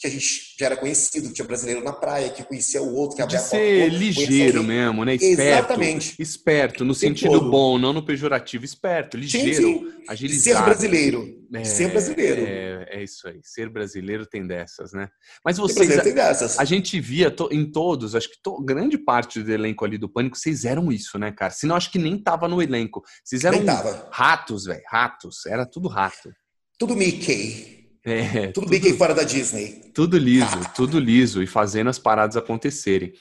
que 0.00 0.06
a 0.06 0.10
gente 0.10 0.54
já 0.58 0.66
era 0.66 0.76
conhecido, 0.76 1.32
tinha 1.32 1.46
brasileiro 1.46 1.82
na 1.82 1.92
praia, 1.92 2.30
que 2.30 2.42
conhecia 2.42 2.82
o 2.82 2.94
outro, 2.94 3.16
que 3.16 3.22
abria 3.22 3.38
De 3.38 3.44
ser 3.44 3.88
ligeiro 3.88 4.64
mesmo, 4.64 5.04
né? 5.04 5.14
Esperto. 5.14 5.40
Exatamente. 5.40 6.14
Esperto, 6.18 6.84
no 6.84 6.94
sentido 6.94 7.38
todo. 7.38 7.50
bom, 7.50 7.78
não 7.78 7.92
no 7.92 8.02
pejorativo. 8.02 8.64
Esperto, 8.64 9.16
ligeiro, 9.16 9.54
sim, 9.54 9.78
sim. 9.78 10.02
agilizado. 10.08 10.58
Ser 10.58 10.64
brasileiro. 10.64 11.46
É, 11.52 11.64
ser 11.64 11.90
brasileiro. 11.90 12.42
É, 12.46 12.75
é, 12.88 13.02
isso 13.02 13.28
aí. 13.28 13.40
Ser 13.42 13.68
brasileiro 13.68 14.26
tem 14.26 14.46
dessas, 14.46 14.92
né? 14.92 15.08
Mas 15.44 15.56
vocês. 15.58 16.02
tem 16.02 16.14
dessas. 16.14 16.58
A, 16.58 16.62
a 16.62 16.64
gente 16.64 16.98
via 17.00 17.30
to, 17.30 17.48
em 17.50 17.70
todos, 17.70 18.14
acho 18.14 18.30
que 18.30 18.42
to, 18.42 18.62
grande 18.62 18.98
parte 18.98 19.42
do 19.42 19.52
elenco 19.52 19.84
ali 19.84 19.98
do 19.98 20.08
Pânico, 20.08 20.36
vocês 20.36 20.64
eram 20.64 20.90
isso, 20.92 21.18
né, 21.18 21.32
cara? 21.32 21.52
Senão 21.52 21.76
acho 21.76 21.90
que 21.90 21.98
nem 21.98 22.18
tava 22.18 22.48
no 22.48 22.62
elenco. 22.62 23.02
Vocês 23.24 23.44
eram 23.44 23.64
ratos, 24.10 24.64
velho. 24.64 24.82
Ratos. 24.88 25.46
Era 25.46 25.66
tudo 25.66 25.88
rato. 25.88 26.32
Tudo 26.78 26.94
Mickey. 26.96 27.76
É, 28.04 28.52
tudo, 28.52 28.66
tudo 28.66 28.80
que 28.80 28.94
fora 28.94 29.14
da 29.14 29.24
Disney. 29.24 29.90
Tudo 29.92 30.16
liso, 30.16 30.60
tudo 30.76 31.00
liso 31.00 31.42
e 31.42 31.46
fazendo 31.46 31.90
as 31.90 31.98
paradas 31.98 32.36
acontecerem. 32.36 33.12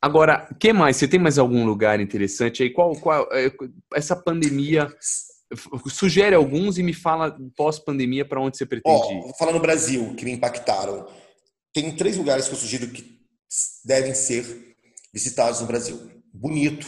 Agora, 0.00 0.48
que 0.58 0.72
mais? 0.72 0.96
Você 0.96 1.06
tem 1.06 1.20
mais 1.20 1.38
algum 1.38 1.66
lugar 1.66 2.00
interessante 2.00 2.62
aí? 2.62 2.70
Qual, 2.70 2.92
qual 2.94 3.28
é, 3.32 3.52
essa 3.94 4.16
pandemia 4.16 4.88
sugere 5.88 6.34
alguns 6.34 6.78
e 6.78 6.82
me 6.82 6.92
fala 6.92 7.36
pós-pandemia 7.56 8.24
para 8.24 8.40
onde 8.40 8.56
você 8.56 8.66
pretende 8.66 9.00
oh, 9.02 9.12
ir? 9.12 9.20
Vou 9.22 9.34
falar 9.34 9.52
no 9.52 9.60
Brasil 9.60 10.14
que 10.14 10.24
me 10.24 10.32
impactaram. 10.32 11.06
Tem 11.72 11.94
três 11.94 12.16
lugares 12.16 12.48
que 12.48 12.54
eu 12.54 12.58
sugiro 12.58 12.88
que 12.88 13.20
devem 13.84 14.14
ser 14.14 14.76
visitados 15.12 15.60
no 15.60 15.66
Brasil. 15.66 16.10
Bonito, 16.32 16.86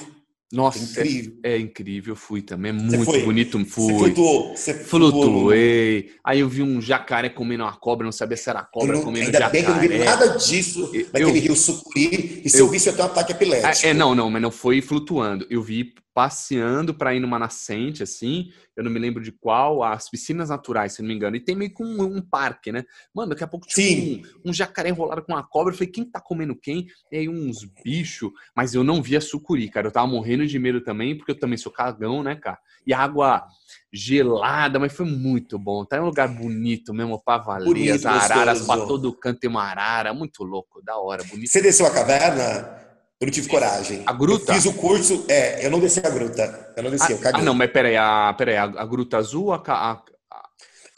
nossa, 0.50 0.78
é 0.78 0.82
incrível. 0.82 1.32
É, 1.42 1.52
é, 1.52 1.58
incrível, 1.58 2.16
fui 2.16 2.40
também, 2.40 2.70
é 2.70 2.72
muito 2.72 3.20
bonito, 3.20 3.62
fui. 3.66 3.92
Você 3.92 3.98
flutuou, 3.98 4.56
você 4.56 4.74
flutuei. 4.74 6.10
Aí 6.24 6.40
eu 6.40 6.48
vi 6.48 6.62
um 6.62 6.80
jacaré 6.80 7.28
comendo 7.28 7.64
uma 7.64 7.76
cobra, 7.76 8.04
não 8.04 8.12
sabia 8.12 8.36
se 8.36 8.48
era 8.48 8.62
cobra 8.62 8.94
não, 8.94 9.02
comendo 9.02 9.26
ainda 9.26 9.38
jacaré. 9.38 9.52
Bem 9.52 9.64
que 9.64 9.70
eu 9.70 9.74
não 9.74 9.80
vi 9.98 10.04
nada 10.04 10.38
disso 10.38 10.90
eu, 10.94 11.06
naquele 11.12 11.38
rio 11.38 11.54
Sucuri, 11.54 12.40
e 12.42 12.48
se 12.48 12.58
eu, 12.58 12.64
eu 12.64 12.70
vi, 12.70 12.80
você 12.80 12.88
ia 12.88 12.96
ter 12.96 13.02
um 13.02 13.06
ataque 13.06 13.32
epilético. 13.32 13.86
É, 13.86 13.92
não, 13.92 14.14
não, 14.14 14.30
mas 14.30 14.40
não 14.40 14.50
foi 14.50 14.80
flutuando. 14.80 15.46
Eu 15.50 15.62
vi 15.62 15.92
passeando 16.18 16.92
para 16.92 17.14
ir 17.14 17.20
numa 17.20 17.38
nascente, 17.38 18.02
assim, 18.02 18.50
eu 18.76 18.82
não 18.82 18.90
me 18.90 18.98
lembro 18.98 19.22
de 19.22 19.30
qual, 19.30 19.84
as 19.84 20.10
piscinas 20.10 20.48
naturais, 20.48 20.94
se 20.94 21.00
não 21.00 21.06
me 21.06 21.14
engano, 21.14 21.36
e 21.36 21.40
tem 21.40 21.54
meio 21.54 21.72
que 21.72 21.80
um, 21.80 22.02
um 22.02 22.20
parque, 22.20 22.72
né? 22.72 22.82
Mano, 23.14 23.28
daqui 23.28 23.44
a 23.44 23.46
pouco 23.46 23.68
tinha 23.68 24.20
um, 24.44 24.50
um, 24.50 24.52
jacaré 24.52 24.88
enrolado 24.88 25.22
com 25.22 25.32
uma 25.32 25.46
cobra, 25.46 25.72
eu 25.72 25.78
falei, 25.78 25.92
quem 25.92 26.04
tá 26.04 26.20
comendo 26.20 26.56
quem? 26.56 26.88
E 27.12 27.18
aí 27.18 27.28
uns 27.28 27.62
bichos, 27.84 28.32
mas 28.52 28.74
eu 28.74 28.82
não 28.82 29.00
via 29.00 29.20
sucuri, 29.20 29.70
cara, 29.70 29.86
eu 29.86 29.92
tava 29.92 30.08
morrendo 30.08 30.44
de 30.44 30.58
medo 30.58 30.80
também, 30.80 31.16
porque 31.16 31.30
eu 31.30 31.38
também 31.38 31.56
sou 31.56 31.70
cagão, 31.70 32.20
né, 32.20 32.34
cara? 32.34 32.58
E 32.84 32.92
água 32.92 33.46
gelada, 33.92 34.80
mas 34.80 34.92
foi 34.92 35.06
muito 35.06 35.56
bom, 35.56 35.84
tá 35.84 35.98
em 35.98 36.00
um 36.00 36.06
lugar 36.06 36.26
bonito 36.26 36.92
mesmo, 36.92 37.22
pra 37.22 37.38
valer, 37.38 37.64
bonito, 37.64 37.94
as 37.94 38.04
araras 38.04 38.58
gostoso. 38.58 38.76
pra 38.76 38.88
todo 38.88 39.12
canto 39.12 39.38
tem 39.38 39.48
uma 39.48 39.62
arara, 39.62 40.12
muito 40.12 40.42
louco, 40.42 40.82
da 40.82 40.98
hora, 40.98 41.22
bonito. 41.22 41.48
Você 41.48 41.62
desceu 41.62 41.86
a 41.86 41.92
caverna? 41.92 42.87
Eu 43.20 43.26
não 43.26 43.32
tive 43.32 43.48
coragem. 43.48 44.02
A 44.06 44.12
gruta? 44.12 44.52
Eu 44.52 44.54
fiz 44.54 44.66
o 44.66 44.72
curso. 44.74 45.24
É, 45.28 45.66
eu 45.66 45.70
não 45.70 45.80
desci 45.80 46.00
a 46.04 46.08
gruta. 46.08 46.72
Eu 46.76 46.84
não 46.84 46.90
desci, 46.90 47.12
ah, 47.12 47.14
eu 47.14 47.18
caguei. 47.18 47.40
Ah, 47.40 47.44
não, 47.44 47.52
mas 47.52 47.70
peraí, 47.72 47.96
a, 47.96 48.32
peraí, 48.38 48.56
a, 48.56 48.62
a 48.62 48.86
gruta 48.86 49.18
azul, 49.18 49.52
a, 49.52 49.60
a, 49.66 50.02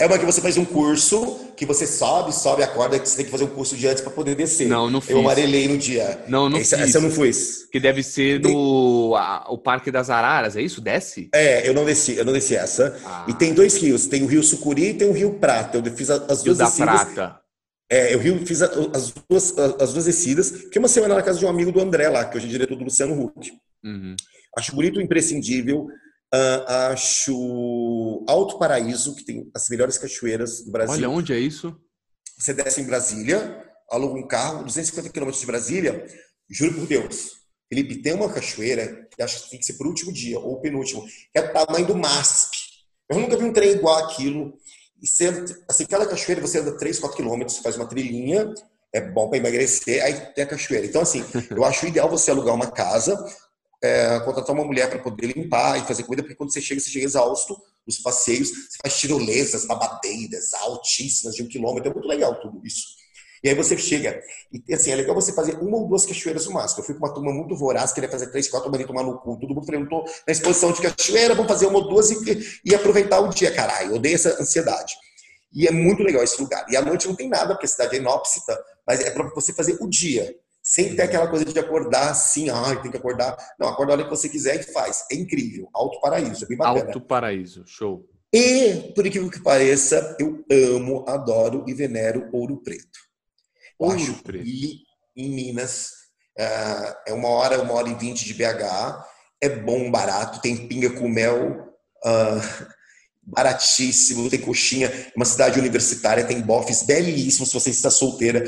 é 0.01 0.07
uma 0.07 0.19
que 0.19 0.25
você 0.25 0.41
faz 0.41 0.57
um 0.57 0.65
curso, 0.65 1.39
que 1.55 1.67
você 1.67 1.87
sobe, 1.87 2.35
sobe, 2.35 2.63
acorda, 2.63 2.99
que 2.99 3.07
você 3.07 3.17
tem 3.17 3.27
que 3.27 3.31
fazer 3.31 3.45
um 3.45 3.49
curso 3.49 3.77
de 3.77 3.87
antes 3.87 4.03
para 4.03 4.11
poder 4.11 4.35
descer. 4.35 4.67
Não, 4.67 4.89
não 4.89 4.99
fiz. 4.99 5.11
Eu 5.11 5.19
amarelei 5.19 5.69
no 5.69 5.77
dia. 5.77 6.25
Não, 6.27 6.49
não 6.49 6.57
essa, 6.57 6.79
fiz. 6.79 6.89
Essa 6.89 6.99
eu 6.99 7.03
não 7.03 7.11
fiz. 7.11 7.69
Que 7.71 7.79
deve 7.79 8.03
ser 8.03 8.41
no 8.41 9.15
a, 9.15 9.45
o 9.51 9.59
Parque 9.59 9.91
das 9.91 10.09
Araras, 10.09 10.57
é 10.57 10.63
isso? 10.63 10.81
Desce? 10.81 11.29
É, 11.35 11.69
eu 11.69 11.75
não 11.75 11.85
desci, 11.85 12.17
eu 12.17 12.25
não 12.25 12.33
desci 12.33 12.57
essa. 12.57 12.99
Ah. 13.05 13.27
E 13.29 13.35
tem 13.35 13.53
dois 13.53 13.77
rios, 13.77 14.07
tem 14.07 14.23
o 14.23 14.27
Rio 14.27 14.43
Sucuri 14.43 14.89
e 14.89 14.95
tem 14.95 15.07
o 15.07 15.13
Rio 15.13 15.35
Prata. 15.35 15.77
Eu 15.77 15.85
fiz 15.95 16.09
as 16.09 16.43
duas 16.43 16.45
Rio 16.45 16.55
da 16.55 16.71
Prata. 16.71 17.40
É, 17.91 18.15
eu 18.15 18.21
fiz 18.47 18.63
as 18.63 19.13
duas, 19.29 19.59
as 19.59 19.93
duas 19.93 20.05
descidas. 20.05 20.51
Fiquei 20.51 20.79
uma 20.79 20.89
semana 20.89 21.17
na 21.17 21.23
casa 21.23 21.41
de 21.41 21.45
um 21.45 21.49
amigo 21.49 21.73
do 21.73 21.81
André 21.81 22.09
lá, 22.09 22.25
que 22.25 22.37
hoje 22.37 22.47
é 22.47 22.51
diretor 22.51 22.77
do 22.77 22.85
Luciano 22.85 23.21
Huck. 23.21 23.53
Uhum. 23.85 24.15
Acho 24.57 24.75
bonito, 24.77 25.01
imprescindível. 25.01 25.89
Uh, 26.33 26.63
acho 26.93 28.25
Alto 28.29 28.59
Paraíso, 28.59 29.17
que 29.17 29.25
tem 29.25 29.51
as 29.53 29.69
melhores 29.69 29.99
cachoeiras 29.99 30.65
do 30.65 30.71
Brasil. 30.71 30.95
Olha, 30.95 31.11
onde 31.11 31.33
é 31.33 31.39
isso? 31.39 31.77
Você 32.39 32.55
desce 32.55 32.81
em 32.81 32.87
Brasília, 32.87 33.67
aluga 33.91 34.15
um 34.15 34.27
carro, 34.29 34.65
250 34.65 35.13
quilômetros 35.13 35.41
de 35.41 35.47
Brasília. 35.47 36.07
Juro 36.49 36.75
por 36.75 36.87
Deus, 36.87 37.33
Felipe, 37.69 38.03
tem 38.03 38.15
uma 38.15 38.33
cachoeira 38.33 39.09
que 39.11 39.23
acho 39.23 39.45
que 39.45 39.51
tem 39.51 39.59
que 39.59 39.67
ser 39.67 39.75
por 39.75 39.89
último 39.89 40.13
dia, 40.13 40.39
ou 40.39 40.61
penúltimo, 40.61 41.05
que 41.05 41.39
é 41.39 41.41
o 41.41 41.53
tamanho 41.53 41.87
do 41.87 41.97
MASP. 41.97 42.57
Eu 43.11 43.19
nunca 43.19 43.37
vi 43.37 43.45
um 43.45 43.53
trem 43.53 43.73
igual 43.73 44.05
aquilo. 44.05 44.55
E 45.03 45.07
sendo, 45.07 45.45
assim, 45.69 45.87
cada 45.87 46.07
cachoeira 46.07 46.41
você 46.41 46.59
anda 46.59 46.77
3, 46.77 46.99
4 46.99 47.17
quilômetros, 47.17 47.59
faz 47.59 47.77
uma 47.77 47.87
trilhinha, 47.87 48.53
é 48.93 49.01
bom 49.01 49.29
para 49.29 49.39
emagrecer, 49.39 50.05
aí 50.05 50.15
tem 50.35 50.45
a 50.45 50.47
cachoeira. 50.47 50.87
Então, 50.87 51.01
assim, 51.01 51.25
eu 51.51 51.65
acho 51.65 51.87
ideal 51.87 52.09
você 52.09 52.31
alugar 52.31 52.55
uma 52.55 52.71
casa, 52.71 53.17
é, 53.83 54.21
contratar 54.21 54.55
uma 54.55 54.65
mulher 54.65 54.91
para 54.91 54.99
poder 54.99 55.29
limpar 55.29 55.79
e 55.79 55.87
fazer 55.87 56.03
comida, 56.03 56.23
porque 56.23 56.37
quando 56.37 56.53
você 56.53 56.61
chega, 56.61 56.81
você 56.81 56.91
chega 56.91 57.07
exausto 57.07 57.57
nos 57.87 57.99
passeios, 57.99 58.51
você 58.51 58.79
faz 58.83 58.99
tirolesas, 58.99 59.65
babadeiras 59.65 60.53
altíssimas 60.55 61.35
de 61.35 61.43
um 61.43 61.49
quilômetro, 61.49 61.91
é 61.91 61.95
muito 61.95 62.09
legal 62.09 62.39
tudo 62.41 62.61
isso. 62.65 63.00
E 63.43 63.49
aí 63.49 63.55
você 63.55 63.77
chega, 63.77 64.21
e 64.69 64.75
assim, 64.75 64.91
é 64.91 64.97
legal 64.97 65.15
você 65.15 65.33
fazer 65.33 65.57
uma 65.59 65.79
ou 65.79 65.89
duas 65.89 66.05
cachoeiras 66.05 66.47
no 66.47 66.53
máximo. 66.53 66.81
Eu 66.81 66.85
fui 66.85 66.95
com 66.95 67.05
uma 67.05 67.15
turma 67.15 67.33
muito 67.33 67.57
voraz, 67.57 67.93
queria 67.93 68.09
fazer 68.09 68.27
três, 68.27 68.49
quatro, 68.49 68.71
mas 68.71 68.85
tomar 68.87 69.03
no 69.03 69.19
cu. 69.19 69.39
Todo 69.39 69.55
mundo 69.55 69.67
perguntou 69.67 70.05
na 70.27 70.33
exposição 70.33 70.73
de 70.73 70.83
cachoeira, 70.83 71.35
vamos 71.35 71.51
fazer 71.51 71.67
uma 71.67 71.79
ou 71.79 71.89
duas 71.89 72.11
e, 72.11 72.61
e 72.65 72.75
aproveitar 72.75 73.21
o 73.21 73.29
dia, 73.29 73.51
caralho. 73.51 73.93
Eu 73.93 73.97
odeio 73.97 74.15
essa 74.15 74.41
ansiedade. 74.41 74.95
E 75.53 75.67
é 75.67 75.71
muito 75.71 76.03
legal 76.03 76.23
esse 76.23 76.41
lugar. 76.41 76.67
E 76.69 76.77
à 76.77 76.83
noite 76.83 77.09
não 77.09 77.15
tem 77.15 77.29
nada, 77.29 77.55
porque 77.55 77.67
a 77.67 77.69
cidade 77.69 77.97
é 77.97 77.99
inópsita, 77.99 78.59
mas 78.87 79.01
é 79.01 79.11
para 79.11 79.29
você 79.35 79.53
fazer 79.53 79.77
o 79.81 79.89
dia. 79.89 80.35
Sem 80.63 80.95
ter 80.95 81.03
aquela 81.03 81.27
coisa 81.27 81.45
de 81.47 81.59
acordar 81.59 82.11
assim, 82.11 82.51
ah, 82.51 82.77
tem 82.77 82.91
que 82.91 82.97
acordar. 82.97 83.37
Não, 83.59 83.69
acorda 83.69 83.93
a 83.93 83.97
hora 83.97 84.05
que 84.05 84.11
você 84.11 84.29
quiser 84.29 84.61
e 84.61 84.63
faz. 84.63 85.07
É 85.11 85.15
incrível. 85.15 85.69
Alto 85.73 85.99
Paraíso, 86.01 86.45
é 86.45 86.49
bem 86.49 86.59
bacana. 86.59 86.85
Alto 86.85 87.01
Paraíso, 87.01 87.65
show. 87.67 88.07
E, 88.33 88.93
por 88.95 89.05
incrível 89.07 89.31
que 89.31 89.43
pareça, 89.43 90.17
eu 90.21 90.45
amo, 90.51 91.05
adoro 91.09 91.65
e 91.67 91.75
venero 91.75 92.29
Ouro 92.33 92.59
Preto. 92.59 93.10
Ouro 93.81 93.97
Acho 93.97 94.23
Preto. 94.23 94.47
E 94.47 94.83
em 95.17 95.31
Minas, 95.31 95.89
é, 96.39 96.97
é 97.09 97.13
uma 97.15 97.29
hora, 97.29 97.63
uma 97.63 97.73
hora 97.73 97.89
e 97.89 97.95
vinte 97.95 98.27
de 98.27 98.35
BH. 98.35 99.03
É 99.43 99.49
bom, 99.49 99.91
barato, 99.91 100.41
tem 100.43 100.69
pinga 100.69 100.91
com 100.91 101.09
mel, 101.09 101.67
uh, 102.05 102.67
baratíssimo, 103.23 104.29
tem 104.29 104.39
coxinha. 104.39 104.89
É 104.89 105.13
uma 105.17 105.25
cidade 105.25 105.59
universitária, 105.59 106.27
tem 106.27 106.43
bofes 106.43 106.83
belíssimos 106.83 107.49
se 107.49 107.55
você 107.55 107.71
está 107.71 107.91
solteira. 107.91 108.45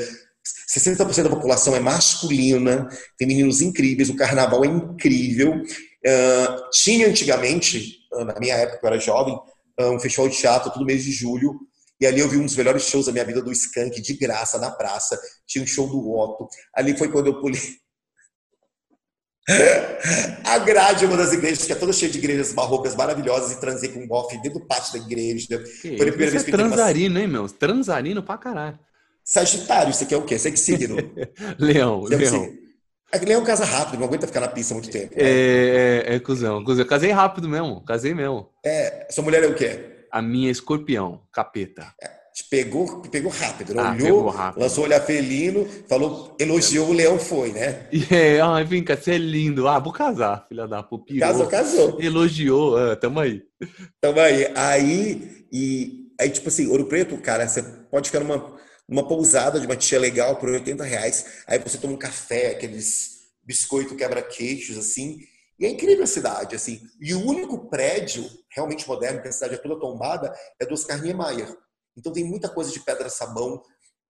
60% 0.77 1.23
da 1.23 1.29
população 1.29 1.75
é 1.75 1.79
masculina, 1.79 2.87
tem 3.17 3.27
meninos 3.27 3.61
incríveis, 3.61 4.09
o 4.09 4.15
carnaval 4.15 4.63
é 4.63 4.67
incrível. 4.67 5.55
Uh, 5.55 6.69
tinha 6.71 7.07
antigamente, 7.07 7.97
na 8.11 8.39
minha 8.39 8.55
época, 8.55 8.79
eu 8.83 8.87
era 8.87 8.99
jovem, 8.99 9.35
um 9.79 9.99
festival 9.99 10.29
de 10.29 10.37
teatro 10.37 10.71
todo 10.71 10.85
mês 10.85 11.03
de 11.03 11.11
julho, 11.11 11.59
e 11.99 12.05
ali 12.05 12.19
eu 12.19 12.27
vi 12.27 12.37
um 12.37 12.45
dos 12.45 12.55
melhores 12.55 12.83
shows 12.83 13.05
da 13.05 13.11
minha 13.11 13.25
vida 13.25 13.41
do 13.41 13.51
Skank, 13.51 14.01
de 14.01 14.13
graça, 14.13 14.57
na 14.57 14.71
praça. 14.71 15.19
Tinha 15.47 15.63
um 15.63 15.67
show 15.67 15.87
do 15.87 16.11
Otto. 16.11 16.47
Ali 16.73 16.97
foi 16.97 17.09
quando 17.09 17.27
eu 17.27 17.39
pulei. 17.39 17.61
A 20.45 20.57
grade 20.59 21.03
é 21.03 21.07
uma 21.07 21.17
das 21.17 21.33
igrejas, 21.33 21.65
que 21.65 21.71
é 21.71 21.75
toda 21.75 21.91
cheia 21.91 22.11
de 22.11 22.17
igrejas 22.17 22.53
barrocas 22.53 22.95
maravilhosas, 22.95 23.51
e 23.51 23.59
transei 23.59 23.89
com 23.89 23.99
um 23.99 24.07
bofe 24.07 24.37
dentro 24.41 24.59
do 24.59 24.65
pátio 24.65 24.93
da 24.93 25.05
igreja. 25.05 25.47
Que 25.47 25.97
foi 25.97 26.07
a 26.07 26.11
primeira 26.11 26.31
vez 26.31 26.43
é 26.43 26.45
que 26.45 26.51
transarino, 26.51 27.19
hein, 27.19 27.27
meu? 27.27 27.47
Transarino 27.49 28.23
pra 28.23 28.37
caralho. 28.37 28.79
Sagitário, 29.23 29.91
isso 29.91 30.03
aqui 30.03 30.13
é 30.13 30.17
o 30.17 30.25
quê? 30.25 30.37
Você 30.37 30.49
é 30.49 30.51
que 30.51 30.59
signo? 30.59 30.97
leão, 31.57 32.01
Você 32.01 32.15
leão. 32.15 32.53
É 33.11 33.19
que 33.19 33.25
leão 33.25 33.43
casa 33.43 33.63
rápido, 33.63 33.99
não 33.99 34.07
aguenta 34.07 34.25
ficar 34.25 34.39
na 34.39 34.47
pista 34.47 34.73
muito 34.73 34.89
tempo. 34.89 35.15
Né? 35.15 35.23
É, 35.23 36.03
é, 36.07 36.15
é 36.15 36.19
cuzão, 36.19 36.63
cuzão. 36.63 36.83
Casei 36.83 37.11
rápido 37.11 37.47
mesmo, 37.47 37.79
casei 37.85 38.13
mesmo. 38.13 38.49
É, 38.65 39.07
sua 39.11 39.23
mulher 39.23 39.43
é 39.43 39.47
o 39.47 39.53
quê? 39.53 39.92
A 40.13 40.21
minha 40.21 40.51
escorpião, 40.51 41.21
capeta. 41.31 41.91
É, 41.99 42.07
pegou, 42.51 43.01
pegou 43.01 43.31
rápido, 43.31 43.73
né? 43.73 43.81
Ah, 43.81 43.93
Olhou, 43.93 44.29
rápido. 44.29 44.61
lançou 44.61 44.83
olhar 44.83 45.01
felino, 45.01 45.67
falou, 45.89 46.37
elogiou, 46.39 46.89
o 46.89 46.93
leão 46.93 47.17
foi, 47.17 47.51
né? 47.51 47.87
É, 48.11 48.39
ai, 48.39 48.63
vem 48.63 48.83
cá, 48.83 48.95
você 48.95 49.13
é 49.13 49.17
lindo. 49.17 49.67
Ah, 49.67 49.79
vou 49.79 49.91
casar, 49.91 50.45
filha 50.47 50.67
da 50.67 50.83
puta. 50.83 51.11
Casou, 51.17 51.47
casou. 51.47 51.99
Elogiou, 51.99 52.77
ah, 52.77 52.95
tamo 52.95 53.19
aí. 53.19 53.41
Tamo 53.99 54.19
aí. 54.19 54.51
Aí, 54.55 55.45
e, 55.51 56.11
aí, 56.21 56.29
tipo 56.29 56.47
assim, 56.47 56.67
Ouro 56.67 56.85
Preto, 56.85 57.17
cara, 57.17 57.47
você 57.47 57.63
pode 57.63 58.11
ficar 58.11 58.19
numa, 58.19 58.55
numa 58.87 59.07
pousada 59.07 59.59
de 59.59 59.65
uma 59.65 59.75
tia 59.75 59.99
legal 59.99 60.35
por 60.35 60.47
80 60.47 60.83
reais. 60.83 61.25
Aí 61.47 61.57
você 61.57 61.79
toma 61.79 61.93
um 61.93 61.97
café, 61.97 62.51
aqueles 62.51 63.13
biscoito 63.43 63.95
quebra-queixos, 63.95 64.77
assim, 64.77 65.17
e 65.59 65.65
é 65.65 65.69
incrível 65.69 66.03
a 66.03 66.07
cidade, 66.07 66.55
assim. 66.55 66.81
E 66.99 67.13
o 67.13 67.25
único 67.25 67.69
prédio 67.69 68.27
realmente 68.49 68.87
moderno, 68.87 69.21
que 69.21 69.27
a 69.27 69.31
cidade 69.31 69.55
é 69.55 69.57
toda 69.57 69.79
tombada, 69.79 70.33
é 70.59 70.65
do 70.65 70.73
Oscar 70.73 71.01
Niemeyer. 71.01 71.55
Então 71.97 72.11
tem 72.11 72.23
muita 72.23 72.49
coisa 72.49 72.71
de 72.71 72.79
pedra-sabão, 72.79 73.61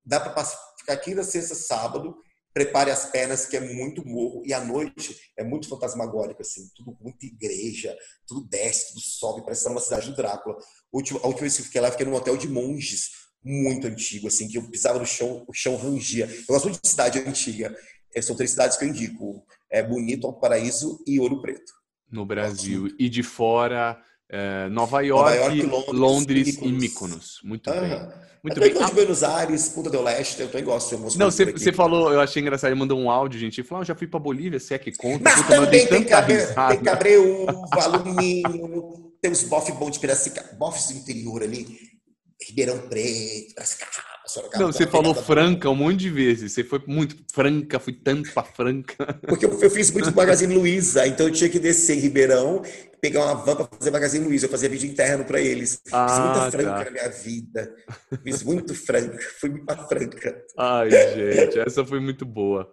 dá 0.05 0.19
para 0.19 0.45
ficar 0.77 0.97
quinta, 0.97 1.23
sexta, 1.23 1.55
sábado, 1.55 2.15
prepare 2.53 2.91
as 2.91 3.05
pernas, 3.05 3.45
que 3.45 3.57
é 3.57 3.59
muito 3.59 4.07
morro, 4.07 4.43
e 4.45 4.53
à 4.53 4.63
noite 4.63 5.17
é 5.35 5.43
muito 5.43 5.67
fantasmagórico, 5.67 6.41
assim, 6.41 6.69
tudo 6.75 6.95
muita 7.01 7.25
igreja, 7.25 7.97
tudo 8.27 8.47
desce, 8.47 8.89
tudo 8.89 9.01
sobe, 9.01 9.43
parece 9.43 9.67
uma 9.67 9.81
cidade 9.81 10.09
do 10.09 10.15
Drácula. 10.15 10.55
A 10.55 10.97
última, 10.97 11.19
vez 11.39 11.55
que 11.55 11.61
eu 11.61 11.65
fiquei 11.65 11.81
lá, 11.81 11.87
eu 11.87 11.91
fiquei 11.93 12.05
num 12.05 12.13
hotel 12.13 12.37
de 12.37 12.47
monges, 12.47 13.09
muito 13.43 13.87
antigo, 13.87 14.27
assim, 14.27 14.47
que 14.47 14.57
eu 14.57 14.69
pisava 14.69 14.99
no 14.99 15.05
chão, 15.05 15.43
o 15.47 15.53
chão 15.53 15.75
rangia. 15.75 16.25
Eu 16.25 16.45
gosto 16.47 16.69
de 16.69 16.87
cidade 16.87 17.19
antiga. 17.19 17.75
É, 18.15 18.21
são 18.21 18.35
três 18.35 18.51
cidades 18.51 18.77
que 18.77 18.85
eu 18.85 18.89
indico. 18.89 19.45
É 19.73 19.81
Bonito, 19.81 20.27
Alto 20.27 20.39
Paraíso 20.39 21.03
e 21.07 21.19
Ouro 21.19 21.41
Preto. 21.41 21.73
No 22.11 22.25
Brasil. 22.25 22.93
E 22.99 23.09
de 23.09 23.23
fora, 23.23 23.99
é, 24.29 24.69
Nova 24.69 25.01
York, 25.01 25.31
Nova 25.31 25.35
York 25.35 25.61
Londres, 25.63 25.99
Londres, 25.99 26.57
e 26.61 26.71
Mykonos. 26.71 27.39
Muito 27.43 27.71
uhum. 27.71 27.79
bem. 27.81 28.23
Muito 28.43 28.61
eu 28.61 28.73
bem. 28.73 28.85
de 28.85 28.93
Buenos 28.93 29.23
Aires, 29.23 29.69
Punta 29.69 29.89
del 29.89 30.03
Leste, 30.03 30.41
eu 30.41 30.47
também 30.47 30.65
gosto 30.65 30.95
de 30.95 31.17
Não, 31.17 31.31
você 31.31 31.71
falou, 31.71 32.11
eu 32.11 32.19
achei 32.19 32.41
engraçado, 32.41 32.69
ele 32.69 32.79
mandou 32.79 32.99
um 32.99 33.09
áudio, 33.09 33.39
gente. 33.39 33.61
Ele 33.61 33.67
falou, 33.67 33.79
ah, 33.79 33.83
eu 33.83 33.87
já 33.87 33.95
fui 33.95 34.05
pra 34.05 34.19
Bolívia, 34.19 34.59
se 34.59 34.73
é 34.73 34.77
que 34.77 34.91
conta. 34.91 35.23
Mas 35.23 35.35
Puta, 35.41 35.55
também 35.55 35.87
tem, 35.87 36.03
cabre, 36.03 36.35
tem 36.45 36.83
cabreúva, 36.83 37.53
alumínio, 37.81 39.13
tem 39.21 39.31
os 39.31 39.43
bofs 39.43 39.73
bons 39.75 39.91
de 39.91 39.99
Piracicaba, 39.99 40.49
bofs 40.57 40.87
do 40.87 40.97
interior 40.97 41.41
ali, 41.41 41.65
Ribeirão 42.47 42.79
Preto, 42.89 43.55
Piracicaba. 43.55 44.12
Sorocaba. 44.33 44.63
Não, 44.63 44.71
você 44.71 44.87
falou 44.87 45.13
Franca 45.13 45.69
um 45.69 45.75
monte 45.75 45.97
de 45.97 46.09
vezes. 46.09 46.51
Você 46.51 46.63
foi 46.63 46.81
muito 46.87 47.15
Franca, 47.31 47.79
fui 47.79 47.93
tanto 47.93 48.31
pra 48.33 48.43
Franca. 48.43 49.13
Porque 49.27 49.45
eu, 49.45 49.61
eu 49.61 49.69
fiz 49.69 49.91
muito 49.91 50.13
Magazine 50.15 50.55
Luiza, 50.55 51.05
então 51.05 51.27
eu 51.27 51.33
tinha 51.33 51.49
que 51.49 51.59
descer 51.59 51.97
em 51.97 51.99
Ribeirão, 51.99 52.63
pegar 52.99 53.25
uma 53.25 53.35
van 53.35 53.55
para 53.55 53.67
fazer 53.77 53.91
Magazine 53.91 54.25
Luiza. 54.25 54.47
Eu 54.47 54.49
fazia 54.49 54.67
vídeo 54.67 54.89
interno 54.89 55.23
para 55.23 55.39
eles. 55.39 55.81
Ah, 55.91 56.07
fiz 56.07 56.19
muita 56.19 56.51
Franca 56.51 56.77
tá. 56.77 56.85
na 56.85 56.91
minha 56.91 57.09
vida. 57.09 57.75
Fiz 58.23 58.43
muito 58.43 58.73
Franca, 58.73 59.19
fui 59.39 59.49
muito 59.51 59.65
pra 59.65 59.77
Franca. 59.87 60.43
Ai, 60.57 60.89
gente, 60.89 61.59
essa 61.59 61.85
foi 61.85 61.99
muito 61.99 62.25
boa. 62.25 62.71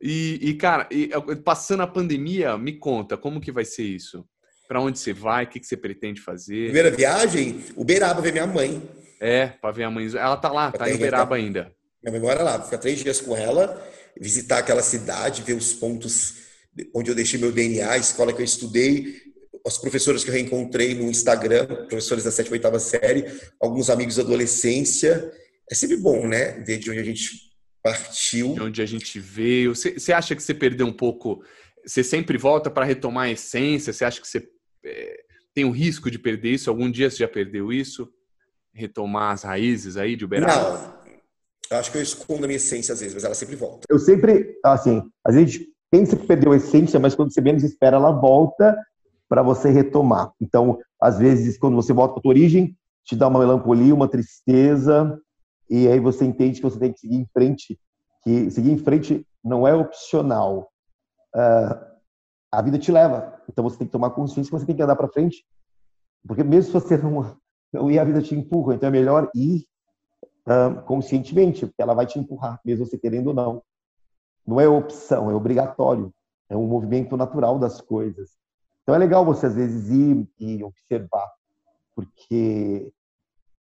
E, 0.00 0.38
e 0.40 0.54
cara, 0.54 0.88
e, 0.90 1.10
passando 1.44 1.82
a 1.82 1.86
pandemia, 1.86 2.56
me 2.56 2.78
conta, 2.78 3.18
como 3.18 3.42
que 3.42 3.52
vai 3.52 3.66
ser 3.66 3.84
isso? 3.84 4.24
Para 4.66 4.80
onde 4.80 4.98
você 4.98 5.12
vai? 5.12 5.44
O 5.44 5.48
que, 5.48 5.60
que 5.60 5.66
você 5.66 5.76
pretende 5.76 6.20
fazer? 6.20 6.64
Primeira 6.64 6.90
viagem, 6.90 7.62
Uberaba 7.76 8.22
ver 8.22 8.32
minha 8.32 8.46
mãe. 8.46 8.82
É, 9.20 9.48
para 9.48 9.72
ver 9.72 9.84
a 9.84 9.90
mãe. 9.90 10.06
Ela 10.06 10.36
tá 10.36 10.50
lá, 10.50 10.70
tá 10.70 10.88
em 10.88 10.94
Uberaba 10.94 11.36
ainda. 11.36 11.72
Minha 12.02 12.12
mãe 12.12 12.20
mora 12.20 12.42
lá, 12.42 12.62
ficar 12.62 12.78
três 12.78 13.00
dias 13.00 13.20
com 13.20 13.36
ela, 13.36 13.84
visitar 14.18 14.58
aquela 14.58 14.82
cidade, 14.82 15.42
ver 15.42 15.54
os 15.54 15.72
pontos 15.72 16.46
onde 16.94 17.10
eu 17.10 17.14
deixei 17.14 17.40
meu 17.40 17.50
DNA, 17.50 17.90
a 17.90 17.98
escola 17.98 18.32
que 18.32 18.40
eu 18.40 18.44
estudei, 18.44 19.16
os 19.66 19.78
professores 19.78 20.22
que 20.22 20.30
eu 20.30 20.34
reencontrei 20.34 20.94
no 20.94 21.10
Instagram, 21.10 21.66
professores 21.88 22.24
da 22.24 22.30
sétima 22.30 22.56
e 22.56 22.58
oitava 22.58 22.78
série, 22.78 23.24
alguns 23.60 23.90
amigos 23.90 24.16
da 24.16 24.22
adolescência. 24.22 25.30
É 25.70 25.74
sempre 25.74 25.96
bom, 25.96 26.26
né? 26.26 26.52
Ver 26.60 26.78
de 26.78 26.90
onde 26.90 27.00
a 27.00 27.04
gente 27.04 27.48
partiu. 27.82 28.54
De 28.54 28.62
onde 28.62 28.80
a 28.80 28.86
gente 28.86 29.18
veio. 29.18 29.74
Você 29.74 30.12
acha 30.12 30.34
que 30.34 30.42
você 30.42 30.54
perdeu 30.54 30.86
um 30.86 30.92
pouco? 30.92 31.42
Você 31.84 32.02
sempre 32.04 32.38
volta 32.38 32.70
para 32.70 32.84
retomar 32.84 33.26
a 33.26 33.32
essência? 33.32 33.92
Você 33.92 34.04
acha 34.04 34.20
que 34.20 34.28
você 34.28 34.48
é, 34.84 35.20
tem 35.54 35.64
o 35.64 35.70
risco 35.70 36.10
de 36.10 36.18
perder 36.18 36.52
isso? 36.52 36.70
Algum 36.70 36.90
dia 36.90 37.10
você 37.10 37.18
já 37.18 37.28
perdeu 37.28 37.72
isso? 37.72 38.08
Retomar 38.78 39.32
as 39.32 39.42
raízes 39.42 39.96
aí 39.96 40.16
de 40.16 40.24
Uberaba? 40.24 40.54
Não. 40.54 40.98
Eu 41.70 41.78
acho 41.78 41.92
que 41.92 41.98
eu 41.98 42.02
escondo 42.02 42.44
a 42.44 42.46
minha 42.46 42.56
essência 42.56 42.94
às 42.94 43.00
vezes, 43.00 43.14
mas 43.14 43.24
ela 43.24 43.34
sempre 43.34 43.56
volta. 43.56 43.86
Eu 43.90 43.98
sempre, 43.98 44.58
assim, 44.64 45.02
a 45.26 45.32
gente 45.32 45.66
pensa 45.90 46.16
que 46.16 46.26
perdeu 46.26 46.52
a 46.52 46.56
essência, 46.56 46.98
mas 46.98 47.14
quando 47.14 47.32
você 47.32 47.40
menos 47.40 47.62
espera, 47.62 47.96
ela 47.96 48.10
volta 48.10 48.76
para 49.28 49.42
você 49.42 49.68
retomar. 49.68 50.32
Então, 50.40 50.78
às 51.00 51.18
vezes, 51.18 51.58
quando 51.58 51.76
você 51.76 51.92
volta 51.92 52.14
para 52.14 52.20
a 52.20 52.22
tua 52.22 52.30
origem, 52.30 52.74
te 53.04 53.14
dá 53.14 53.28
uma 53.28 53.40
melancolia, 53.40 53.94
uma 53.94 54.08
tristeza, 54.08 55.20
e 55.68 55.86
aí 55.88 56.00
você 56.00 56.24
entende 56.24 56.60
que 56.60 56.62
você 56.62 56.78
tem 56.78 56.92
que 56.92 57.00
seguir 57.00 57.16
em 57.16 57.26
frente, 57.26 57.78
que 58.22 58.50
seguir 58.50 58.70
em 58.70 58.78
frente 58.78 59.26
não 59.44 59.68
é 59.68 59.74
opcional. 59.74 60.70
Uh, 61.34 61.88
a 62.50 62.62
vida 62.62 62.78
te 62.78 62.90
leva, 62.90 63.42
então 63.48 63.62
você 63.62 63.76
tem 63.76 63.86
que 63.86 63.92
tomar 63.92 64.10
consciência 64.10 64.50
que 64.50 64.58
você 64.58 64.66
tem 64.66 64.74
que 64.74 64.82
andar 64.82 64.96
para 64.96 65.08
frente, 65.08 65.44
porque 66.26 66.42
mesmo 66.42 66.64
se 66.64 66.72
você 66.72 66.96
não 66.96 67.36
então, 67.68 67.90
e 67.90 67.98
a 67.98 68.04
vida 68.04 68.22
te 68.22 68.34
empurra. 68.34 68.74
Então, 68.74 68.88
é 68.88 68.92
melhor 68.92 69.30
ir 69.34 69.66
uh, 70.46 70.82
conscientemente, 70.82 71.66
porque 71.66 71.82
ela 71.82 71.94
vai 71.94 72.06
te 72.06 72.18
empurrar, 72.18 72.60
mesmo 72.64 72.86
você 72.86 72.98
querendo 72.98 73.28
ou 73.28 73.34
não. 73.34 73.62
Não 74.46 74.60
é 74.60 74.66
opção, 74.66 75.30
é 75.30 75.34
obrigatório. 75.34 76.12
É 76.48 76.56
um 76.56 76.66
movimento 76.66 77.16
natural 77.16 77.58
das 77.58 77.80
coisas. 77.80 78.30
Então, 78.82 78.94
é 78.94 78.98
legal 78.98 79.24
você, 79.24 79.46
às 79.46 79.54
vezes, 79.54 79.90
ir 79.90 80.26
e 80.38 80.64
observar, 80.64 81.30
porque 81.94 82.90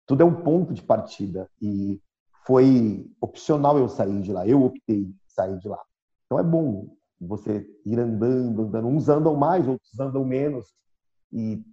tudo 0.06 0.22
é 0.22 0.26
um 0.26 0.44
ponto 0.44 0.74
de 0.74 0.84
partida. 0.84 1.50
E 1.60 2.00
foi 2.46 3.10
opcional 3.20 3.80
eu 3.80 3.90
sair 3.90 4.22
de 4.22 4.32
lá. 4.32 4.48
Eu 4.48 4.64
optei 4.64 5.12
sair 5.28 5.58
de 5.58 5.68
lá. 5.68 5.82
Então, 6.26 6.38
é 6.38 6.44
bom 6.44 6.96
você 7.20 7.68
ir 7.84 8.00
andando, 8.00 8.62
andando. 8.62 8.88
Uns 8.88 9.10
andam 9.10 9.36
mais, 9.36 9.68
outros 9.68 10.00
andam 10.00 10.24
menos. 10.24 10.68
E 11.34 11.64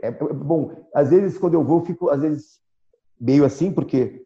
é, 0.00 0.08
é, 0.08 0.12
bom, 0.12 0.70
às 0.94 1.10
vezes 1.10 1.38
quando 1.38 1.54
eu 1.54 1.64
vou, 1.64 1.80
eu 1.80 1.84
fico 1.84 2.08
às 2.08 2.22
vezes 2.22 2.60
meio 3.20 3.44
assim, 3.44 3.72
porque 3.72 4.24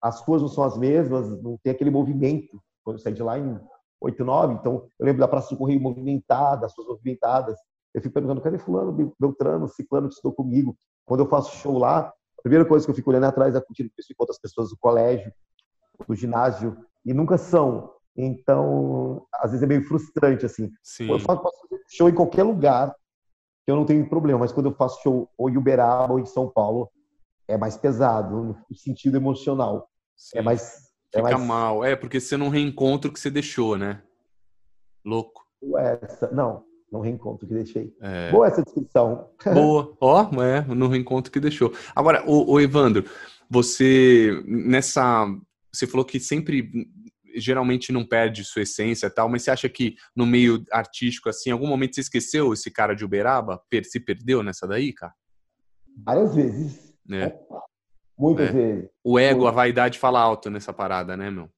as 0.00 0.20
ruas 0.20 0.42
não 0.42 0.48
são 0.48 0.64
as 0.64 0.76
mesmas, 0.76 1.28
não 1.42 1.58
tem 1.62 1.72
aquele 1.72 1.90
movimento. 1.90 2.60
Quando 2.82 2.98
eu 2.98 3.02
saí 3.02 3.14
de 3.14 3.22
lá 3.22 3.38
em 3.38 3.58
8, 4.00 4.24
9, 4.24 4.54
então 4.54 4.86
eu 4.98 5.06
lembro 5.06 5.20
da 5.20 5.28
Praça 5.28 5.54
do 5.54 5.58
Correio 5.58 5.80
movimentada, 5.80 6.66
as 6.66 6.76
ruas 6.76 6.88
movimentadas. 6.88 7.56
Eu 7.94 8.02
fico 8.02 8.12
perguntando, 8.12 8.40
cadê 8.40 8.58
fulano, 8.58 9.14
Beltrano, 9.18 9.68
Ciclano 9.68 10.08
que 10.08 10.14
estou 10.14 10.32
comigo? 10.32 10.76
Quando 11.06 11.20
eu 11.20 11.28
faço 11.28 11.56
show 11.56 11.78
lá, 11.78 12.12
a 12.38 12.42
primeira 12.42 12.66
coisa 12.66 12.84
que 12.84 12.90
eu 12.90 12.94
fico 12.94 13.08
olhando 13.10 13.24
é 13.24 13.28
atrás 13.28 13.54
é 13.54 13.60
curtindo 13.60 13.88
com 13.88 14.22
outras 14.22 14.38
pessoas 14.38 14.70
do 14.70 14.76
colégio, 14.78 15.32
do 16.06 16.14
ginásio, 16.14 16.76
e 17.04 17.14
nunca 17.14 17.38
são. 17.38 17.92
Então, 18.16 19.26
às 19.34 19.52
vezes 19.52 19.62
é 19.62 19.66
meio 19.66 19.86
frustrante, 19.86 20.44
assim. 20.44 20.70
Sim. 20.82 21.10
Eu 21.10 21.18
posso 21.20 21.42
fazer 21.42 21.82
show 21.88 22.08
em 22.08 22.14
qualquer 22.14 22.42
lugar, 22.42 22.94
que 23.64 23.70
eu 23.70 23.76
não 23.76 23.84
tenho 23.84 24.08
problema. 24.08 24.40
Mas 24.40 24.52
quando 24.52 24.66
eu 24.66 24.74
faço 24.74 25.02
show 25.02 25.28
ou 25.36 25.50
em 25.50 25.56
Uberaba 25.56 26.12
ou 26.12 26.20
em 26.20 26.26
São 26.26 26.48
Paulo, 26.48 26.90
é 27.48 27.56
mais 27.56 27.76
pesado, 27.76 28.56
no 28.68 28.76
sentido 28.76 29.16
emocional. 29.16 29.88
É 29.88 29.88
Sim. 30.16 30.38
É 30.38 30.42
mais. 30.42 30.92
Fica 31.14 31.22
mais... 31.22 31.40
mal. 31.40 31.84
É, 31.84 31.96
porque 31.96 32.20
você 32.20 32.36
não 32.36 32.48
reencontra 32.48 33.10
o 33.10 33.12
que 33.12 33.20
você 33.20 33.30
deixou, 33.30 33.76
né? 33.76 34.02
Louco. 35.04 35.44
Essa, 35.78 36.30
não, 36.30 36.64
não 36.90 37.00
reencontro 37.00 37.46
que 37.46 37.54
deixei. 37.54 37.94
É... 38.00 38.30
Boa 38.30 38.46
essa 38.46 38.62
descrição. 38.62 39.28
Boa. 39.52 39.96
Ó, 40.00 40.28
oh, 40.30 40.42
é, 40.42 40.62
no 40.62 40.88
reencontro 40.88 41.32
que 41.32 41.40
deixou. 41.40 41.72
Agora, 41.94 42.24
o, 42.26 42.52
o 42.52 42.60
Evandro, 42.60 43.04
você 43.48 44.42
nessa. 44.46 45.26
Você 45.72 45.86
falou 45.86 46.04
que 46.04 46.20
sempre 46.20 46.70
geralmente 47.36 47.92
não 47.92 48.06
perde 48.06 48.44
sua 48.44 48.62
essência 48.62 49.10
tal, 49.10 49.28
mas 49.28 49.42
você 49.42 49.50
acha 49.50 49.68
que 49.68 49.96
no 50.14 50.26
meio 50.26 50.62
artístico, 50.70 51.28
assim, 51.28 51.50
em 51.50 51.52
algum 51.52 51.66
momento 51.66 51.94
você 51.94 52.00
esqueceu 52.00 52.52
esse 52.52 52.70
cara 52.70 52.94
de 52.94 53.04
Uberaba? 53.04 53.62
Se 53.84 54.00
perdeu 54.00 54.42
nessa 54.42 54.66
daí, 54.66 54.92
cara? 54.92 55.14
Várias 56.04 56.34
vezes. 56.34 56.94
É. 57.10 57.38
Muitas 58.18 58.48
é. 58.48 58.52
vezes. 58.52 58.90
O 59.02 59.18
ego, 59.18 59.46
a 59.46 59.50
vaidade 59.50 59.98
fala 59.98 60.20
alto 60.20 60.50
nessa 60.50 60.72
parada, 60.72 61.16
né, 61.16 61.30
meu? 61.30 61.48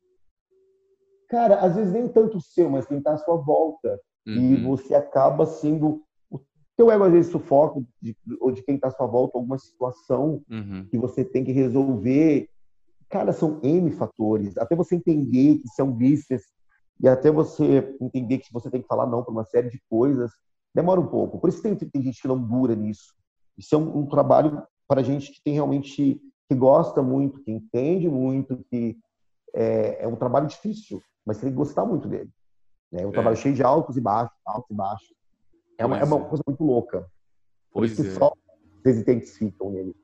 Cara, 1.28 1.56
às 1.60 1.74
vezes 1.74 1.92
nem 1.92 2.08
tanto 2.08 2.38
o 2.38 2.40
seu, 2.40 2.70
mas 2.70 2.86
quem 2.86 3.00
tá 3.00 3.12
à 3.12 3.18
sua 3.18 3.36
volta. 3.36 4.00
Uhum. 4.26 4.34
E 4.34 4.56
você 4.62 4.94
acaba 4.94 5.46
sendo. 5.46 6.02
O 6.30 6.40
teu 6.76 6.90
ego 6.90 7.04
às 7.04 7.12
vezes 7.12 7.32
sufoca, 7.32 7.80
de, 8.00 8.16
ou 8.40 8.50
de 8.50 8.62
quem 8.62 8.78
tá 8.78 8.88
à 8.88 8.90
sua 8.90 9.06
volta, 9.06 9.36
alguma 9.36 9.58
situação 9.58 10.42
uhum. 10.50 10.86
que 10.90 10.98
você 10.98 11.24
tem 11.24 11.44
que 11.44 11.52
resolver 11.52 12.48
Cara, 13.08 13.32
são 13.32 13.60
N 13.62 13.90
fatores. 13.92 14.56
Até 14.56 14.74
você 14.74 14.96
entender 14.96 15.58
que 15.58 15.68
são 15.68 15.90
business 15.90 16.42
e 17.00 17.08
até 17.08 17.30
você 17.30 17.96
entender 18.00 18.38
que 18.38 18.52
você 18.52 18.70
tem 18.70 18.80
que 18.80 18.88
falar 18.88 19.06
não 19.06 19.22
para 19.22 19.32
uma 19.32 19.44
série 19.44 19.70
de 19.70 19.80
coisas, 19.88 20.32
demora 20.74 21.00
um 21.00 21.06
pouco. 21.06 21.38
Por 21.38 21.48
isso 21.48 21.62
tem, 21.62 21.74
tem 21.74 22.02
gente 22.02 22.20
que 22.20 22.28
não 22.28 22.40
dura 22.40 22.74
nisso. 22.74 23.14
Isso 23.56 23.74
é 23.74 23.78
um, 23.78 23.98
um 23.98 24.06
trabalho 24.06 24.62
para 24.88 25.02
gente 25.02 25.32
que 25.32 25.42
tem 25.42 25.54
realmente 25.54 26.20
que 26.48 26.54
gosta 26.54 27.02
muito, 27.02 27.42
que 27.42 27.50
entende 27.50 28.08
muito, 28.08 28.64
que 28.70 28.96
é, 29.54 30.04
é 30.04 30.08
um 30.08 30.16
trabalho 30.16 30.46
difícil, 30.46 31.02
mas 31.24 31.38
tem 31.38 31.50
que 31.50 31.56
gostar 31.56 31.84
muito 31.84 32.06
dele. 32.08 32.30
Né? 32.92 33.02
É 33.02 33.06
um 33.06 33.10
é. 33.10 33.12
trabalho 33.12 33.36
cheio 33.36 33.54
de 33.54 33.62
altos 33.62 33.96
e 33.96 34.00
baixos, 34.00 34.36
altos 34.44 34.70
e 34.70 34.74
baixos. 34.74 35.14
É 35.78 35.84
uma, 35.84 35.98
é 35.98 36.04
uma 36.04 36.24
coisa 36.24 36.42
muito 36.46 36.62
louca. 36.62 37.06
Pois 37.70 37.94
Por 37.94 38.04
isso 38.04 38.16
é. 38.16 38.18
só 38.18 38.32
vocês 38.82 38.98
identificam 38.98 39.70
nele. 39.70 39.94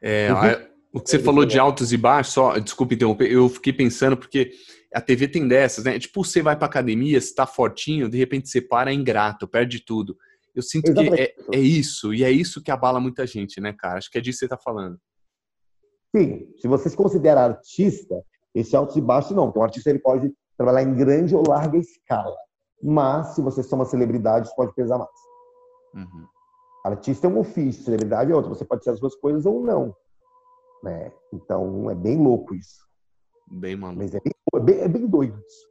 É, 0.00 0.28
o 0.96 1.00
que 1.00 1.10
você 1.10 1.18
falou 1.18 1.44
de 1.44 1.58
altos 1.58 1.92
e 1.92 1.96
baixos, 1.98 2.32
só, 2.32 2.58
desculpa 2.58 2.94
interromper, 2.94 3.30
eu 3.30 3.50
fiquei 3.50 3.70
pensando 3.70 4.16
porque 4.16 4.52
a 4.94 5.00
TV 5.00 5.28
tem 5.28 5.46
dessas, 5.46 5.84
né? 5.84 5.98
Tipo, 5.98 6.24
você 6.24 6.40
vai 6.40 6.56
pra 6.56 6.66
academia, 6.66 7.20
você 7.20 7.34
tá 7.34 7.46
fortinho, 7.46 8.08
de 8.08 8.16
repente 8.16 8.48
você 8.48 8.62
para, 8.62 8.90
é 8.90 8.94
ingrato, 8.94 9.46
perde 9.46 9.84
tudo. 9.84 10.16
Eu 10.54 10.62
sinto 10.62 10.92
Exatamente. 10.92 11.16
que 11.16 11.22
é, 11.22 11.58
é, 11.58 11.60
isso, 11.60 12.14
e 12.14 12.24
é 12.24 12.30
isso 12.30 12.62
que 12.62 12.70
abala 12.70 12.98
muita 12.98 13.26
gente, 13.26 13.60
né, 13.60 13.74
cara? 13.78 13.98
Acho 13.98 14.10
que 14.10 14.16
é 14.16 14.22
disso 14.22 14.38
que 14.38 14.46
você 14.46 14.48
tá 14.48 14.56
falando. 14.56 14.98
Sim, 16.16 16.48
se 16.58 16.66
você 16.66 16.88
se 16.88 16.96
considera 16.96 17.42
artista, 17.42 18.14
esse 18.54 18.74
altos 18.74 18.96
e 18.96 19.00
baixos 19.02 19.36
não. 19.36 19.50
Então, 19.50 19.60
o 19.60 19.64
artista 19.66 19.90
ele 19.90 19.98
pode 19.98 20.32
trabalhar 20.56 20.82
em 20.82 20.94
grande 20.94 21.36
ou 21.36 21.46
larga 21.46 21.76
escala. 21.76 22.34
Mas, 22.82 23.34
se 23.34 23.42
você 23.42 23.62
são 23.62 23.78
uma 23.78 23.84
celebridade, 23.84 24.46
isso 24.46 24.56
pode 24.56 24.74
pesar 24.74 24.96
mais. 24.96 25.10
Uhum. 25.94 26.26
Artista 26.86 27.26
é 27.26 27.30
um 27.30 27.38
ofício, 27.38 27.84
celebridade 27.84 28.32
é 28.32 28.34
outro. 28.34 28.54
Você 28.54 28.64
pode 28.64 28.82
ser 28.82 28.90
as 28.90 29.00
duas 29.00 29.14
coisas 29.16 29.44
ou 29.44 29.62
não. 29.62 29.94
Né? 30.82 31.12
Então, 31.32 31.90
é 31.90 31.94
bem 31.94 32.16
louco 32.16 32.54
isso. 32.54 32.86
Bem 33.50 33.76
maluco. 33.76 33.98
Mas 34.02 34.14
é 34.14 34.20
bem, 34.20 34.32
é 34.54 34.60
bem, 34.60 34.80
é 34.80 34.88
bem 34.88 35.06
doido 35.06 35.42
isso. 35.46 35.66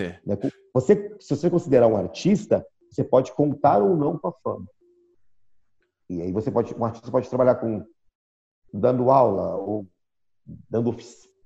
É. 0.00 0.20
Né? 0.24 0.38
Você, 0.74 1.16
se 1.20 1.34
você 1.34 1.50
considerar 1.50 1.86
um 1.86 1.96
artista, 1.96 2.66
você 2.90 3.02
pode 3.02 3.32
contar 3.32 3.82
ou 3.82 3.96
não 3.96 4.18
com 4.18 4.28
a 4.28 4.32
fama. 4.32 4.66
E 6.08 6.22
aí 6.22 6.32
você 6.32 6.50
pode, 6.50 6.74
um 6.74 6.84
artista 6.84 7.10
pode 7.10 7.28
trabalhar 7.28 7.56
com 7.56 7.84
dando 8.72 9.10
aula 9.10 9.56
ou 9.56 9.86
dando 10.68 10.96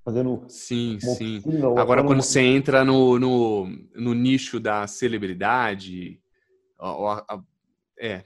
fazendo 0.03 0.43
sim 0.49 0.99
sim 0.99 1.41
agora 1.77 2.01
quando 2.01 2.17
uma... 2.17 2.21
você 2.21 2.41
entra 2.41 2.83
no, 2.83 3.17
no, 3.17 3.65
no, 3.95 4.13
nicho 4.13 4.59
da 4.59 4.85
celebridade 4.87 6.21
é 7.97 8.23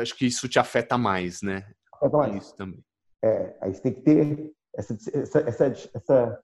acho 0.00 0.16
que 0.16 0.26
isso 0.26 0.48
te 0.48 0.58
afeta 0.58 0.96
mais 0.96 1.42
né 1.42 1.70
afeta 1.92 2.16
mais 2.16 2.36
isso 2.36 2.56
também 2.56 2.82
é 3.22 3.56
aí 3.60 3.74
você 3.74 3.82
tem 3.82 3.92
que 3.92 4.02
ter 4.02 4.52
essa 4.74 4.94
essa 4.94 5.38
essa, 5.40 5.90
essa... 5.94 6.42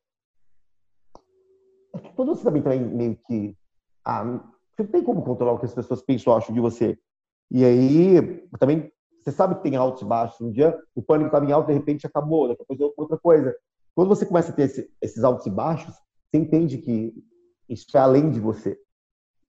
É 1.95 1.99
quando 2.15 2.35
você 2.35 2.45
também 2.45 2.63
também 2.63 2.81
meio 2.81 3.17
que 3.27 3.57
ah, 4.05 4.25
você 4.25 4.83
não 4.83 4.91
tem 4.91 5.03
como 5.03 5.23
controlar 5.23 5.53
o 5.53 5.59
que 5.59 5.67
as 5.67 5.75
pessoas 5.75 6.03
pensam 6.03 6.33
ou 6.33 6.39
acham 6.39 6.55
de 6.55 6.61
você 6.61 6.99
e 7.51 7.65
aí 7.65 8.47
também 8.59 8.91
você 9.27 9.33
sabe 9.33 9.57
que 9.57 9.63
tem 9.63 9.75
altos 9.75 10.03
e 10.03 10.05
baixos. 10.05 10.41
Um 10.41 10.53
dia 10.53 10.79
o 10.95 11.03
pânico 11.03 11.29
estava 11.29 11.45
em 11.45 11.53
alto, 11.53 11.67
de 11.67 11.73
repente 11.73 12.07
acabou, 12.07 12.49
depois 12.49 12.79
outra 12.97 13.19
coisa. 13.19 13.55
Quando 13.95 14.09
você 14.09 14.25
começa 14.25 14.53
a 14.53 14.55
ter 14.55 14.63
esse, 14.63 14.91
esses 15.01 15.25
altos 15.25 15.47
e 15.47 15.51
baixos, 15.51 15.95
você 15.95 16.39
entende 16.39 16.79
que 16.79 17.13
isso 17.69 17.87
é 17.97 18.01
além 18.01 18.31
de 18.31 18.39
você. 18.39 18.79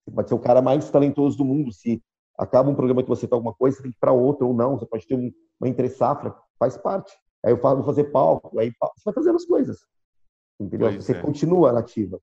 Você 0.03 0.15
pode 0.15 0.29
ser 0.29 0.35
o 0.35 0.39
cara 0.39 0.61
mais 0.61 0.89
talentoso 0.89 1.37
do 1.37 1.45
mundo. 1.45 1.71
Se 1.71 2.01
acaba 2.37 2.69
um 2.69 2.75
programa 2.75 3.03
que 3.03 3.09
você 3.09 3.25
está 3.25 3.35
alguma 3.35 3.53
coisa, 3.53 3.77
você 3.77 3.83
tem 3.83 3.91
que 3.91 3.97
ir 3.97 3.99
para 3.99 4.11
outro 4.11 4.47
ou 4.47 4.53
não. 4.53 4.79
Você 4.79 4.85
pode 4.85 5.05
ter 5.05 5.15
um, 5.15 5.31
uma 5.59 5.69
entre-safra, 5.69 6.35
faz 6.57 6.77
parte. 6.77 7.13
Aí 7.45 7.51
eu 7.51 7.57
falo, 7.57 7.77
vou 7.77 7.85
fazer 7.85 8.05
palco, 8.05 8.59
aí 8.59 8.71
você 8.71 9.03
vai 9.05 9.13
fazendo 9.13 9.35
as 9.35 9.45
coisas. 9.45 9.79
Entendeu? 10.59 10.89
Pois 10.89 11.05
você 11.05 11.11
é. 11.13 11.21
continua 11.21 11.71
nativa. 11.71 12.19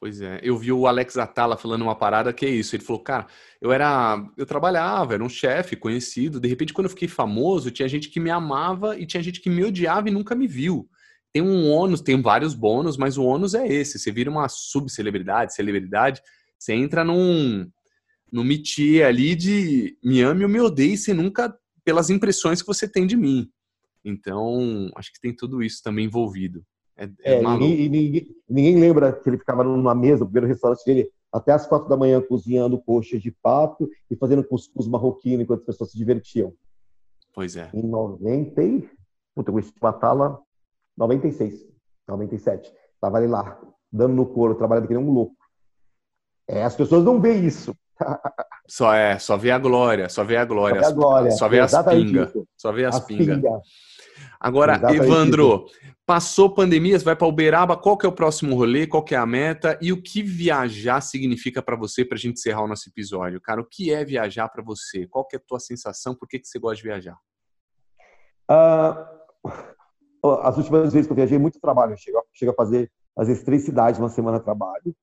Pois 0.00 0.22
é, 0.22 0.40
eu 0.42 0.56
vi 0.56 0.72
o 0.72 0.86
Alex 0.86 1.18
Atala 1.18 1.58
falando 1.58 1.82
uma 1.82 1.94
parada 1.94 2.32
que 2.32 2.46
é 2.46 2.48
isso. 2.48 2.74
Ele 2.74 2.82
falou, 2.82 3.02
cara, 3.02 3.26
eu 3.60 3.70
era, 3.70 4.16
eu 4.34 4.46
trabalhava, 4.46 5.12
era 5.12 5.22
um 5.22 5.28
chefe 5.28 5.76
conhecido. 5.76 6.40
De 6.40 6.48
repente, 6.48 6.72
quando 6.72 6.86
eu 6.86 6.90
fiquei 6.90 7.06
famoso, 7.06 7.70
tinha 7.70 7.86
gente 7.86 8.08
que 8.08 8.18
me 8.18 8.30
amava 8.30 8.98
e 8.98 9.04
tinha 9.04 9.22
gente 9.22 9.42
que 9.42 9.50
me 9.50 9.62
odiava 9.62 10.08
e 10.08 10.12
nunca 10.12 10.34
me 10.34 10.46
viu. 10.46 10.88
Tem 11.32 11.42
um 11.42 11.70
ônus, 11.70 12.00
tem 12.00 12.20
vários 12.20 12.54
bônus, 12.54 12.96
mas 12.96 13.18
o 13.18 13.24
ônus 13.24 13.54
é 13.54 13.66
esse. 13.68 13.98
Você 13.98 14.10
vira 14.10 14.30
uma 14.30 14.48
subcelebridade, 14.48 15.54
celebridade, 15.54 16.22
você 16.58 16.72
entra 16.72 17.04
num, 17.04 17.70
num 18.32 18.42
métier 18.42 19.06
ali 19.06 19.34
de 19.36 19.98
me 20.02 20.22
ame 20.22 20.44
ou 20.44 20.50
me 20.50 20.60
odeie, 20.60 20.96
você 20.96 21.12
nunca, 21.12 21.54
pelas 21.90 22.08
impressões 22.08 22.62
que 22.62 22.68
você 22.68 22.88
tem 22.88 23.04
de 23.04 23.16
mim. 23.16 23.50
Então, 24.04 24.88
acho 24.94 25.12
que 25.12 25.20
tem 25.20 25.34
tudo 25.34 25.60
isso 25.60 25.82
também 25.82 26.04
envolvido. 26.04 26.64
É, 26.96 27.10
é 27.24 27.42
ninguém, 27.42 27.88
ninguém, 27.88 28.36
ninguém, 28.48 28.78
lembra 28.78 29.12
que 29.12 29.28
ele 29.28 29.38
ficava 29.38 29.64
numa 29.64 29.92
mesa, 29.92 30.22
o 30.22 30.26
primeiro 30.26 30.46
restaurante 30.46 30.84
dele, 30.84 31.10
até 31.32 31.50
as 31.50 31.66
quatro 31.66 31.88
da 31.88 31.96
manhã 31.96 32.22
cozinhando 32.22 32.80
coxas 32.80 33.20
de 33.20 33.32
pato 33.32 33.90
e 34.08 34.14
fazendo 34.14 34.44
cuscuz 34.44 34.86
marroquino 34.86 35.42
enquanto 35.42 35.62
as 35.62 35.66
pessoas 35.66 35.90
se 35.90 35.98
divertiam. 35.98 36.54
Pois 37.34 37.56
é. 37.56 37.68
Em 37.74 37.82
90 37.82 38.62
e... 38.62 38.88
Puta, 39.34 39.50
eu 39.50 39.54
conheci 39.54 39.72
Batala 39.80 40.40
96, 40.96 41.66
97. 42.06 42.72
Tava 43.00 43.16
ali 43.16 43.26
lá, 43.26 43.60
dando 43.90 44.14
no 44.14 44.26
couro, 44.26 44.54
trabalhando 44.54 44.86
que 44.86 44.94
nem 44.94 45.02
um 45.02 45.10
louco. 45.10 45.34
É, 46.46 46.62
as 46.62 46.76
pessoas 46.76 47.02
não 47.02 47.20
veem 47.20 47.44
isso. 47.44 47.74
Só 48.68 48.94
é, 48.94 49.18
só 49.18 49.36
vê 49.36 49.50
a 49.50 49.58
glória, 49.58 50.08
só 50.08 50.22
vê 50.22 50.36
a 50.36 50.44
glória. 50.44 50.80
Só 50.80 50.86
vê 50.88 50.92
a 50.92 50.94
glória. 50.94 51.30
Só 51.32 51.48
vê 51.48 51.58
as 51.58 51.84
pingas. 51.84 52.32
Só 52.56 52.72
vê 52.72 52.84
as. 52.84 53.00
Pinga. 53.00 53.40
Agora, 54.38 54.74
Exatamente 54.74 55.04
Evandro, 55.04 55.66
isso. 55.66 55.94
passou 56.06 56.54
pandemia, 56.54 56.98
você 56.98 57.04
vai 57.04 57.16
para 57.16 57.26
Uberaba, 57.26 57.76
qual 57.76 57.98
que 57.98 58.06
é 58.06 58.08
o 58.08 58.12
próximo 58.12 58.54
rolê, 58.56 58.86
qual 58.86 59.04
que 59.04 59.14
é 59.14 59.18
a 59.18 59.26
meta 59.26 59.78
e 59.82 59.92
o 59.92 60.00
que 60.00 60.22
viajar 60.22 61.00
significa 61.00 61.60
para 61.60 61.76
você 61.76 62.04
para 62.04 62.16
a 62.16 62.18
gente 62.18 62.38
encerrar 62.38 62.62
o 62.62 62.68
nosso 62.68 62.88
episódio? 62.88 63.40
Cara, 63.40 63.60
o 63.60 63.66
que 63.66 63.92
é 63.92 64.04
viajar 64.04 64.48
para 64.48 64.62
você? 64.62 65.06
Qual 65.06 65.26
que 65.26 65.36
é 65.36 65.38
a 65.38 65.42
tua 65.46 65.60
sensação? 65.60 66.14
Por 66.14 66.26
que, 66.26 66.38
que 66.38 66.46
você 66.46 66.58
gosta 66.58 66.76
de 66.76 66.82
viajar? 66.84 67.18
Uh, 68.50 70.30
as 70.42 70.56
últimas 70.56 70.92
vezes 70.92 71.06
que 71.06 71.12
eu 71.12 71.16
viajei, 71.16 71.38
muito 71.38 71.60
trabalho. 71.60 71.94
Chego 72.32 72.52
a 72.52 72.54
fazer, 72.54 72.90
às 73.16 73.28
vezes, 73.28 73.42
três 73.42 73.62
cidades 73.62 74.00
uma 74.00 74.08
semana 74.08 74.38
de 74.38 74.44
trabalho. 74.44 74.94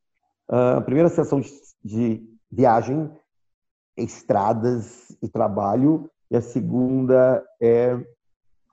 Uh, 0.50 0.78
a 0.78 0.82
primeira 0.82 1.10
sessão 1.10 1.40
de, 1.40 1.52
de 1.84 2.37
viagem, 2.52 3.12
estradas 3.96 5.16
e 5.22 5.28
trabalho. 5.28 6.10
E 6.30 6.36
a 6.36 6.42
segunda 6.42 7.44
é 7.62 7.98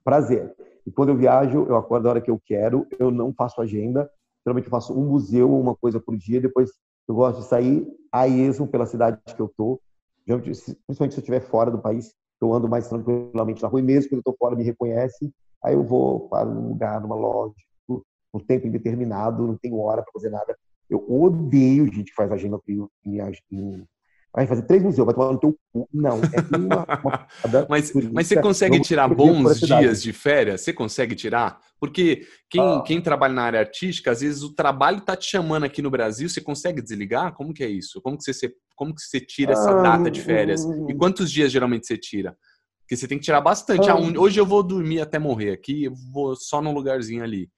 prazer. 0.05 0.55
E 0.87 0.91
quando 0.91 1.11
eu 1.11 1.17
viajo, 1.17 1.67
eu 1.69 1.77
acordo 1.77 2.07
a 2.07 2.11
hora 2.11 2.21
que 2.21 2.31
eu 2.31 2.41
quero, 2.45 2.87
eu 2.99 3.11
não 3.11 3.33
faço 3.33 3.61
agenda. 3.61 4.11
Geralmente 4.45 4.67
eu 4.67 4.71
faço 4.71 4.93
um 4.93 5.07
museu 5.07 5.51
ou 5.51 5.61
uma 5.61 5.75
coisa 5.75 5.99
por 5.99 6.17
dia, 6.17 6.41
depois 6.41 6.71
eu 7.09 7.15
gosto 7.15 7.41
de 7.41 7.47
sair 7.47 7.87
a 8.13 8.29
esmo 8.29 8.67
pela 8.67 8.87
cidade 8.87 9.19
que 9.35 9.41
eu 9.41 9.51
tô. 9.57 9.81
Principalmente 10.27 11.15
se 11.15 11.21
eu 11.21 11.23
estiver 11.23 11.41
fora 11.41 11.71
do 11.71 11.79
país, 11.79 12.15
eu 12.41 12.53
ando 12.53 12.69
mais 12.69 12.89
tranquilamente 12.89 13.63
na 13.63 13.69
rua, 13.69 13.81
e 13.81 13.83
mesmo 13.83 14.11
quando 14.11 14.19
eu 14.19 14.21
estou 14.21 14.37
fora 14.39 14.57
me 14.57 14.65
reconhece, 14.65 15.33
aí 15.63 15.75
eu 15.75 15.83
vou 15.83 16.29
para 16.29 16.47
um 16.47 16.69
lugar, 16.69 17.01
numa 17.01 17.15
loja, 17.15 17.55
por 17.87 18.43
tempo 18.43 18.67
indeterminado, 18.67 19.47
não 19.47 19.57
tenho 19.57 19.79
hora 19.79 20.03
para 20.03 20.13
fazer 20.13 20.29
nada. 20.29 20.57
Eu 20.89 21.05
odeio 21.09 21.87
gente 21.93 22.11
que 22.11 22.15
faz 22.15 22.31
agenda 22.31 22.61
em, 22.69 22.87
em, 23.07 23.87
vai 24.35 24.47
fazer 24.47 24.63
três 24.63 24.83
museus, 24.83 25.07
vai 25.07 25.15
tomar 25.15 25.33
no 25.33 25.39
teu 25.39 25.57
cu. 25.73 25.89
Não, 25.93 26.19
é 26.19 26.57
uma. 26.57 26.85
uma 27.03 27.29
mas, 27.71 27.93
mas 28.13 28.27
você 28.27 28.41
consegue 28.41 28.81
tirar 28.81 29.07
bons 29.09 29.61
dias 29.61 30.03
de 30.03 30.13
férias? 30.13 30.63
Você 30.63 30.73
consegue 30.73 31.15
tirar? 31.15 31.61
Porque 31.79 32.27
quem, 32.51 32.61
ah. 32.61 32.83
quem 32.85 33.01
trabalha 33.01 33.33
na 33.33 33.43
área 33.43 33.61
artística, 33.61 34.11
às 34.11 34.21
vezes 34.21 34.43
o 34.43 34.53
trabalho 34.53 35.01
tá 35.01 35.17
te 35.17 35.31
chamando 35.31 35.65
aqui 35.65 35.81
no 35.81 35.91
Brasil, 35.91 36.29
você 36.29 36.41
consegue 36.41 36.83
desligar? 36.83 37.33
Como 37.35 37.55
que 37.55 37.63
é 37.63 37.69
isso? 37.69 38.01
Como 38.03 38.19
que 38.19 38.25
você, 38.25 38.53
como 38.75 38.95
que 38.95 39.03
você 39.03 39.21
tira 39.21 39.53
essa 39.53 39.71
ah, 39.71 39.83
data 39.83 40.11
de 40.11 40.21
férias? 40.21 40.65
E 40.65 40.69
hum. 40.69 40.99
quantos 40.99 41.31
dias 41.31 41.53
geralmente 41.53 41.87
você 41.87 41.97
tira? 41.97 42.37
Porque 42.81 42.97
você 42.97 43.09
tem 43.09 43.19
que 43.19 43.25
tirar 43.25 43.41
bastante. 43.41 43.89
Ah, 43.89 43.97
hoje 43.97 44.39
eu 44.39 44.45
vou 44.45 44.63
dormir 44.63 45.01
até 45.01 45.19
morrer 45.19 45.53
aqui, 45.53 45.85
eu 45.85 45.95
vou 46.13 46.35
só 46.37 46.61
num 46.61 46.73
lugarzinho 46.73 47.23
ali. 47.23 47.49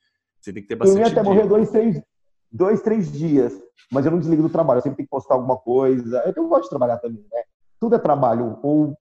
Você 0.41 0.53
tem 0.53 0.63
que 0.63 0.69
ter 0.69 0.77
bastante. 0.77 0.99
Dormir 0.99 1.13
até 1.13 1.23
dia. 1.23 1.35
morrer 1.35 1.49
dois, 1.49 1.71
três, 1.71 2.01
dois, 2.57 2.83
três 2.83 3.11
dias 3.13 3.53
mas 3.91 4.05
eu 4.05 4.11
não 4.11 4.19
desligo 4.19 4.43
do 4.43 4.49
trabalho, 4.49 4.79
eu 4.79 4.83
sempre 4.83 4.97
tenho 4.99 5.07
que 5.07 5.11
postar 5.11 5.35
alguma 5.35 5.57
coisa. 5.57 6.23
Eu 6.35 6.49
gosto 6.49 6.65
de 6.65 6.71
trabalhar 6.71 6.99
também, 6.99 7.25
né? 7.33 7.43
Tudo 7.79 7.95
é 7.95 7.99
trabalho, 7.99 8.59
ou 8.63 8.97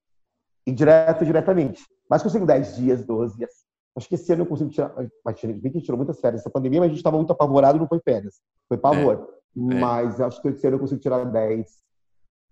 indireto 0.65 1.21
ou 1.21 1.25
diretamente. 1.25 1.83
Mas 2.09 2.21
consigo 2.21 2.45
10 2.45 2.75
dias, 2.75 3.05
12 3.05 3.37
dias. 3.37 3.65
Acho 3.95 4.07
que 4.07 4.15
esse 4.15 4.31
ano 4.33 4.43
eu 4.43 4.45
consigo 4.45 4.69
tirar. 4.69 4.93
Mas 5.23 5.41
bem 5.41 5.59
que 5.59 5.67
a 5.67 5.71
gente 5.71 5.85
tirou 5.85 5.97
muitas 5.97 6.19
férias 6.19 6.41
essa 6.41 6.49
pandemia, 6.49 6.81
mas 6.81 6.87
a 6.87 6.89
gente 6.89 6.99
estava 6.99 7.17
muito 7.17 7.31
apavorado, 7.31 7.79
não 7.79 7.87
foi 7.87 7.99
férias. 7.99 8.41
Foi 8.67 8.77
pavor. 8.77 9.27
É. 9.57 9.79
Mas 9.79 10.19
acho 10.19 10.41
que 10.41 10.49
esse 10.49 10.67
ano 10.67 10.75
eu 10.75 10.79
consigo 10.79 11.01
tirar 11.01 11.23
10, 11.23 11.65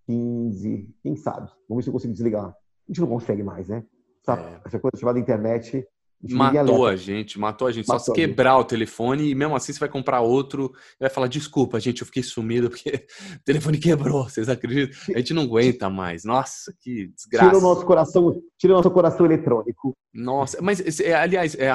15, 0.07 0.95
quem 1.03 1.15
sabe? 1.15 1.51
Vamos 1.67 1.77
ver 1.77 1.83
se 1.83 1.89
eu 1.89 1.93
consigo 1.93 2.13
desligar. 2.13 2.45
A 2.45 2.55
gente 2.87 3.01
não 3.01 3.07
consegue 3.07 3.43
mais, 3.43 3.67
né? 3.67 3.83
Essa, 4.21 4.39
é. 4.39 4.61
essa 4.65 4.79
coisa 4.79 4.97
chamada 4.97 5.19
internet 5.19 5.85
Matou 6.29 6.87
a 6.87 6.95
gente, 6.95 7.37
matou 7.37 7.67
a 7.67 7.71
gente. 7.71 7.87
Matou 7.87 7.99
Só 7.99 8.11
se 8.11 8.13
quebrar 8.13 8.57
o 8.57 8.63
telefone 8.63 9.29
e 9.29 9.35
mesmo 9.35 9.55
assim 9.55 9.73
você 9.73 9.79
vai 9.79 9.89
comprar 9.89 10.21
outro 10.21 10.71
e 10.95 11.01
vai 11.01 11.09
falar: 11.09 11.27
desculpa, 11.27 11.79
gente, 11.79 12.01
eu 12.01 12.05
fiquei 12.05 12.23
sumido 12.23 12.69
porque 12.69 13.05
o 13.35 13.43
telefone 13.43 13.77
quebrou. 13.77 14.23
Vocês 14.23 14.47
acreditam? 14.47 14.97
A 15.13 15.17
gente 15.17 15.33
não 15.33 15.43
aguenta 15.43 15.89
mais. 15.89 16.23
Nossa, 16.23 16.73
que 16.79 17.07
desgraça. 17.07 17.49
Tira 17.49 17.57
o 17.57 17.61
nosso 17.61 17.85
coração, 17.85 18.41
tira 18.57 18.73
o 18.73 18.77
nosso 18.77 18.91
coração 18.91 19.25
eletrônico. 19.25 19.93
Nossa, 20.13 20.61
mas 20.61 20.81
aliás, 21.01 21.55
é, 21.55 21.71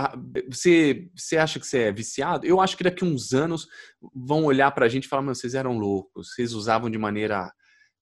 você, 0.51 1.11
você 1.14 1.36
acha 1.36 1.61
que 1.61 1.66
você 1.66 1.80
é 1.80 1.92
viciado? 1.92 2.46
Eu 2.46 2.61
acho 2.61 2.76
que 2.76 2.84
daqui 2.84 3.05
uns 3.05 3.34
anos 3.34 3.66
vão 4.14 4.44
olhar 4.44 4.70
pra 4.70 4.88
gente 4.88 5.05
e 5.05 5.09
falar: 5.09 5.22
meu, 5.22 5.34
vocês 5.34 5.55
eram 5.55 5.76
loucos, 5.76 6.32
vocês 6.32 6.55
usavam 6.55 6.88
de 6.88 6.96
maneira 6.96 7.53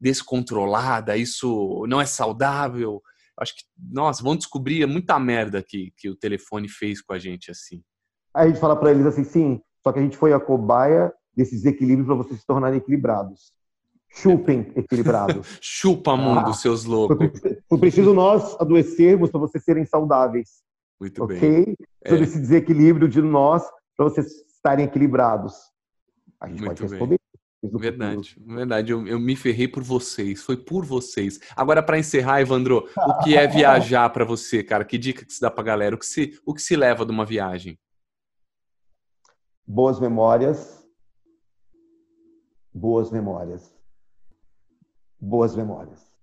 descontrolada, 0.01 1.16
isso 1.16 1.84
não 1.88 2.01
é 2.01 2.07
saudável 2.07 3.03
acho 3.39 3.55
que, 3.57 3.64
nossa, 3.78 4.22
vão 4.22 4.37
descobrir 4.37 4.87
muita 4.87 5.18
merda 5.18 5.62
que, 5.62 5.93
que 5.97 6.09
o 6.09 6.16
telefone 6.16 6.68
fez 6.68 7.03
com 7.03 7.12
a 7.12 7.18
gente, 7.18 7.51
assim. 7.51 7.82
Aí 8.34 8.47
a 8.47 8.49
gente 8.49 8.61
fala 8.61 8.76
para 8.76 8.91
eles 8.91 9.07
assim, 9.07 9.24
sim, 9.24 9.61
só 9.82 9.93
que 9.93 9.99
a 9.99 10.03
gente 10.03 10.16
foi 10.16 10.32
a 10.32 10.41
cobaia 10.41 11.12
desses 11.34 11.64
equilíbrios 11.64 12.07
para 12.07 12.16
vocês 12.16 12.41
se 12.41 12.47
tornarem 12.47 12.78
equilibrados. 12.78 13.53
Chupem 14.09 14.72
equilibrados. 14.76 15.59
Chupa 15.61 16.16
mundo, 16.16 16.51
ah, 16.51 16.55
seus 16.55 16.84
loucos. 16.84 17.18
Foi 17.68 17.78
preciso 17.78 18.14
nós 18.14 18.57
adoecermos 18.59 19.30
para 19.30 19.41
vocês 19.41 19.62
serem 19.62 19.84
saudáveis. 19.84 20.62
Muito 20.99 21.22
okay? 21.24 21.66
bem. 21.66 21.76
Sobre 22.07 22.24
é. 22.24 22.28
esse 22.28 22.41
desequilíbrio 22.41 23.09
de 23.09 23.20
nós 23.20 23.62
para 23.97 24.05
vocês 24.05 24.26
estarem 24.49 24.87
equilibrados. 24.87 25.55
A 26.41 26.49
gente 26.49 26.62
Muito 26.62 26.80
pode 26.80 26.82
responder 26.82 27.20
Verdade, 27.62 28.36
verdade. 28.46 28.92
Eu, 28.92 29.07
eu, 29.07 29.18
me 29.18 29.34
ferrei 29.34 29.66
por 29.66 29.82
vocês. 29.82 30.42
Foi 30.42 30.57
por 30.57 30.84
vocês. 30.84 31.40
Agora, 31.57 31.82
para 31.82 31.98
encerrar, 31.98 32.40
Evandro, 32.40 32.88
o 32.96 33.18
que 33.24 33.36
é 33.36 33.46
viajar 33.46 34.09
para 34.11 34.24
você, 34.24 34.62
cara? 34.62 34.84
Que 34.84 34.98
dica 34.98 35.24
que 35.24 35.32
se 35.32 35.40
dá 35.40 35.50
para 35.50 35.64
galera? 35.64 35.94
O 35.94 35.98
que 35.98 36.07
se, 36.07 36.40
o 36.44 36.54
que 36.54 36.62
se 36.62 36.76
leva 36.76 37.04
de 37.04 37.11
uma 37.11 37.24
viagem? 37.24 37.78
Boas 39.66 39.98
memórias. 39.98 40.86
Boas 42.72 43.11
memórias. 43.11 43.74
Boas 45.18 45.57
memórias. 45.57 46.14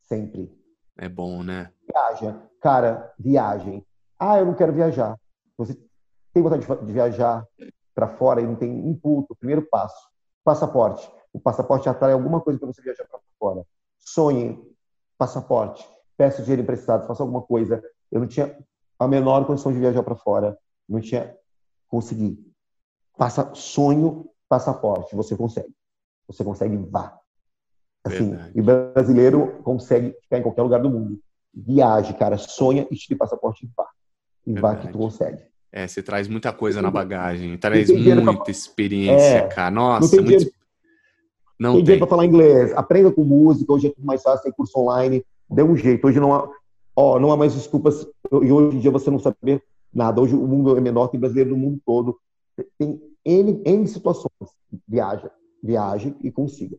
Sempre. 0.00 0.50
É 0.96 1.08
bom, 1.08 1.42
né? 1.42 1.70
Viaja. 1.86 2.42
Cara, 2.60 3.14
viagem. 3.18 3.86
Ah, 4.18 4.38
eu 4.38 4.46
não 4.46 4.54
quero 4.54 4.72
viajar. 4.72 5.16
Você 5.56 5.78
tem 6.32 6.42
vontade 6.42 6.66
de 6.86 6.92
viajar 6.92 7.46
para 7.94 8.08
fora 8.08 8.40
e 8.40 8.46
não 8.46 8.56
tem 8.56 8.70
input, 8.88 9.28
primeiro 9.38 9.62
passo, 9.68 10.11
passaporte. 10.44 11.10
O 11.32 11.40
passaporte 11.40 11.88
atrai 11.88 12.12
alguma 12.12 12.40
coisa 12.40 12.58
para 12.58 12.68
você 12.68 12.82
viajar 12.82 13.04
para 13.04 13.20
fora. 13.38 13.64
Sonhe, 13.98 14.60
passaporte. 15.16 15.88
Peça 16.16 16.42
dinheiro 16.42 16.62
emprestado, 16.62 17.06
faça 17.06 17.22
alguma 17.22 17.42
coisa. 17.42 17.82
Eu 18.10 18.20
não 18.20 18.26
tinha 18.26 18.56
a 18.98 19.08
menor 19.08 19.46
condição 19.46 19.72
de 19.72 19.78
viajar 19.78 20.02
para 20.02 20.14
fora. 20.14 20.58
Não 20.88 21.00
tinha 21.00 21.36
conseguido. 21.88 22.42
Passa 23.16 23.54
sonho, 23.54 24.28
passaporte. 24.48 25.16
Você 25.16 25.36
consegue. 25.36 25.74
Você 26.26 26.44
consegue 26.44 26.76
vá. 26.76 27.18
Assim, 28.04 28.32
e 28.54 28.60
brasileiro 28.60 29.62
consegue 29.62 30.12
ficar 30.22 30.38
em 30.38 30.42
qualquer 30.42 30.62
lugar 30.62 30.82
do 30.82 30.90
mundo. 30.90 31.20
Viaje, 31.54 32.14
cara, 32.14 32.36
sonha 32.36 32.86
e 32.90 32.96
tire 32.96 33.16
passaporte 33.16 33.64
e 33.64 33.70
vá. 33.76 33.88
E 34.46 34.52
Verdade. 34.52 34.76
vá 34.76 34.82
que 34.82 34.92
tu 34.92 34.98
consegue. 34.98 35.51
É, 35.72 35.88
você 35.88 36.02
traz 36.02 36.28
muita 36.28 36.52
coisa 36.52 36.82
na 36.82 36.90
bagagem, 36.90 37.56
traz 37.56 37.90
muita 37.90 38.34
pra... 38.34 38.50
experiência, 38.50 39.38
é, 39.38 39.48
cara. 39.48 39.70
Nossa, 39.70 40.00
não 40.16 40.24
tem 40.24 40.36
muito... 40.36 40.52
Não 41.58 41.74
tem, 41.76 41.84
tem. 41.84 41.98
para 41.98 42.08
falar 42.08 42.26
inglês. 42.26 42.72
Aprenda 42.74 43.10
com 43.10 43.24
música, 43.24 43.72
hoje 43.72 43.86
é 43.86 43.90
tudo 43.90 44.04
mais 44.04 44.20
fácil, 44.20 44.42
tem 44.42 44.52
curso 44.52 44.78
online. 44.78 45.24
Dê 45.48 45.62
um 45.62 45.76
jeito. 45.76 46.06
Hoje 46.06 46.18
não 46.18 46.34
há, 46.34 46.50
ó, 46.94 47.18
não 47.18 47.30
há 47.30 47.36
mais 47.36 47.54
desculpas. 47.54 48.06
E 48.30 48.52
hoje 48.52 48.76
em 48.76 48.80
dia 48.80 48.90
você 48.90 49.10
não 49.10 49.18
saber 49.18 49.62
nada. 49.94 50.20
Hoje 50.20 50.34
o 50.34 50.46
mundo 50.46 50.76
é 50.76 50.80
menor, 50.80 51.08
tem 51.08 51.20
brasileiro 51.20 51.50
no 51.50 51.56
mundo 51.56 51.80
todo. 51.86 52.18
Tem 52.78 53.00
N, 53.24 53.62
N 53.64 53.86
situações. 53.86 54.32
Viaja, 54.88 55.30
viaje 55.62 56.14
e 56.20 56.30
consiga. 56.32 56.76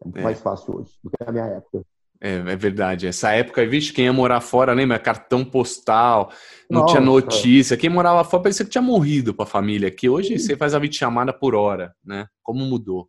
É 0.00 0.04
muito 0.04 0.18
é. 0.18 0.22
mais 0.22 0.40
fácil 0.40 0.76
hoje 0.76 0.92
do 1.04 1.10
que 1.10 1.24
na 1.24 1.32
minha 1.32 1.46
época. 1.46 1.84
É, 2.20 2.34
é 2.34 2.56
verdade. 2.56 3.06
Essa 3.06 3.30
época, 3.32 3.64
vixe, 3.66 3.92
quem 3.92 4.06
ia 4.06 4.12
morar 4.12 4.40
fora, 4.40 4.72
lembra? 4.72 4.98
Cartão 4.98 5.44
postal, 5.44 6.32
não 6.70 6.82
Nossa. 6.82 6.94
tinha 6.94 7.04
notícia. 7.04 7.76
Quem 7.76 7.90
morava 7.90 8.24
fora 8.24 8.42
parecia 8.42 8.64
que 8.64 8.70
tinha 8.70 8.82
morrido 8.82 9.32
para 9.32 9.44
a 9.44 9.48
família. 9.48 9.90
Que 9.90 10.08
hoje 10.08 10.38
você 10.38 10.56
faz 10.56 10.74
a 10.74 10.78
videochamada 10.78 11.32
por 11.32 11.54
hora, 11.54 11.94
né? 12.04 12.26
Como 12.42 12.64
mudou. 12.64 13.08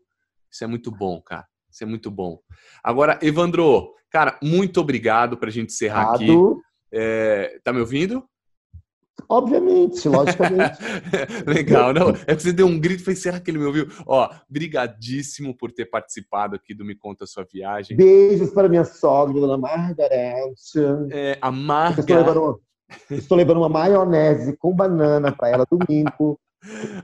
Isso 0.51 0.64
é 0.64 0.68
muito 0.68 0.91
bom, 0.91 1.22
cara. 1.22 1.45
Isso 1.72 1.84
é 1.84 1.88
muito 1.88 2.10
bom. 2.10 2.39
Agora, 2.84 3.20
Evandro, 3.22 3.93
cara, 4.12 4.38
muito 4.41 4.80
obrigado 4.80 5.38
para 5.38 5.49
a 5.49 5.51
gente 5.51 5.72
encerrar 5.72 6.14
aqui. 6.14 6.32
É, 6.91 7.60
tá 7.64 7.72
me 7.72 7.80
ouvindo? 7.80 8.24
Obviamente, 9.28 10.07
logicamente. 10.07 10.78
Legal, 11.45 11.93
não? 11.93 12.09
É 12.28 12.36
que 12.36 12.41
você 12.41 12.53
deu 12.53 12.67
um 12.67 12.80
grito 12.80 13.01
e 13.01 13.03
falei, 13.03 13.15
será 13.15 13.39
que 13.39 13.51
ele 13.51 13.57
me 13.57 13.65
ouviu? 13.65 13.88
Ó, 14.05 14.30
brigadíssimo 14.47 15.55
por 15.55 15.72
ter 15.72 15.86
participado 15.86 16.55
aqui 16.55 16.74
do 16.74 16.86
Me 16.86 16.95
Conta 16.95 17.26
Sua 17.26 17.45
Viagem. 17.51 17.97
Beijos 17.97 18.51
para 18.51 18.70
minha 18.70 18.86
sogra, 18.86 19.39
dona 19.39 19.57
Margarete. 19.57 20.80
É, 21.11 21.38
a 21.41 21.51
Margarete. 21.51 22.01
Estou 22.01 22.17
levando, 22.17 22.61
estou 23.11 23.38
levando 23.38 23.57
uma 23.57 23.70
maionese 23.70 24.55
com 24.57 24.74
banana 24.74 25.32
para 25.32 25.49
ela 25.49 25.65
domingo. 25.70 26.39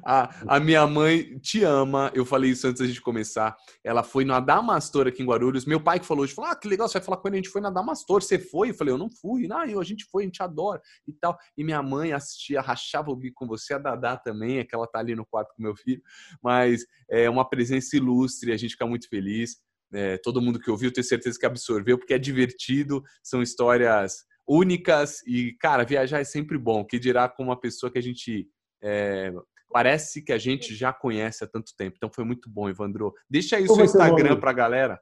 A, 0.04 0.56
a, 0.56 0.60
minha 0.60 0.86
mãe 0.86 1.40
te 1.40 1.64
ama. 1.64 2.12
Eu 2.14 2.26
falei 2.26 2.52
isso 2.52 2.68
antes 2.68 2.86
gente 2.86 3.02
começar. 3.02 3.56
Ela 3.84 4.04
foi 4.04 4.26
na 4.26 4.40
Damastor 4.40 5.08
aqui 5.08 5.24
em 5.24 5.26
Guarulhos. 5.26 5.66
Meu 5.66 5.80
pai 5.80 6.00
que 6.00 6.06
falou, 6.06 6.28
falou: 6.28 6.52
Ah, 6.52 6.56
que 6.56 6.68
legal, 6.68 6.88
você 6.88 7.00
vai 7.00 7.06
falar 7.06 7.18
com 7.18 7.28
ele. 7.28 7.38
A 7.38 7.42
gente 7.42 7.52
foi 7.52 7.62
na 7.62 7.70
Damastor. 7.70 8.22
Você 8.22 8.38
foi? 8.38 8.72
Eu 8.72 8.74
falei: 8.74 8.94
Eu 8.94 8.98
não 8.98 9.10
fui. 9.10 9.48
Não, 9.48 9.66
eu, 9.66 9.80
a 9.80 9.84
gente 9.84 10.06
foi, 10.06 10.24
a 10.24 10.26
gente 10.26 10.44
adora 10.44 10.82
e 11.08 11.14
tal. 11.14 11.38
E 11.58 11.64
minha 11.64 11.82
mãe 11.82 12.12
assistia, 12.12 12.62
rachava 12.62 13.10
o 13.12 13.16
bico 13.16 13.36
com 13.36 13.48
você. 13.48 13.74
A 13.74 13.78
Dadá 13.78 14.18
também, 14.18 14.60
é 14.60 14.64
que 14.64 14.76
ela 14.76 14.88
tá 14.88 15.00
ali 15.00 15.16
no 15.16 15.26
quarto 15.26 15.54
com 15.56 15.64
meu 15.64 15.76
filho. 15.76 16.02
Mas 16.44 16.86
é 17.10 17.30
uma 17.30 17.48
presença 17.48 17.96
ilustre. 17.96 18.52
A 18.52 18.58
gente 18.58 18.72
fica 18.72 18.86
muito 18.86 19.08
feliz. 19.08 19.58
É, 19.94 20.18
todo 20.18 20.42
mundo 20.42 20.60
que 20.60 20.70
ouviu, 20.70 20.92
tenho 20.92 21.06
certeza 21.06 21.40
que 21.40 21.46
absorveu, 21.46 21.98
porque 21.98 22.14
é 22.14 22.20
divertido. 22.20 23.02
São 23.24 23.42
histórias 23.42 24.26
únicas 24.48 25.26
e, 25.26 25.54
cara, 25.60 25.86
viajar 25.86 26.20
é 26.20 26.26
sempre 26.26 26.58
bom. 26.58 26.84
Que 26.84 27.00
dirá 27.00 27.30
com 27.30 27.44
uma 27.44 27.60
pessoa 27.60 27.92
que 27.92 27.98
a 27.98 28.04
gente 28.04 28.48
é, 28.86 29.34
parece 29.72 30.22
que 30.22 30.32
a 30.32 30.38
gente 30.38 30.76
já 30.76 30.94
conhece 30.94 31.44
há 31.44 31.48
tanto 31.48 31.72
tempo. 31.76 31.96
Então 31.98 32.10
foi 32.14 32.24
muito 32.24 32.50
bom, 32.50 32.70
Evandro. 32.70 33.14
Deixa 33.30 33.58
aí 33.58 33.66
o 33.66 33.74
seu 33.74 33.84
Instagram 33.84 34.40
para 34.40 34.52
a 34.52 34.54
galera. 34.54 35.00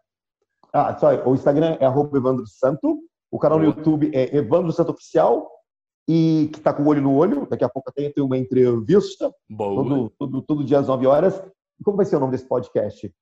Ah, 0.73 0.97
só, 0.97 1.13
o 1.27 1.35
Instagram 1.35 1.77
é 1.79 1.85
Evandro 1.85 2.47
Santo, 2.47 2.99
o 3.29 3.37
canal 3.37 3.59
no 3.59 3.65
YouTube 3.65 4.09
é 4.13 4.35
Evandro 4.35 4.71
Santo 4.71 4.91
Oficial, 4.91 5.47
e 6.07 6.49
que 6.51 6.59
está 6.59 6.73
com 6.73 6.83
o 6.83 6.87
olho 6.87 7.01
no 7.01 7.13
olho. 7.13 7.47
Daqui 7.49 7.63
a 7.63 7.69
pouco 7.69 7.91
tem, 7.91 8.11
tem 8.11 8.23
uma 8.23 8.37
entrevista. 8.37 9.31
Boa. 9.49 9.83
Todo, 9.83 10.09
todo, 10.17 10.41
todo 10.41 10.63
dia 10.63 10.79
às 10.79 10.87
9 10.87 11.05
horas. 11.05 11.41
E 11.79 11.83
como 11.83 11.97
vai 11.97 12.05
ser 12.05 12.15
o 12.15 12.19
nome 12.19 12.31
desse 12.31 12.47
podcast? 12.47 13.13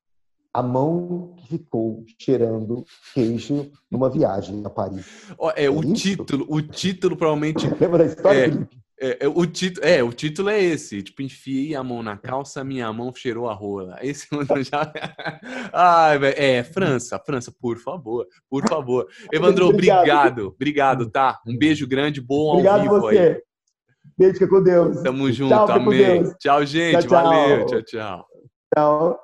A 0.54 0.62
mão 0.62 1.34
que 1.38 1.48
ficou 1.48 2.04
cheirando 2.20 2.84
queijo 3.14 3.72
numa 3.90 4.10
viagem 4.10 4.62
a 4.66 4.70
Paris. 4.70 5.34
Oh, 5.38 5.50
é, 5.52 5.66
é, 5.66 5.70
o 5.70 5.82
isso? 5.82 5.94
título, 5.94 6.46
o 6.50 6.62
título 6.62 7.16
provavelmente. 7.16 7.68
Lembra 7.80 8.00
da 8.00 8.06
história, 8.06 8.40
é, 8.40 8.50
Felipe? 8.50 8.78
É, 9.04 9.26
é, 9.26 9.28
o, 9.28 9.48
título, 9.48 9.88
é, 9.88 10.04
o 10.04 10.14
título 10.14 10.50
é 10.50 10.62
esse. 10.62 11.02
Tipo, 11.02 11.24
enfiei 11.24 11.74
a 11.74 11.84
mão 11.84 12.04
na 12.04 12.16
calça, 12.16 12.64
minha 12.64 12.94
mão 12.94 13.12
cheirou 13.12 13.50
a 13.50 13.54
rola. 13.54 13.98
Esse 14.04 14.28
já. 14.70 14.94
Ai, 15.74 16.20
é, 16.38 16.64
França, 16.64 17.18
França, 17.18 17.52
por 17.60 17.80
favor, 17.80 18.28
por 18.48 18.68
favor. 18.70 19.08
Evandro, 19.34 19.70
obrigado. 19.70 20.50
Obrigado, 20.50 21.10
tá? 21.10 21.42
Um 21.48 21.58
beijo 21.58 21.88
grande, 21.88 22.22
bom 22.22 22.52
obrigado 22.52 22.76
ao 22.76 22.84
vivo 22.84 23.02
você. 23.02 23.18
aí. 23.18 23.42
Beijo, 24.16 24.34
fica 24.34 24.48
com 24.48 24.62
Deus. 24.62 25.02
Tamo 25.02 25.32
junto, 25.32 25.50
tchau, 25.50 25.72
amém. 25.72 26.24
Tchau, 26.38 26.64
gente. 26.64 27.00
Tchau, 27.00 27.10
tchau. 27.10 27.24
Valeu, 27.24 27.66
tchau, 27.66 27.82
tchau. 27.82 28.28
Tchau. 28.76 29.20